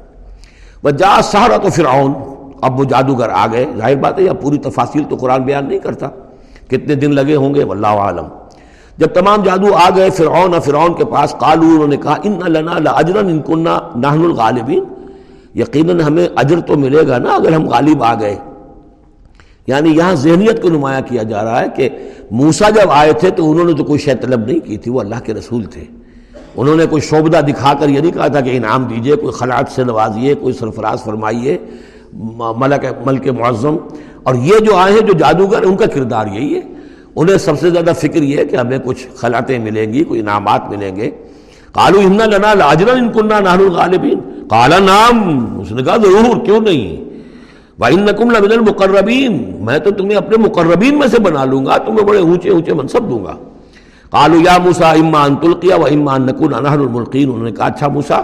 وہ 0.82 0.90
جا 0.90 1.22
سہارا 1.22 1.56
تو 1.56 1.68
فرعون، 1.68 2.12
اب 2.62 2.80
وہ 2.80 2.84
جادوگر 2.84 3.28
آ 3.28 3.46
گئے۔ 3.52 3.66
ظاہر 3.76 3.96
بات 3.96 4.18
ہے 4.18 4.24
یا 4.24 4.32
پوری 4.32 4.58
تفاصیل 4.58 5.02
تو 5.08 5.16
قرآن 5.16 5.42
بیان 5.42 5.68
نہیں 5.68 5.78
کرتا۔ 5.78 6.08
کتنے 6.68 6.94
دن 6.94 7.14
لگے 7.14 7.36
ہوں 7.36 7.54
گے 7.54 7.64
واللہ 7.64 7.86
عالم۔ 7.86 8.26
جب 8.98 9.06
تمام 9.06 9.42
جادو 9.42 9.74
آ 9.74 9.90
گئے، 9.96 10.10
فرعون 10.10 10.60
فرعون 10.60 10.94
کے 10.94 11.04
پاس 11.04 11.34
قالو 11.38 11.62
انہوں 11.62 11.86
نے 11.86 11.96
کہا، 11.96 12.16
ان 12.22 12.40
لنا 12.46 12.78
لاجرن 12.78 13.28
ان 13.28 13.42
کننا 13.42 13.78
نحن 13.96 14.24
الغالبین۔ 14.24 14.84
یقیناً 15.54 16.00
ہمیں 16.00 16.28
اجر 16.36 16.60
تو 16.60 16.76
ملے 16.76 17.08
گا 17.08 17.18
نا 17.18 17.34
اگر 17.34 17.52
ہم 17.52 17.68
غالب 17.68 18.04
آ 18.04 18.14
گئے۔ 18.14 18.36
یعنی 19.66 19.90
یہاں 19.90 20.14
ذہنیت 20.14 20.62
کو 20.62 20.68
نمایاں 20.68 21.00
کیا 21.00 21.22
جا 21.22 21.44
رہا 21.44 21.60
ہے 21.60 21.66
کہ 21.76 21.88
موسا 22.30 22.70
جب 22.70 22.90
آئے 22.90 23.12
تھے 23.12 23.30
تو 23.30 23.50
انہوں 23.50 23.64
نے 23.64 23.72
تو 23.72 23.84
کوئی 23.84 23.98
شے 23.98 24.14
طلب 24.14 24.46
نہیں 24.46 24.60
کی 24.60 24.76
تھی، 24.76 24.90
وہ 24.90 25.00
اللہ 25.00 25.14
کے 25.24 25.34
رسول 25.34 25.64
تھے۔ 25.64 25.84
انہوں 26.56 26.76
نے 26.76 26.86
کوئی 26.86 27.02
شعبدہ 27.02 27.36
دکھا 27.36 27.72
کر 27.80 27.88
یہ 27.88 28.00
نہیں 28.00 28.12
کہا 28.12 28.28
تھا 28.28 28.40
کہ 28.40 28.56
انعام 28.56 28.84
دیجیے، 28.84 29.16
کوئی 29.16 29.32
خلاط 29.32 29.70
سے 29.70 29.84
نوازیے 29.84 30.34
کوئی 30.34 30.54
سرفراز 30.54 31.02
فرمائیے 31.02 31.58
ملک 32.12 32.86
ملک 33.06 33.28
معظم۔ 33.28 33.76
اور 34.28 34.36
یہ 34.42 34.58
جو 34.58 34.76
آئے 34.76 34.92
ہیں 34.92 35.00
جو 35.00 35.12
جادوگر، 35.12 35.62
ان 35.62 35.76
کا 35.76 35.86
کردار 35.86 36.26
یہی 36.26 36.54
ہے۔ 36.54 36.60
انہیں 37.16 37.38
سب 37.38 37.60
سے 37.60 37.70
زیادہ 37.70 37.92
فکر 37.98 38.22
یہ 38.22 38.36
ہے 38.36 38.44
کہ 38.44 38.56
ہمیں 38.56 38.78
کچھ 38.84 39.06
خلاتیں 39.16 39.58
ملیں 39.58 39.92
گی 39.92 40.04
کوئی 40.04 40.20
انعامات 40.20 40.70
ملیں 40.70 40.96
گے۔ 40.96 41.10
کالو 41.72 42.00
ہمنا 42.00 42.24
لنا 42.24 42.54
لاجرا 42.54 42.92
ان 42.92 43.12
کنہ 43.12 43.34
نہر 43.34 43.58
الغالبین 43.58 44.20
کالا 44.50 44.78
نام 44.78 45.60
اس 45.60 45.72
نے 45.72 45.82
کہا، 45.82 45.96
ضرور، 45.96 46.44
کیوں 46.44 46.60
نہیں؟ 46.60 47.04
وَإِنَّكُمْ 47.80 48.32
لَمِنَ 48.32 48.52
الْمُقَرَّبِينَ۔ 48.52 49.64
میں 49.64 49.78
تو 49.78 49.90
تمہیں 49.90 50.16
اپنے 50.16 50.36
مقربین 50.36 50.98
میں 50.98 51.08
سے 51.08 51.20
بنا 51.20 51.44
لوں 51.44 51.66
گا، 51.66 51.76
تمہیں 51.76 52.04
بڑے 52.04 52.18
اونچے 52.18 52.50
اونچے 52.50 52.74
منصب 52.74 53.10
دوں 53.10 53.24
گا۔ 53.24 53.36
قالوا 54.10 54.52
یا 54.52 54.58
موسا 54.58 54.90
اما 54.90 55.24
ان 55.24 55.36
تلقیا 55.36 55.76
و 55.76 55.84
اما 55.84 56.14
ان 56.14 56.28
انہر 56.40 56.78
الملقین 56.78 57.28
انہوں 57.28 57.44
نے 57.44 57.52
کہا 57.52 57.66
اچھا 57.66 57.88
موسا 57.88 58.22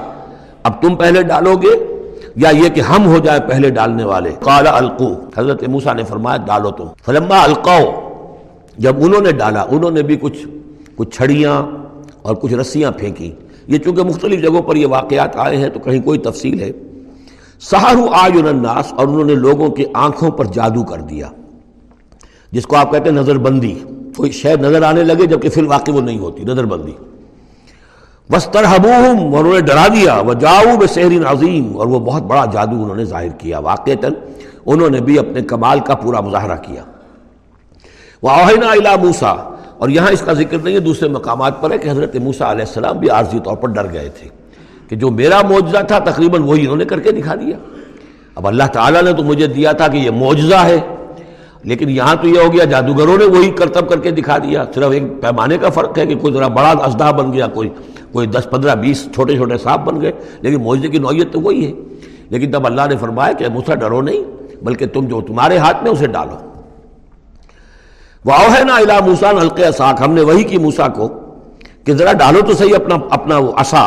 اب 0.62 0.82
تم 0.82 0.94
پہلے 0.94 1.22
ڈالو 1.22 1.56
گے۔ 1.56 1.93
یا 2.36 2.48
یہ 2.48 2.68
کہ 2.68 2.80
ہم 2.80 3.06
ہو 3.06 3.18
جائے 3.18 3.40
پہلے 3.48 3.70
ڈالنے 3.70 4.04
والے۔ 4.04 4.30
قال 4.40 4.66
القو۔ 4.66 5.14
حضرت 5.36 5.68
موسا 5.68 5.92
نے 5.92 6.04
فرمایا، 6.04 6.36
ڈالو 6.36 6.70
تم۔ 6.70 6.86
فلما 7.04 7.42
القاؤ 7.42 7.84
جب 8.78 8.94
انہوں 8.98 9.20
نے 9.20 9.32
ڈالا، 9.32 9.62
انہوں 9.62 9.90
نے 9.90 10.02
بھی 10.02 10.16
کچھ 10.16 10.46
کچھ 10.96 11.16
چھڑیاں 11.16 11.62
اور 12.22 12.34
کچھ 12.34 12.54
رسیاں 12.54 12.90
پھینکی 12.90 13.32
یہ 13.66 13.78
چونکہ 13.78 14.02
مختلف 14.02 14.42
جگہوں 14.42 14.62
پر 14.62 14.76
یہ 14.76 14.86
واقعات 14.86 15.36
آئے 15.36 15.56
ہیں، 15.56 15.68
تو 15.68 15.80
کہیں 15.80 16.02
کوئی 16.02 16.18
تفصیل 16.18 16.60
ہے۔ 16.60 16.72
سہارو 17.60 18.06
آج 18.12 18.32
الناس، 18.48 18.92
اور 18.92 19.06
انہوں 19.06 19.24
نے 19.24 19.34
لوگوں 19.34 19.68
کی 19.68 19.84
آنکھوں 19.94 20.30
پر 20.30 20.44
جادو 20.44 20.82
کر 20.84 21.00
دیا، 21.00 21.28
جس 22.52 22.66
کو 22.66 22.76
آپ 22.76 22.92
کہتے 22.92 23.10
ہیں 23.10 23.16
نظر 23.16 23.38
بندی 23.38 23.74
کوئی 24.16 24.30
شے 24.30 24.56
نظر 24.56 24.82
آنے 24.82 25.02
لگے 25.04 25.26
جبکہ 25.26 25.48
فی 25.48 25.60
الواقع 25.60 25.90
وہ 25.90 26.00
نہیں 26.00 26.18
ہوتی 26.18 26.44
نظر 26.44 26.64
بندی 26.64 26.92
وسطر 28.30 28.64
حبوہم 28.64 29.34
اور 29.34 29.44
انہوں 29.44 29.54
نے 29.54 29.60
ڈرا 29.60 29.86
دیا 29.94 30.14
وہ 30.26 30.34
جاؤ 30.40 30.76
بے 30.80 30.86
سہرین 30.86 31.24
عظیم، 31.26 31.76
اور 31.78 31.86
وہ 31.86 31.98
بہت 32.00 32.22
بڑا 32.22 32.44
جادو 32.52 32.82
انہوں 32.82 32.96
نے 32.96 33.04
ظاہر 33.04 33.28
کیا 33.38 33.58
واقع 33.66 33.90
انہوں 34.66 34.90
نے 34.90 35.00
بھی 35.00 35.18
اپنے 35.18 35.42
کمال 35.42 35.80
کا 35.86 35.94
پورا 35.94 36.20
مظاہرہ 36.20 36.56
کیا۔ 36.62 36.82
وہ 38.22 38.30
اوہینا 38.30 38.70
الا 38.70 38.94
موسا 39.02 39.32
اور 39.78 39.88
یہاں 39.88 40.10
اس 40.12 40.22
کا 40.26 40.32
ذکر 40.32 40.58
نہیں 40.58 40.74
ہے، 40.74 40.80
دوسرے 40.80 41.08
مقامات 41.08 41.60
پر 41.62 41.70
ہے 41.70 41.78
کہ 41.78 41.88
حضرت 41.88 42.16
موسا 42.24 42.50
علیہ 42.52 42.64
السلام 42.64 42.98
بھی 42.98 43.08
عارضی 43.10 43.38
طور 43.44 43.56
پر 43.56 43.68
ڈر 43.68 43.92
گئے 43.92 44.08
تھے 44.18 44.28
کہ 44.88 44.96
جو 44.96 45.10
میرا 45.10 45.40
معجزہ 45.48 45.82
تھا، 45.88 45.98
تقریباً 46.04 46.42
وہی 46.42 46.62
انہوں 46.62 46.76
نے 46.76 46.84
کر 46.84 47.00
کے 47.00 47.12
دکھا 47.12 47.34
دیا۔ 47.34 47.56
اب 48.34 48.46
اللہ 48.46 48.66
تعالیٰ 48.72 49.02
نے 49.02 49.12
تو 49.12 49.22
مجھے 49.22 49.46
دیا 49.46 49.72
تھا 49.72 49.88
کہ 49.88 49.96
یہ 49.96 50.10
معجزہ 50.22 50.64
ہے، 50.66 50.78
لیکن 51.64 51.90
یہاں 51.90 52.14
تو 52.22 52.28
یہ 52.28 52.40
ہو 52.40 52.52
گیا، 52.52 52.64
جادوگروں 52.72 53.16
نے 53.18 53.24
وہی 53.36 53.50
کرتب 53.58 53.88
کر 53.88 54.00
کے 54.00 54.10
دکھا 54.10 54.38
دیا۔ 54.38 54.64
صرف 54.74 54.90
ایک 54.92 55.02
پیمانے 55.22 55.58
کا 55.58 55.68
فرق 55.74 55.98
ہے 55.98 56.06
کہ 56.06 56.14
کوئی 56.16 56.34
ذرا 56.34 56.48
بڑا 56.56 56.70
ازدہ 56.84 57.10
بن 57.16 57.32
گیا، 57.32 57.46
کوئی 57.54 57.68
کوئی 58.14 58.26
دس 58.26 58.46
پندرہ 58.50 58.74
بیس 58.74 59.08
چھوٹے 59.14 59.36
چھوٹے 59.36 59.58
سانپ 59.58 59.84
بن 59.84 60.00
گئے، 60.00 60.12
لیکن 60.40 60.62
معجزے 60.62 60.88
کی 60.88 60.98
نوعیت 60.98 61.32
تو 61.32 61.40
وہی 61.40 61.66
ہے۔ 61.66 61.72
لیکن 62.30 62.50
تب 62.50 62.66
اللہ 62.66 62.82
نے 62.90 62.96
فرمایا 62.96 63.32
کہ 63.32 63.48
موسا 63.48 63.74
ڈرو 63.74 64.00
نہیں، 64.02 64.22
بلکہ 64.62 64.86
تم 64.86 65.06
جو 65.06 65.20
تمہارے 65.20 65.58
ہاتھ 65.58 65.82
میں 65.82 65.92
اسے 65.92 66.06
ڈالو۔ 66.06 66.36
واؤ 68.24 68.46
ہے 68.58 68.64
نا 68.64 68.76
الا 68.76 68.98
موسان 69.06 69.38
حلقے 69.38 69.72
ساکھ 69.72 70.02
ہم 70.02 70.12
نے 70.12 70.20
وہی 70.20 70.44
کی 70.44 70.58
موسا 70.58 70.88
کو 70.88 71.08
کہ 71.84 71.94
ذرا 71.94 72.12
ڈالو 72.12 72.40
تو 72.46 72.52
صحیح 72.52 72.74
اپنا 72.74 72.96
اپنا 73.10 73.38
وہ 73.38 73.52
اصا 73.56 73.84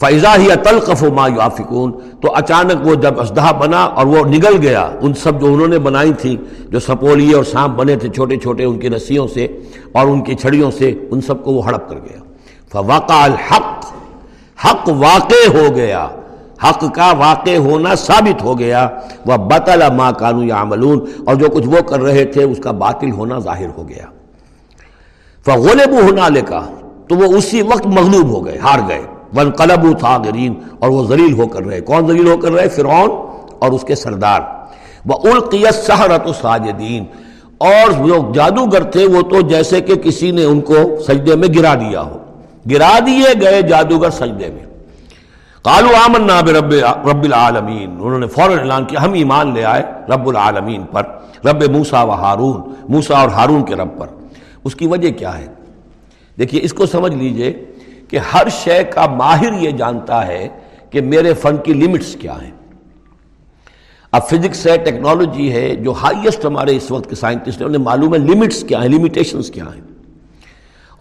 فیضا 0.00 0.34
ہی 0.38 0.48
تلقف 0.62 1.02
ما 1.02 1.26
یافکون 1.28 1.92
تو 2.20 2.34
اچانک 2.34 2.86
وہ 2.86 2.94
جب 2.94 3.20
اسدہ 3.20 3.50
بنا 3.58 3.82
اور 3.96 4.06
وہ 4.06 4.24
نگل 4.24 4.56
گیا، 4.62 4.90
ان 5.00 5.14
سب 5.14 5.40
جو 5.40 5.52
انہوں 5.54 5.68
نے 5.68 5.78
بنائی 5.78 6.12
تھی، 6.12 6.36
جو 6.70 6.80
سپولیے 6.80 7.34
اور 7.34 7.44
سانپ 7.44 7.72
بنے 7.76 7.96
تھے، 7.96 8.08
چھوٹے 8.08 8.36
چھوٹے 8.36 8.64
ان 8.64 8.78
کی 8.78 8.90
رسیوں 8.90 9.26
سے 9.28 9.46
اور 9.92 10.06
ان 10.06 10.20
کی 10.24 10.34
چھڑیوں 10.34 10.70
سے، 10.70 10.94
ان 11.10 11.20
سب 11.20 11.44
کو 11.44 11.52
وہ 11.52 11.64
ہڑپ 11.66 11.88
کر 11.88 11.96
گیا۔ 11.96 12.21
فواقع 12.72 13.12
الحق، 13.12 13.84
حق 14.64 14.88
واقع 14.88 15.58
ہو 15.58 15.74
گیا۔ 15.74 16.08
حق 16.68 16.94
کا 16.94 17.12
واقع 17.18 17.56
ہونا 17.56 17.94
ثابت 17.94 18.42
ہو 18.42 18.58
گیا۔ 18.58 18.88
وہ 19.26 19.36
بطلا 19.36 19.88
ما 19.88 20.10
کانو 20.10 20.44
یا 20.44 20.64
اور 21.26 21.34
جو 21.34 21.46
کچھ 21.48 21.68
وہ 21.68 21.80
کر 21.80 22.00
رہے 22.00 22.24
تھے، 22.24 22.44
اس 22.44 22.58
کا 22.62 22.70
باطل 22.70 23.10
ہونا 23.10 23.38
ظاہر 23.38 23.66
ہو 23.78 23.88
گیا۔ 23.88 24.04
فغلب 25.46 26.02
ہونا 26.02 26.28
لے 26.28 26.40
کا 26.40 26.60
تو 27.08 27.16
وہ 27.16 27.24
اسی 27.24 27.62
وقت 27.62 27.86
مغلوب 27.86 28.28
ہو 28.28 28.46
گئے، 28.46 28.58
ہار 28.58 28.78
گئے۔ 28.88 29.02
ون 29.36 29.50
قلب 29.50 30.06
اور 30.78 30.88
وہ 30.88 31.04
ذلیل 31.04 31.40
ہو 31.40 31.46
کر 31.46 31.62
رہے۔ 31.62 31.80
کون 31.80 32.06
ذلیل 32.06 32.28
ہو 32.28 32.36
کر 32.36 32.52
رہے؟ 32.52 32.68
فرعون 32.68 33.10
اور 33.58 33.70
اس 33.70 33.82
کے 33.82 33.94
سردار۔ 33.94 34.40
وہ 35.06 35.14
القیت 35.24 35.74
سہرت 35.74 36.28
ساجدین 36.40 37.04
اور 37.58 38.06
جو 38.06 38.32
جادوگر 38.34 38.82
تھے، 38.82 39.06
وہ 39.06 39.22
تو 39.22 39.40
جیسے 39.40 39.80
کہ 39.80 39.94
کسی 39.94 40.30
نے 40.30 40.44
ان 40.44 40.60
کو 40.60 40.74
سجدے 41.06 41.36
میں 41.36 41.48
گرا 41.58 41.74
دیا 41.74 42.02
ہو۔ 42.02 42.18
گرا 42.70 42.98
دیے 43.06 43.40
گئے 43.40 43.62
جادوگر 43.62 44.10
سجدے 44.10 44.48
میں۔ 44.48 44.66
قالو 45.62 45.88
آمن 45.96 46.26
ناب 46.26 46.48
رب 46.48 46.72
رب 47.08 47.22
العالمین۔ 47.22 47.90
انہوں 47.90 48.18
نے 48.18 48.26
فوراً 48.26 48.58
اعلان 48.58 48.84
کیا، 48.84 49.04
ہم 49.04 49.12
ایمان 49.12 49.54
لے 49.54 49.64
آئے 49.64 49.82
رب 50.08 50.28
العالمین 50.28 50.84
پر، 50.92 51.02
رب 51.44 51.70
موسا 51.70 52.02
و 52.02 52.10
ہارون 52.10 52.74
موسا 52.88 53.18
اور 53.18 53.28
ہارون 53.28 53.64
کے 53.64 53.74
رب 53.74 53.98
پر۔ 53.98 54.06
اس 54.64 54.74
کی 54.74 54.86
وجہ 54.86 55.10
کیا 55.10 55.38
ہے؟ 55.38 55.46
دیکھیے، 56.38 56.60
اس 56.64 56.72
کو 56.72 56.86
سمجھ 56.86 57.14
لیجیے 57.14 57.64
کہ 58.08 58.18
ہر 58.34 58.48
شے 58.48 58.84
کا 58.84 59.06
ماہر 59.06 59.52
یہ 59.52 59.70
جانتا 59.70 60.26
ہے 60.26 60.48
کہ 60.90 61.00
میرے 61.00 61.34
فن 61.34 61.56
کی 61.56 61.72
لمٹس 61.72 62.16
کیا 62.20 62.42
ہیں۔ 62.42 62.50
اب 64.12 64.28
فزکس 64.28 64.66
ہے 64.66 64.76
ٹیکنالوجی 64.76 65.52
ہے، 65.52 65.74
جو 65.74 65.92
ہائیسٹ 65.92 66.44
ہمارے 66.44 66.76
اس 66.76 66.90
وقت 66.90 67.10
کے 67.10 67.14
سائنٹسٹ 67.14 67.60
ہیں، 67.60 67.68
انہیں 67.68 67.82
معلوم 67.82 68.14
ہے 68.14 68.18
لمٹس 68.18 68.64
کیا 68.64 68.82
ہیں 68.82 68.88
لمیٹیشنس 68.88 69.50
کیا 69.50 69.64
ہیں۔ 69.64 69.91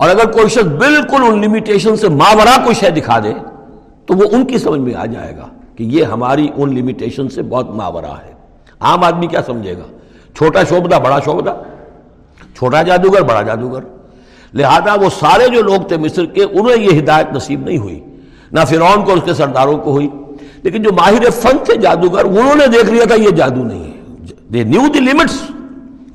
اور 0.02 0.10
اگر 0.10 0.32
کوئی 0.32 0.50
شخص 0.50 0.64
بالکل 0.64 1.24
ان 1.24 1.42
لمیٹیشن 1.42 1.96
سے 1.96 2.10
ماورا 2.10 2.64
کوئی 2.64 2.76
شے 2.76 2.90
دکھا 2.90 3.20
دے، 3.20 3.34
تو 4.06 4.14
وہ 4.14 4.24
ان 4.32 4.46
کی 4.46 4.58
سمجھ 4.58 4.80
میں 4.80 4.96
آ 4.96 5.06
جائے 5.06 5.38
گا 5.38 5.48
کہ 5.76 5.84
یہ 5.84 6.04
ہماری 6.04 6.48
ان 6.58 6.76
لمیٹیشن 6.76 7.30
سے 7.30 7.42
بہت 7.42 7.70
ماورا 7.70 8.12
ہے۔ 8.12 8.34
عام 8.80 9.04
آدمی 9.04 9.28
کیا 9.28 9.42
سمجھے 9.46 9.74
گا؟ 9.74 9.98
چھوٹا 10.36 10.64
شوبدہ 10.64 10.96
بڑا 10.96 11.20
شوبدہ 11.26 11.56
چھوٹا 12.58 12.82
جادوگر، 12.82 13.22
بڑا 13.22 13.42
جادوگر۔ 13.42 13.80
لہذا 14.54 14.94
وہ 14.94 15.10
سارے 15.20 15.48
جو 15.48 15.62
لوگ 15.62 15.82
تھے 15.88 15.98
مصر 15.98 16.26
کے، 16.26 16.44
انہیں 16.44 16.84
یہ 16.84 17.00
ہدایت 17.00 17.28
نصیب 17.36 17.66
نہیں 17.66 17.78
ہوئی۔ 17.78 18.00
نہ 18.52 18.60
فرعون 18.68 19.06
کو 19.06 19.14
اس 19.14 19.22
کے 19.26 19.34
سرداروں 19.34 19.78
کو 19.78 19.92
ہوئی۔ 19.92 20.10
لیکن 20.64 20.84
جو 20.84 20.90
ماہر 20.94 21.30
فن 21.30 21.58
تھے 21.64 21.76
جادوگر، 21.76 22.26
انہوں 22.26 22.56
نے 22.56 22.68
دیکھ 22.68 22.86
لیا 22.86 23.04
تھا 23.04 23.16
یہ 23.16 23.30
جادو 23.30 23.64
نہیں 23.64 23.84
ہے۔ 23.84 24.02
دے 24.54 24.64
نیو 24.64 24.82
دی 24.94 25.00
لمٹس 25.00 25.42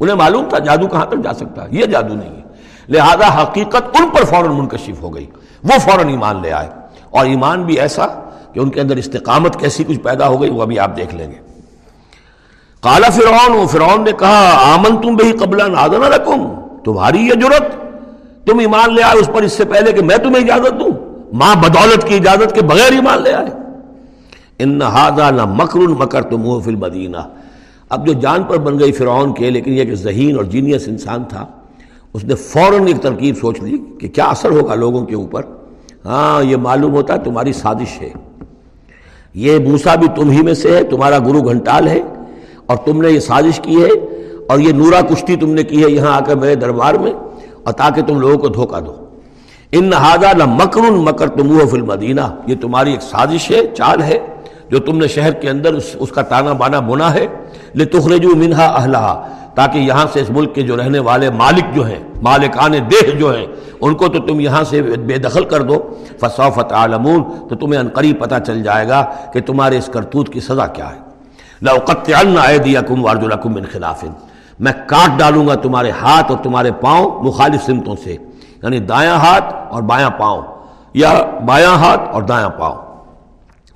انہیں 0.00 0.16
معلوم 0.16 0.44
تھا 0.48 0.58
جادو 0.58 0.86
کہاں 0.86 1.06
تک 1.06 1.16
جا 1.24 1.32
سکتا 1.32 1.62
ہے۔ 1.62 1.68
یہ 1.70 1.86
جادو 1.86 2.14
نہیں 2.14 2.36
ہے۔ 2.36 2.45
لہذا 2.88 3.42
حقیقت 3.42 4.00
ان 4.00 4.08
پر 4.10 4.24
فوراً 4.24 4.56
منکشف 4.56 5.02
ہو 5.02 5.14
گئی۔ 5.14 5.26
وہ 5.64 5.78
فوراً 5.78 6.08
ایمان 6.08 6.42
لے 6.42 6.52
آئے۔ 6.52 6.68
اور 7.10 7.26
ایمان 7.26 7.62
بھی 7.62 7.80
ایسا 7.80 8.06
کہ 8.52 8.60
ان 8.60 8.70
کے 8.70 8.80
اندر 8.80 8.96
استقامت 8.96 9.60
کیسی 9.60 9.84
کچھ 9.84 9.98
پیدا 9.98 10.28
ہو 10.28 10.42
گئی 10.42 10.50
وہ 10.50 10.62
ابھی 10.62 10.78
آپ 10.78 10.96
دیکھ 10.96 11.14
لیں 11.14 11.28
گے۔ 11.28 11.46
کالا 12.80 13.08
فرعون 13.10 13.66
فرعون 13.66 14.04
نے 14.04 14.12
کہا 14.12 14.74
آمن 14.74 14.96
تم 15.00 15.14
بھی 15.14 15.32
قبل 15.32 15.72
نادن 15.72 16.02
رقم 16.02 16.54
تمہاری 16.84 17.18
یہ 17.18 17.34
جرت 17.34 17.72
تم 18.46 18.58
ایمان 18.58 18.94
لے 18.94 19.02
آئے 19.02 19.20
اس 19.20 19.26
پر 19.26 19.42
اس 19.42 19.52
سے 19.52 19.64
پہلے 19.64 19.92
کہ 19.92 20.02
میں 20.02 20.16
تمہیں 20.16 20.44
اجازت 20.44 20.80
دوں۔ 20.80 20.90
ماں 21.32 21.54
بدولت 21.56 22.08
کی 22.08 22.14
اجازت 22.14 22.54
کے 22.54 22.62
بغیر 22.62 22.92
ایمان 22.92 23.22
لے 23.22 23.32
آئے۔ 23.32 23.46
ان 24.58 24.68
نہ 24.68 25.44
مکر 25.44 25.78
مکر 25.78 26.22
تم 26.22 26.60
فل 26.60 26.74
مدینہ 26.74 27.16
اب 27.88 28.06
جو 28.06 28.12
جان 28.12 28.42
پر 28.42 28.58
بن 28.58 28.78
گئی 28.78 28.92
فرعون 28.92 29.34
کے، 29.34 29.50
لیکن 29.50 29.72
یہ 29.72 29.84
کہ 29.84 29.94
ذہین 29.94 30.36
اور 30.36 30.44
جینیس 30.44 30.88
انسان 30.88 31.24
تھا 31.24 31.46
اس 32.16 32.24
نے 32.24 32.34
فوراً 32.34 32.86
ایک 32.86 33.02
ترکیب 33.02 33.34
سوچ 33.40 33.60
لی 33.60 33.78
کہ 34.00 34.08
کیا 34.08 34.24
اثر 34.24 34.50
ہوگا 34.50 34.74
لوگوں 34.74 35.04
کے 35.06 35.14
اوپر؟ 35.14 35.42
ہاں 36.04 36.44
یہ 36.44 36.56
معلوم 36.56 36.94
ہوتا 36.94 37.14
ہے 37.14 37.18
تمہاری 37.18 37.52
سازش 37.52 38.02
ہے۔ 38.02 38.10
یہ 39.34 39.58
موسا 39.58 39.94
بھی 39.94 40.06
تم 40.16 40.30
ہی 40.30 40.42
میں 40.42 40.54
سے 40.54 40.76
ہے 40.76 40.82
تمہارا 40.82 41.18
گرو 41.18 41.40
گھنٹال 41.40 41.88
ہے 41.88 42.00
اور 42.66 42.76
تم 42.76 43.02
نے 43.02 43.10
یہ 43.10 43.20
سازش 43.20 43.60
کی 43.60 43.84
ہے 43.84 43.90
اور 44.48 44.58
یہ 44.58 44.72
نورا 44.72 45.00
کشتی 45.00 45.36
تم 45.36 45.50
نے 45.50 45.62
کی 45.62 45.84
ہے 45.84 45.90
یہاں 45.90 46.16
آ 46.16 46.20
کر 46.20 46.36
میرے 46.36 46.54
دربار 46.54 46.94
میں 46.94 47.12
اور 47.64 47.72
تاکہ 47.72 48.02
تم 48.02 48.20
لوگوں 48.20 48.38
کو 48.38 48.48
دھوکہ 48.48 48.80
دو۔ 48.80 48.96
ان 49.72 49.84
نہادا 49.84 50.32
نہ 50.32 50.44
مکر 50.44 50.80
مکر 50.80 51.28
تم 51.28 51.68
فل 51.68 51.82
مدینہ 51.82 52.20
یہ 52.46 52.54
تمہاری 52.60 52.90
ایک 52.90 53.02
سازش 53.02 53.50
ہے 53.50 53.66
چال 53.74 54.02
ہے 54.02 54.18
جو 54.70 54.78
تم 54.78 54.98
نے 54.98 55.08
شہر 55.08 55.32
کے 55.32 55.50
اندر 55.50 55.74
اس, 55.74 55.96
اس 55.98 56.10
کا 56.10 56.22
تانا 56.22 56.52
بانا 56.52 56.80
بنا 56.80 57.14
ہے۔ 57.14 57.26
لے 57.74 57.84
تخرجو 57.84 58.36
منہا 58.36 58.66
اہلہ 58.66 59.06
تاکہ 59.56 59.78
یہاں 59.78 60.06
سے 60.12 60.20
اس 60.20 60.30
ملک 60.30 60.54
کے 60.54 60.62
جو 60.62 60.76
رہنے 60.76 60.98
والے 60.98 61.30
مالک 61.30 61.74
جو 61.74 61.86
ہیں، 61.86 61.98
مالکان 62.22 62.72
دیہ 62.90 63.10
جو 63.18 63.34
ہیں، 63.36 63.46
ان 63.80 63.94
کو 63.94 64.08
تو 64.08 64.18
تم 64.18 64.40
یہاں 64.40 64.62
سے 64.64 64.82
بے 64.82 65.16
دخل 65.18 65.44
کر 65.44 65.62
دو۔ 65.62 65.78
فصوفت 66.20 66.72
عالمون 66.72 67.22
تو 67.48 67.56
تمہیں 67.56 67.80
انقریب 67.80 68.20
پتہ 68.20 68.34
چل 68.46 68.62
جائے 68.62 68.88
گا 68.88 69.04
کہ 69.32 69.40
تمہارے 69.40 69.78
اس 69.78 69.90
کرتوت 69.92 70.32
کی 70.32 70.40
سزا 70.40 70.66
کیا 70.66 70.90
ہے۔ 70.90 71.00
لوقت 71.62 72.10
ایدیکم 72.44 73.04
وارجلکم 73.04 73.54
من 73.54 73.64
خلاف۔ 73.72 74.04
میں 74.60 74.72
کاٹ 74.86 75.18
ڈالوں 75.18 75.46
گا 75.48 75.54
تمہارے 75.54 75.90
ہاتھ 75.90 76.30
اور 76.30 76.38
تمہارے 76.42 76.72
پاؤں 76.72 77.24
مخالف 77.24 77.64
سمتوں 77.64 77.96
سے 78.04 78.16
یعنی 78.62 78.78
دایاں 78.80 79.16
ہاتھ 79.16 79.54
اور 79.70 79.82
بایاں 79.82 80.10
پاؤں، 80.10 80.42
یا 80.94 81.12
بایاں 81.46 81.74
ہاتھ 81.76 82.08
اور 82.12 82.22
دایاں 82.22 82.48
پاؤں۔ 82.48 82.78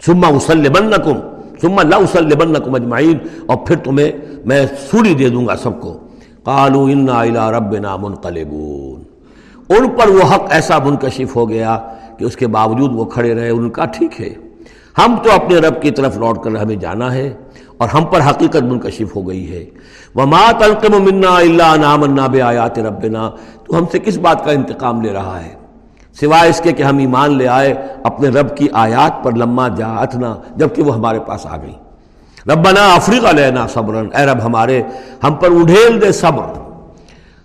سما 0.06 0.28
اسلبنکم 0.28 1.18
ثم 1.62 1.80
لا 1.88 1.96
اسلبنکم 1.96 2.74
اجمعین 2.74 3.18
اور 3.46 3.56
پھر 3.56 3.76
تمہیں 3.76 4.12
میں 4.44 4.66
سوری 4.90 5.14
دے 5.14 5.28
دوں 5.28 5.46
گا 5.46 5.56
سب 5.56 5.80
کو. 5.80 5.98
قالوا 6.44 6.90
انا 6.90 7.20
الى 7.20 7.50
ربنا 7.56 7.96
منقلبون. 7.96 9.02
ان 9.68 9.88
پر 9.88 10.08
وہ 10.08 10.34
حق 10.34 10.46
ایسا 10.50 10.78
منکشف 10.78 11.36
ہو 11.36 11.48
گیا 11.48 11.78
کہ 12.18 12.24
اس 12.24 12.36
کے 12.36 12.46
باوجود 12.46 12.90
وہ 12.94 13.04
کھڑے 13.04 13.34
رہے، 13.34 13.50
ان 13.50 13.70
کا 13.70 13.84
ٹھیک 13.84 14.20
ہے. 14.20 14.34
ہم 14.98 15.16
تو 15.22 15.30
اپنے 15.32 15.56
رب 15.56 15.82
کی 15.82 15.90
طرف 15.90 16.16
لوٹ 16.18 16.42
کر 16.44 16.56
ہمیں 16.56 16.76
جانا 16.76 17.14
ہے 17.14 17.34
اور 17.76 17.88
ہم 17.88 18.04
پر 18.04 18.20
حقیقت 18.20 18.62
منکشف 18.62 19.16
ہو 19.16 19.28
گئی 19.28 19.50
ہے. 19.52 19.64
وما 20.14 20.50
تلقم 20.58 21.02
منا 21.02 21.36
الا 21.36 21.72
ان 21.72 21.84
آمنا 21.84 22.26
بآیات 22.26 22.78
ربنا. 22.78 23.30
تو 23.64 23.78
ہم 23.78 23.84
سے 23.92 23.98
کس 23.98 24.18
بات 24.18 24.44
کا 24.44 24.50
انتقام 24.50 25.00
لے 25.00 25.12
رہا 25.12 25.44
ہے؟ 25.44 25.54
سوائے 26.20 26.50
اس 26.50 26.60
کے 26.60 26.72
کہ 26.72 26.82
ہم 26.82 26.98
ایمان 26.98 27.36
لے 27.36 27.48
آئے، 27.48 27.74
اپنے 28.04 28.28
رب 28.28 28.56
کی 28.56 28.68
آیات 28.72 29.24
پر 29.24 29.32
لما 29.32 29.68
جاتنا 29.68 30.36
جبکہ 30.56 30.82
وہ 30.82 30.94
ہمارے 30.94 31.18
پاس 31.20 31.46
آ 31.46 31.56
گئی۔ 31.56 31.74
ربنا 32.46 32.94
افریقہ 32.94 33.26
لینا 33.26 33.66
صبرن 33.66 34.08
اے 34.16 34.26
رب 34.26 34.44
ہمارے، 34.44 34.82
ہم 35.24 35.34
پر 35.34 35.48
اڈھیل 35.50 36.00
دے 36.00 36.12
صبر۔ 36.12 36.58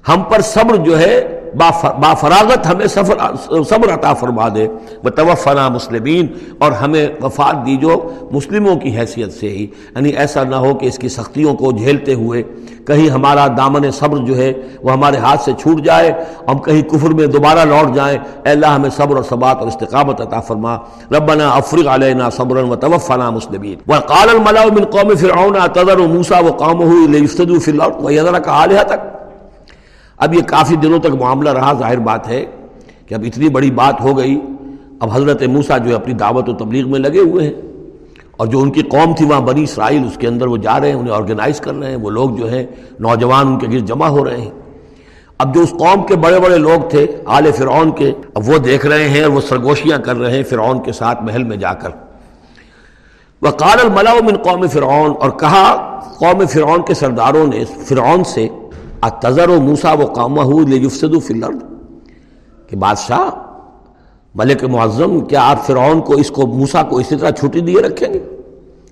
ہم 0.07 0.23
پر 0.23 0.41
صبر 0.41 0.75
جو 0.75 0.99
ہے 0.99 1.34
با 1.57 2.13
فراغت 2.13 2.67
ہمیں 2.67 2.87
صبر 2.87 3.93
عطا 3.93 4.13
فرما 4.13 4.47
دے۔ 4.55 4.67
بتوفنا 5.03 5.67
مسلمین، 5.69 6.27
اور 6.59 6.71
ہمیں 6.71 7.07
وفات 7.21 7.65
دی 7.65 7.75
جو 7.77 8.09
مسلموں 8.31 8.75
کی 8.75 8.97
حیثیت 8.97 9.33
سے 9.33 9.49
ہی۔ 9.49 9.63
یعنی 9.95 10.09
ایسا 10.09 10.43
نہ 10.43 10.55
ہو 10.55 10.73
کہ 10.75 10.85
اس 10.85 10.97
کی 10.97 11.09
سختیوں 11.09 11.53
کو 11.53 11.71
جھیلتے 11.71 12.13
ہوئے 12.13 12.43
کہیں 12.87 13.09
ہمارا 13.09 13.47
دامن 13.47 13.91
صبر 13.91 14.17
جو 14.17 14.37
ہے 14.37 14.53
وہ 14.81 14.91
ہمارے 14.91 15.17
ہاتھ 15.17 15.41
سے 15.41 15.51
چھوٹ 15.59 15.81
جائے، 15.81 16.11
ہم 16.47 16.57
کہیں 16.59 16.81
کفر 16.81 17.09
میں 17.09 17.27
دوبارہ 17.27 17.59
لوٹ 17.59 17.95
جائیں۔ 17.95 18.17
اے 18.45 18.51
اللہ، 18.51 18.65
ہمیں 18.65 18.89
صبر 18.89 19.15
اور 19.15 19.23
ثبات 19.23 19.57
اور 19.59 19.67
استقامت 19.67 20.21
عطا 20.21 20.39
فرما۔ 20.39 20.75
ربنا 21.11 21.49
افرغ 21.49 21.87
علینا 21.87 22.29
صبرا 22.29 22.63
وتوفنا 22.65 23.29
مسلمین۔ 23.29 23.75
وقال 23.87 24.29
الملأ 24.29 24.65
من 24.65 24.85
قوم 24.85 25.15
فرعون 25.15 25.57
تذر 25.73 25.97
موسى 25.97 26.43
وقومه 26.47 27.05
ليفسدوا 27.09 27.59
في 27.59 27.71
الارض 27.71 28.05
ويذرك 28.05 28.49
الهتك 28.49 29.24
اب 30.17 30.33
یہ 30.33 30.41
کافی 30.41 30.75
دنوں 30.75 30.99
تک 30.99 31.15
معاملہ 31.19 31.49
رہا، 31.49 31.73
ظاہر 31.73 31.99
بات 31.99 32.27
ہے 32.27 32.45
کہ 33.07 33.13
اب 33.13 33.23
اتنی 33.25 33.49
بڑی 33.49 33.71
بات 33.71 34.01
ہو 34.01 34.17
گئی۔ 34.17 34.41
اب 34.99 35.09
حضرت 35.13 35.43
موسا 35.43 35.77
جو 35.77 35.89
ہے 35.89 35.95
اپنی 35.95 36.13
دعوت 36.13 36.49
و 36.49 36.53
تبلیغ 36.53 36.89
میں 36.89 36.99
لگے 36.99 37.19
ہوئے 37.19 37.47
ہیں 37.47 37.53
اور 38.37 38.47
جو 38.47 38.59
ان 38.59 38.71
کی 38.71 38.81
قوم 38.81 39.13
تھی، 39.13 39.25
وہاں 39.25 39.41
بنی 39.41 39.63
اسرائیل، 39.63 40.05
اس 40.05 40.17
کے 40.17 40.27
اندر 40.27 40.47
وہ 40.47 40.57
جا 40.57 40.79
رہے 40.79 40.87
ہیں، 40.87 40.95
انہیں 40.95 41.13
آرگنائز 41.13 41.61
کر 41.61 41.75
رہے 41.75 41.89
ہیں۔ 41.89 41.97
وہ 41.97 42.09
لوگ 42.09 42.29
جو 42.29 42.49
ہیں، 42.49 42.65
نوجوان 42.99 43.47
ان 43.47 43.59
کے 43.59 43.67
گرد 43.67 43.87
جمع 43.87 44.07
ہو 44.07 44.25
رہے 44.25 44.37
ہیں۔ 44.37 44.51
اب 45.37 45.55
جو 45.55 45.61
اس 45.61 45.71
قوم 45.71 46.03
کے 46.03 46.15
بڑے 46.15 46.39
بڑے 46.39 46.57
لوگ 46.57 46.89
تھے، 46.89 47.07
آل 47.25 47.51
فرعون 47.51 47.91
کے، 47.91 48.11
اب 48.35 48.49
وہ 48.49 48.57
دیکھ 48.57 48.85
رہے 48.85 49.09
ہیں 49.09 49.23
اور 49.23 49.31
وہ 49.31 49.41
سرگوشیاں 49.41 49.97
کر 49.97 50.15
رہے 50.15 50.37
ہیں 50.37 50.43
فرعون 50.43 50.83
کے 50.83 50.91
ساتھ 50.91 51.23
محل 51.23 51.43
میں 51.43 51.57
جا 51.57 51.73
کر۔ 51.73 51.89
وہ 53.41 53.51
کال 53.51 53.79
الملا 53.83 54.13
من 54.13 54.35
قوم 54.35 54.67
فرعون 54.67 55.13
اور 55.19 55.29
کہا، 55.29 55.75
قوم 56.19 56.45
فرعون 56.45 56.81
کے 56.81 56.93
سرداروں 56.93 57.47
نے، 57.47 57.65
فرعون 57.65 58.23
سے 58.23 58.47
تذر 59.09 59.49
و 59.49 59.61
موسا 59.61 59.93
و 59.93 60.05
قامہ 60.05 60.73
یفسد 60.73 61.23
فلرد 61.23 61.63
کہ 62.69 62.75
بادشاہ 62.75 63.29
ملک 64.35 64.63
معظم 64.63 65.19
کیا 65.19 65.49
آپ 65.49 65.65
فرعون 65.65 66.01
کو 66.01 66.13
اس 66.13 66.31
کو 66.31 66.47
موسا 66.47 66.83
کو 66.83 66.97
اسی 66.97 67.15
طرح 67.15 67.29
چھٹی 67.29 67.59
دیے 67.59 67.81
رکھیں 67.81 68.13
گے 68.13 68.19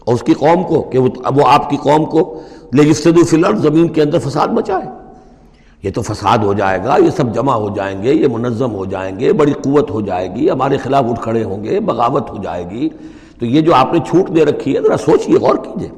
اور 0.06 0.16
اس 0.16 0.24
کی 0.24 0.34
قوم 0.34 0.64
کو 0.64 0.82
کہ 0.82 1.00
وہ 1.00 1.48
آپ 1.48 1.70
کی 1.70 1.78
قوم 1.78 2.06
کو 2.06 2.42
لے 2.74 2.84
یفسد 2.84 3.18
فلرد 3.30 3.58
زمین 3.58 3.88
کے 3.88 4.02
اندر 4.02 4.20
فساد 4.20 4.48
مچائے 4.48 5.04
یہ 5.84 5.92
تو 5.92 6.02
فساد 6.02 6.38
ہو 6.38 6.54
جائے 6.54 6.80
گا، 6.84 6.98
یہ 6.98 7.10
سب 7.10 7.34
جمع 7.36 7.54
ہو 7.54 7.70
جائیں 7.76 8.04
گے، 8.04 8.14
یہ 8.14 8.28
منظم 8.28 8.72
ہو 8.72 8.86
جائیں 8.86 9.20
گے، 9.20 9.34
بڑی 9.34 9.54
قوت 9.54 9.92
ہو 9.92 10.02
جائے 10.02 10.36
گی، 10.36 10.50
ہمارے 10.50 10.78
خلاف 10.78 11.06
اٹھ 11.10 11.22
کھڑے 11.22 11.44
ہوں 11.44 11.64
گے، 11.64 11.80
بغاوت 11.80 12.30
ہو 12.30 12.38
جائے 12.44 12.70
گی۔ 12.70 12.90
تو 13.40 13.46
یہ 13.46 13.62
جو 13.62 13.74
آپ 13.76 13.94
نے 13.94 14.00
چھوٹ 14.00 14.36
دے 14.36 14.46
رکھی 14.46 14.76
ہے، 14.76 14.82
ذرا 14.82 14.98
سوچیے 14.98 15.36
غور 15.36 15.56
کیجیے 15.56 15.90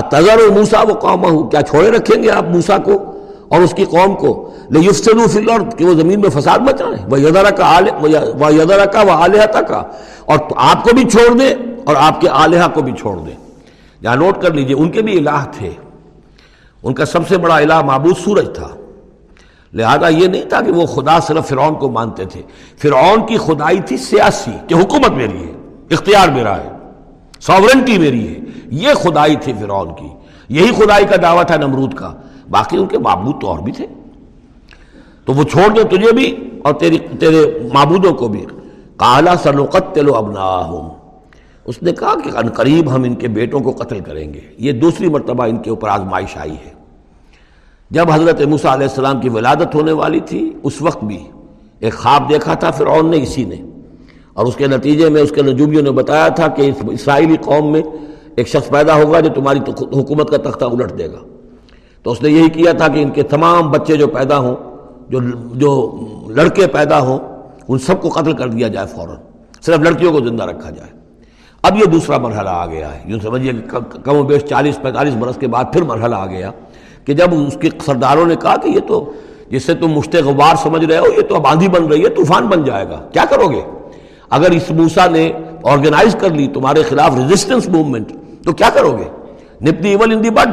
تذر 0.00 0.50
و 0.50 0.52
موسا 0.52 0.82
وہ 0.82 0.94
قوم 0.94 1.24
ہوں، 1.24 1.48
کیا 1.48 1.62
چھوڑے 1.62 1.90
رکھیں 1.90 2.22
گے 2.22 2.30
آپ 2.30 2.44
موسا 2.44 2.78
کو 2.78 3.18
اور 3.48 3.60
اس 3.60 3.74
کی 3.74 3.84
قوم 3.84 4.14
کو؟ 4.16 4.50
کہ 5.78 5.84
وہ 5.84 5.94
زمین 5.94 6.20
میں 6.20 6.30
فساد 6.30 6.58
مچائیں۔ 6.58 7.06
وہ 7.10 7.20
یدارا 7.20 7.50
کا 7.50 7.78
وہ 8.38 8.54
یدارا 8.54 8.84
کا 8.84 9.02
وہ 9.02 9.10
آلیہ 9.10 9.60
کا 9.60 9.82
اور 10.24 10.38
آپ 10.56 10.84
کو 10.84 10.90
بھی 10.94 11.04
چھوڑ 11.04 11.38
دیں 11.38 11.54
اور 11.84 11.96
آپ 11.98 12.20
کے 12.20 12.28
آلیہ 12.28 12.60
کو 12.74 12.82
بھی 12.82 12.92
چھوڑ 12.92 13.16
دیں۔ 13.16 13.36
یہاں 14.00 14.16
نوٹ 14.16 14.42
کر 14.42 14.54
لیجیے، 14.54 14.76
ان 14.76 14.90
کے 14.90 15.02
بھی 15.02 15.18
الہ 15.18 15.44
تھے۔ 15.58 15.70
ان 16.82 16.94
کا 16.94 17.04
سب 17.04 17.28
سے 17.28 17.38
بڑا 17.38 17.56
الہ 17.56 17.80
معبود 17.80 18.16
سورج 18.24 18.54
تھا۔ 18.54 18.68
لہذا 19.74 20.08
یہ 20.08 20.26
نہیں 20.28 20.48
تھا 20.48 20.60
کہ 20.60 20.72
وہ 20.72 20.86
خدا 20.86 21.20
صرف 21.20 21.48
فرعون 21.48 21.74
کو 21.74 21.90
مانتے 21.90 22.24
تھے۔ 22.24 22.42
فرعون 22.78 23.26
کی 23.26 23.36
خدائی 23.36 23.80
تھی 23.80 23.96
سیاسی، 23.96 24.50
کہ 24.68 24.74
حکومت 24.74 25.10
میری 25.10 25.38
ہے، 25.38 25.52
اختیار 25.90 26.28
میرا 26.28 26.56
ہے 26.56 26.68
ساورنٹی 27.40 27.98
میری 27.98 28.34
ہے۔ 28.34 28.43
یہ 28.74 28.94
خدائی 28.94 29.36
تھی 29.36 29.52
فرعون 29.60 29.88
کی۔ 29.94 30.08
یہی 30.48 30.70
خدائی 30.70 31.04
کا 31.04 31.16
دعویٰ 31.22 31.44
تھا 31.46 31.56
نمرود 31.56 31.94
کا۔ 31.94 32.12
باقی 32.50 32.76
ان 32.76 32.86
کے 32.86 32.98
معبود 32.98 33.40
تو 33.40 33.48
اور 33.48 33.58
بھی 33.58 33.72
تھے۔ 33.72 33.86
تو 35.24 35.32
وہ 35.32 35.44
چھوڑ 35.44 35.74
دے 35.74 35.84
تجھے 35.84 36.12
بھی 36.12 36.50
اور 36.64 36.74
تیری 36.74 36.98
تیرے 36.98 37.58
معبودوں 37.72 38.12
کو 38.14 38.28
بھی۔ 38.28 38.46
کالا 38.96 39.36
سنقتل 39.36 40.14
ابناہم 40.14 40.88
اس 41.64 41.82
نے 41.82 41.92
کہا 41.92 42.14
کہ 42.24 42.36
ان 42.36 42.48
قریب 42.48 42.94
ہم 42.94 43.02
ان 43.02 43.14
کے 43.14 43.28
بیٹوں 43.28 43.60
کو 43.60 43.70
قتل 43.70 44.00
کریں 44.00 44.34
گے۔ 44.34 44.40
یہ 44.58 44.72
دوسری 44.72 45.08
مرتبہ 45.08 45.44
ان 45.44 45.56
کے 45.56 45.70
اوپر 45.70 45.88
آزمائش 45.88 46.36
آئی 46.36 46.56
ہے۔ 46.66 46.74
جب 47.90 48.10
حضرت 48.12 48.42
موسیٰ 48.42 48.70
علیہ 48.70 48.86
السلام 48.86 49.20
کی 49.20 49.28
ولادت 49.28 49.74
ہونے 49.74 49.92
والی 49.92 50.20
تھی، 50.20 50.52
اس 50.62 50.82
وقت 50.82 51.04
بھی 51.04 51.24
ایک 51.80 51.94
خواب 51.94 52.30
دیکھا 52.30 52.54
تھا 52.54 52.70
فرعون 52.70 53.10
نے 53.10 53.16
اسی 53.16 53.44
نے۔ 53.44 53.56
اور 54.32 54.46
اس 54.46 54.56
کے 54.56 54.66
نتیجے 54.66 55.08
میں 55.08 55.22
اس 55.22 55.30
کے 55.30 55.42
نجوبیوں 55.42 55.82
نے 55.82 55.90
بتایا 55.90 56.28
تھا 56.28 56.48
کہ 56.48 56.72
اسرائیلی 56.88 57.36
قوم 57.36 57.72
میں 57.72 57.82
ایک 58.36 58.48
شخص 58.48 58.68
پیدا 58.68 58.94
ہوگا 58.94 59.20
جو 59.20 59.30
تمہاری 59.34 59.58
حکومت 59.80 60.30
کا 60.30 60.36
تختہ 60.36 60.64
الٹ 60.64 60.98
دے 60.98 61.06
گا۔ 61.06 61.18
تو 62.02 62.10
اس 62.10 62.22
نے 62.22 62.30
یہی 62.30 62.48
کیا 62.48 62.72
تھا 62.72 62.88
کہ 62.88 63.02
ان 63.02 63.10
کے 63.10 63.22
تمام 63.22 63.70
بچے 63.70 63.96
جو 63.96 64.06
پیدا 64.06 64.38
ہوں، 64.38 64.54
جو 65.08 65.20
جو 65.54 66.00
لڑکے 66.28 66.66
پیدا 66.66 67.00
ہوں، 67.00 67.18
ان 67.68 67.78
سب 67.78 68.02
کو 68.02 68.08
قتل 68.08 68.32
کر 68.32 68.48
دیا 68.48 68.68
جائے 68.68 68.86
فوراً۔ 68.86 69.16
صرف 69.66 69.78
لڑکیوں 69.78 70.12
کو 70.12 70.18
زندہ 70.18 70.44
رکھا 70.44 70.70
جائے۔ 70.70 70.90
اب 71.62 71.76
یہ 71.76 71.84
دوسرا 71.84 72.18
مرحلہ 72.18 72.48
آ 72.48 72.66
گیا 72.66 72.94
ہے۔ 72.94 73.02
یوں 73.06 73.20
سمجھیے 73.22 73.52
کہ 73.52 73.98
کم 74.04 74.16
و 74.16 74.22
بیش 74.22 74.42
چالیس 74.42 74.82
پینتالیس 74.82 75.14
برس 75.14 75.36
کے 75.36 75.46
بعد 75.46 75.64
پھر 75.72 75.82
مرحلہ 75.82 76.14
آ 76.14 76.26
گیا 76.26 76.50
کہ 77.04 77.14
جب 77.14 77.26
اس 77.46 77.58
کے 77.60 77.68
سرداروں 77.86 78.26
نے 78.26 78.36
کہا 78.36 78.56
کہ 78.56 78.68
یہ 78.68 78.80
تو 78.80 79.12
جس 79.48 79.64
سے 79.64 79.74
تم 79.74 79.88
مشت 79.88 80.16
غبار 80.24 80.54
سمجھ 80.56 80.84
رہے 80.84 80.98
ہو، 80.98 81.06
یہ 81.16 81.22
تو 81.22 81.34
اب 81.34 81.46
آندھی 81.46 81.68
بن 81.68 81.86
رہی 81.86 82.04
ہے، 82.04 82.08
طوفان 82.08 82.46
بن 82.46 82.64
جائے 82.64 82.88
گا۔ 82.88 83.08
کیا 83.12 83.24
کرو 83.30 83.48
گے؟ 83.48 83.62
اگر 84.30 84.50
اس 84.50 84.70
موسا 84.70 85.06
نے 85.06 85.32
آرگنائز 85.64 86.16
کر 86.20 86.30
لی 86.30 86.46
تمہارے 86.46 86.82
خلاف 86.82 87.12
ریزسٹنس 87.16 87.68
موومنٹ 87.68 88.12
تو 88.44 88.52
کیا 88.52 88.68
کرو 88.74 88.96
گے؟ 88.98 89.08
نپتی 89.62 89.88
ایول 89.88 90.12
ان 90.12 90.22
دی 90.24 90.30
بڈ 90.30 90.50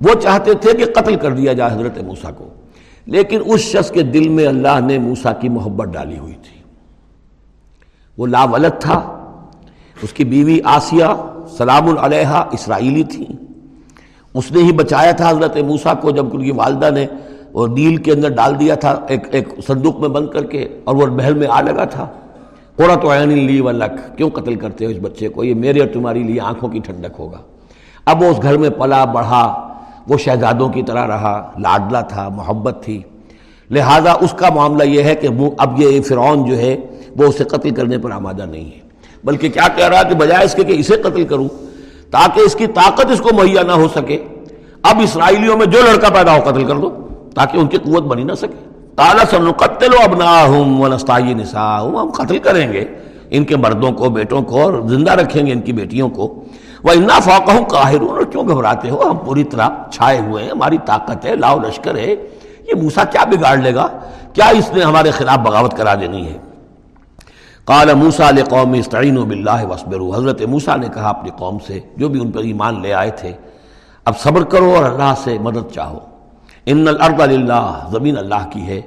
وہ 0.00 0.14
چاہتے 0.20 0.54
تھے 0.54 0.72
کہ 0.72 0.84
قتل 0.94 1.16
کر 1.16 1.32
دیا 1.32 1.52
جائے 1.52 1.72
حضرت 1.72 1.98
موسا 2.04 2.30
کو، 2.30 2.48
لیکن 3.06 3.40
اس 3.44 3.60
شخص 3.62 3.90
کے 3.90 4.02
دل 4.02 4.28
میں 4.28 4.46
اللہ 4.46 4.80
نے 4.80 4.98
موسا 4.98 5.32
کی 5.32 5.48
محبت 5.48 5.88
ڈالی 5.88 6.18
ہوئی 6.18 6.34
تھی۔ 6.42 6.60
وہ 8.18 8.26
لاولد 8.26 8.80
تھا، 8.80 8.98
اس 10.02 10.12
کی 10.12 10.24
بیوی 10.24 10.58
آسیہ 10.64 11.04
سلام 11.56 11.96
علیہ 11.98 12.42
اسرائیلی 12.52 13.02
تھی۔ 13.04 13.26
اس 14.34 14.50
نے 14.52 14.62
ہی 14.62 14.72
بچایا 14.72 15.12
تھا 15.12 15.30
حضرت 15.30 15.56
موسا 15.66 15.94
کو 15.94 16.10
جب 16.10 16.34
ان 16.34 16.42
کی 16.44 16.50
والدہ 16.50 16.90
نے 16.90 17.06
وہ 17.52 17.66
نیل 17.66 17.96
کے 17.96 18.12
اندر 18.12 18.28
ڈال 18.28 18.58
دیا 18.60 18.74
تھا، 18.74 18.98
ایک 19.08 19.22
ایک 19.30 19.48
صندوق 19.66 20.00
میں 20.00 20.08
بند 20.08 20.28
کر 20.28 20.44
کے 20.44 20.68
اور 20.84 20.94
وہ 20.94 21.06
محل 21.06 21.34
میں 21.34 21.46
آ 21.50 21.60
لگا 21.60 21.84
تھا۔ 21.84 22.06
قرۃ 22.76 23.04
عین 23.08 23.28
لی 23.28 23.60
و 23.60 23.70
لکھ 23.70 24.16
کیوں 24.16 24.30
قتل 24.30 24.54
کرتے 24.54 24.84
ہو 24.84 24.90
اس 24.90 24.96
بچے 25.02 25.28
کو؟ 25.28 25.44
یہ 25.44 25.54
میرے 25.54 25.80
اور 25.80 25.88
تمہاری 25.88 26.22
لیے 26.22 26.40
آنکھوں 26.40 26.68
کی 26.68 26.78
ٹھنڈک 26.78 27.14
ہوگا۔ 27.18 27.38
اب 28.04 28.22
وہ 28.22 28.26
اس 28.26 28.42
گھر 28.42 28.56
میں 28.58 28.70
پلا 28.70 29.04
بڑھا، 29.04 29.68
وہ 30.06 30.18
شہزادوں 30.18 30.68
کی 30.68 30.82
طرح 30.82 31.06
رہا 31.06 31.50
لاڈلا 31.58 32.00
تھا، 32.00 32.28
محبت 32.28 32.82
تھی۔ 32.84 33.02
لہذا 33.70 34.12
اس 34.12 34.32
کا 34.32 34.48
معاملہ 34.54 34.84
یہ 34.84 35.02
ہے 35.02 35.14
کہ 35.14 35.28
اب 35.58 35.80
یہ 35.80 36.00
فرعون 36.00 36.44
جو 36.44 36.58
ہے، 36.58 36.76
وہ 37.16 37.24
اسے 37.24 37.44
قتل 37.44 37.70
کرنے 37.70 37.98
پر 37.98 38.10
آمادہ 38.10 38.44
نہیں 38.44 38.64
ہے۔ 38.64 38.80
بلکہ 39.24 39.48
کیا 39.48 39.68
کہہ 39.76 39.88
رہا 39.88 39.98
ہے 39.98 40.08
کہ 40.08 40.14
بجائے 40.14 40.44
اس 40.44 40.54
کے 40.54 40.64
کہ 40.64 40.72
اسے 40.72 40.96
قتل 40.96 41.24
کروں، 41.24 41.48
تاکہ 42.10 42.40
اس 42.40 42.54
کی 42.54 42.66
طاقت 42.66 43.10
اس 43.10 43.20
کو 43.20 43.28
مہیا 43.34 43.62
نہ 43.62 43.72
ہو 43.72 43.88
سکے۔ 43.94 44.24
اب 44.82 45.00
اسرائیلیوں 45.02 45.56
میں 45.56 45.66
جو 45.66 45.78
لڑکا 45.80 46.08
پیدا 46.08 46.36
ہو 46.36 46.50
قتل 46.50 46.64
کر 46.64 46.76
دو، 46.76 46.90
تاکہ 47.34 47.58
ان 47.58 47.66
کی 47.66 47.78
قوت 47.78 48.02
بنی 48.02 48.24
نہ 48.24 48.32
سکے۔ 48.32 48.75
تالا 48.96 49.22
سن 49.30 49.52
قتل 49.52 49.94
و 49.94 49.96
ابنا 50.04 50.44
ہوں 50.44 50.88
نسا 50.88 51.80
ہوں 51.80 51.98
ہم 51.98 52.10
قتل 52.10 52.38
کریں 52.38 52.72
گے، 52.72 52.84
ان 53.30 53.44
کے 53.44 53.56
مردوں 53.56 53.92
کو، 53.92 54.08
بیٹوں 54.08 54.42
کو، 54.42 54.62
اور 54.62 54.72
زندہ 54.88 55.12
رکھیں 55.12 55.46
گے 55.46 55.52
ان 55.52 55.60
کی 55.60 55.72
بیٹیوں 55.72 56.08
کو۔ 56.08 56.44
وہ 56.84 56.90
انا 56.90 57.18
فوق 57.18 57.48
ہوں 57.48 57.64
اور 58.08 58.24
کیوں 58.24 58.48
گھبراتے 58.48 58.90
ہو؟ 58.90 59.10
ہم 59.10 59.16
پوری 59.16 59.44
طرح 59.44 59.68
چھائے 59.92 60.18
ہوئے 60.18 60.44
ہیں، 60.44 60.50
ہماری 60.50 60.78
طاقت 60.86 61.26
ہے، 61.26 61.36
لاؤ 61.36 61.58
لشکر 61.58 61.96
ہے۔ 61.96 62.14
یہ 62.68 62.74
موسا 62.82 63.04
کیا 63.04 63.24
بگاڑ 63.24 63.56
لے 63.56 63.74
گا؟ 63.74 63.88
کیا 64.32 64.46
اس 64.46 64.72
نے 64.72 64.82
ہمارے 64.82 65.10
خلاف 65.10 65.38
بغاوت 65.38 65.76
کرا 65.76 65.94
دینی 65.94 66.26
ہے؟ 66.26 66.38
قال 67.64 67.94
موسا 67.94 68.28
علیہ 68.28 68.44
قوم 68.44 68.72
استعین 68.72 69.14
باللہ 69.14 69.64
وصبر 69.64 70.18
حضرت 70.18 70.42
موسا 70.42 70.76
نے 70.76 70.88
کہا 70.94 71.08
اپنی 71.08 71.30
قوم 71.38 71.58
سے، 71.66 71.80
جو 71.96 72.08
بھی 72.08 72.20
ان 72.20 72.30
پر 72.30 72.40
ایمان 72.40 72.82
لے 72.82 72.92
آئے 72.92 73.10
تھے، 73.10 73.32
اب 74.04 74.18
صبر 74.18 74.44
کرو 74.44 74.74
اور 74.76 74.84
اللہ 74.84 75.14
سے 75.24 75.38
مدد 75.38 75.72
چاہو۔ 75.74 75.98
ان 76.66 76.88
الارض 76.88 77.20
للہ، 77.20 77.88
زمین 77.90 78.18
اللہ 78.18 78.48
کی 78.50 78.62
ہے۔ 78.62 78.80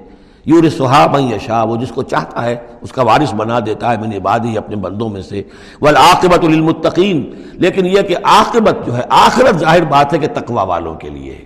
یور 0.45 0.63
صحاب 0.77 1.19
یشا 1.19 1.63
وہ 1.63 1.75
جس 1.75 1.89
کو 1.89 2.03
چاہتا 2.03 2.45
ہے، 2.45 2.55
اس 2.81 2.91
کا 2.91 3.03
وارث 3.03 3.33
بنا 3.33 3.59
دیتا 3.65 3.91
ہے 3.91 3.97
میں 3.97 4.07
نے 4.07 4.19
بعد 4.19 4.39
اپنے 4.57 4.75
بندوں 4.75 5.09
میں 5.09 5.21
سے۔ 5.21 5.43
والعاقبت 5.81 6.45
للمتقین، 6.45 7.29
لیکن 7.53 7.85
یہ 7.85 8.01
کہ 8.01 8.15
عاقبت 8.23 8.85
جو 8.85 8.97
ہے، 8.97 9.01
آخرت 9.09 9.59
ظاہر 9.59 9.83
بات 9.83 10.13
ہے 10.13 10.17
کہ 10.17 10.27
تقوی 10.27 10.65
والوں 10.67 10.95
کے 10.95 11.09
لیے۔ 11.09 11.37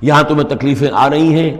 یہاں 0.00 0.22
تمہیں 0.22 0.44
تکلیفیں 0.44 0.88
آ 0.92 1.10
رہی 1.10 1.34
ہیں۔ 1.34 1.56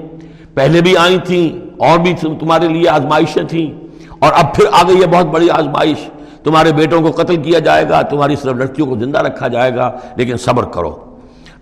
پہلے 0.54 0.80
بھی 0.80 0.96
آئی 0.96 1.18
تھیں، 1.18 1.66
اور 1.78 1.98
بھی 1.98 2.14
تمہارے 2.14 2.68
لیے 2.68 2.88
آزمائشیں 2.88 3.42
تھیں۔ 3.42 3.86
اور 4.18 4.32
اب 4.32 4.54
پھر 4.54 4.64
آ 4.72 4.82
گئی 4.88 5.00
ہے 5.00 5.06
بہت 5.06 5.26
بڑی 5.26 5.50
آزمائش۔ 5.50 6.10
تمہارے 6.44 6.72
بیٹوں 6.72 7.02
کو 7.02 7.22
قتل 7.22 7.42
کیا 7.42 7.58
جائے 7.58 7.88
گا، 7.88 8.02
تمہاری 8.02 8.36
صرف 8.36 8.54
لڑکیوں 8.54 8.86
کو 8.86 8.98
زندہ 8.98 9.18
رکھا 9.18 9.48
جائے 9.48 9.76
گا، 9.76 9.90
لیکن 10.16 10.36
صبر 10.36 10.64
کرو۔ 10.64 11.07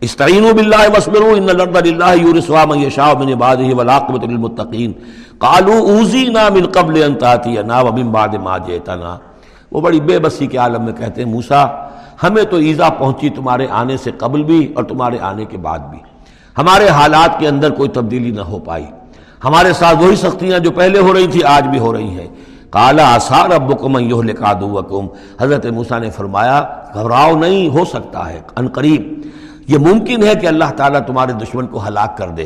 استعینوا 0.04 0.50
باللہ 0.52 0.82
واسبروا 0.94 1.36
ان 1.36 1.48
الارض 1.50 1.76
للہ 1.86 2.10
یورثها 2.22 2.64
من 2.70 2.82
یشاء 2.82 3.12
من 3.20 3.32
عباده 3.34 3.78
والعاقبۃ 3.78 4.26
للمتقین 4.30 4.92
قالوا 5.44 5.78
اوذینا 5.92 6.48
من 6.56 6.66
قبل 6.72 7.02
ان 7.02 7.14
تاتینا 7.22 7.80
ومن 7.88 8.10
بعد 8.16 8.34
ما 8.48 8.58
جئتنا 8.66 9.16
وہ 9.72 9.80
بڑی 9.80 10.00
بے 10.08 10.18
بسی 10.24 10.46
کے 10.46 10.58
عالم 10.64 10.84
میں 10.84 10.92
کہتے 10.98 11.22
ہیں، 11.22 11.30
موسیٰ، 11.30 11.64
ہمیں 12.22 12.42
تو 12.50 12.56
ایزا 12.66 12.88
پہنچی 12.98 13.28
تمہارے 13.38 13.66
آنے 13.78 13.96
سے 14.04 14.10
قبل 14.18 14.42
بھی 14.50 14.60
اور 14.74 14.84
تمہارے 14.90 15.18
آنے 15.30 15.44
کے 15.44 15.56
بعد 15.66 15.78
بھی۔ 15.90 15.98
ہمارے 16.58 16.88
حالات 16.98 17.38
کے 17.38 17.48
اندر 17.48 17.70
کوئی 17.78 17.88
تبدیلی 17.96 18.30
نہ 18.30 18.40
ہو 18.50 18.58
پائی۔ 18.68 18.84
ہمارے 19.44 19.72
ساتھ 19.78 19.96
وہی 20.02 20.16
سختیاں 20.16 20.58
جو 20.58 20.70
پہلے 20.78 20.98
ہو 20.98 21.12
رہی 21.14 21.26
تھی، 21.32 21.42
آج 21.54 21.66
بھی 21.72 21.78
ہو 21.78 21.92
رہی 21.92 22.18
ہیں۔ 22.18 22.28
کالا 22.76 23.04
آسار 23.14 23.50
اب 23.54 23.72
کم 23.80 23.98
لکھا 23.98 24.52
حضرت 25.40 25.66
موسا 25.66 25.98
نے 25.98 26.10
فرمایا، 26.10 26.58
گھبراؤ 26.94 27.36
نہیں، 27.38 27.68
ہو 27.74 27.84
سکتا 27.84 28.28
ہے، 28.28 28.40
ان 28.56 28.68
قریب۔ 28.76 29.02
یہ 29.68 29.78
ممکن 29.78 30.22
ہے 30.22 30.34
کہ 30.34 30.46
اللہ 30.46 30.70
تعالیٰ 30.76 31.00
تمہارے 31.06 31.32
دشمن 31.32 31.66
کو 31.66 31.86
ہلاک 31.88 32.16
کر 32.16 32.28
دے۔ 32.28 32.44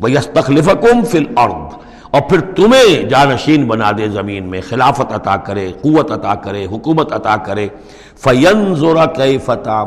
وہ 0.00 0.10
یس 0.10 0.26
تخلیف 0.26 0.68
فل 1.10 1.24
اور 1.36 2.20
پھر 2.20 2.40
تمہیں 2.40 3.02
جانشین 3.02 3.66
بنا 3.66 3.90
دے 3.98 4.08
زمین 4.08 4.48
میں، 4.48 4.60
خلافت 4.68 5.12
عطا 5.12 5.36
کرے، 5.36 5.72
قوت 5.82 6.12
عطا 6.12 6.34
کرے، 6.34 6.66
حکومت 6.66 7.12
عطا 7.12 7.36
کرے۔ 7.36 7.68
فین 8.16 8.74
زورا 8.74 9.06
کئی 9.06 9.38
فتح 9.38 9.84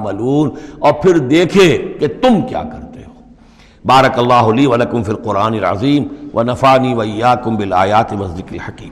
اور 0.79 0.93
پھر 0.93 1.17
دیکھے 1.17 1.93
کہ 1.99 2.07
تم 2.07 2.41
کیا 2.41 2.63
کرتے 2.63 2.99
ہو۔ 3.07 3.13
بارک 3.85 4.19
اللہ 4.19 4.33
علی 4.33 4.65
ولکم 4.65 5.03
فی 5.03 5.11
القرآن 5.11 5.53
العظیم۔ 5.53 6.03
و 6.33 6.43
نفانی 6.43 6.93
ویاکم 6.93 7.55
بالآیات 7.55 8.13
و 8.13 8.27
ذکر 8.27 8.55
حکیم 8.55 8.89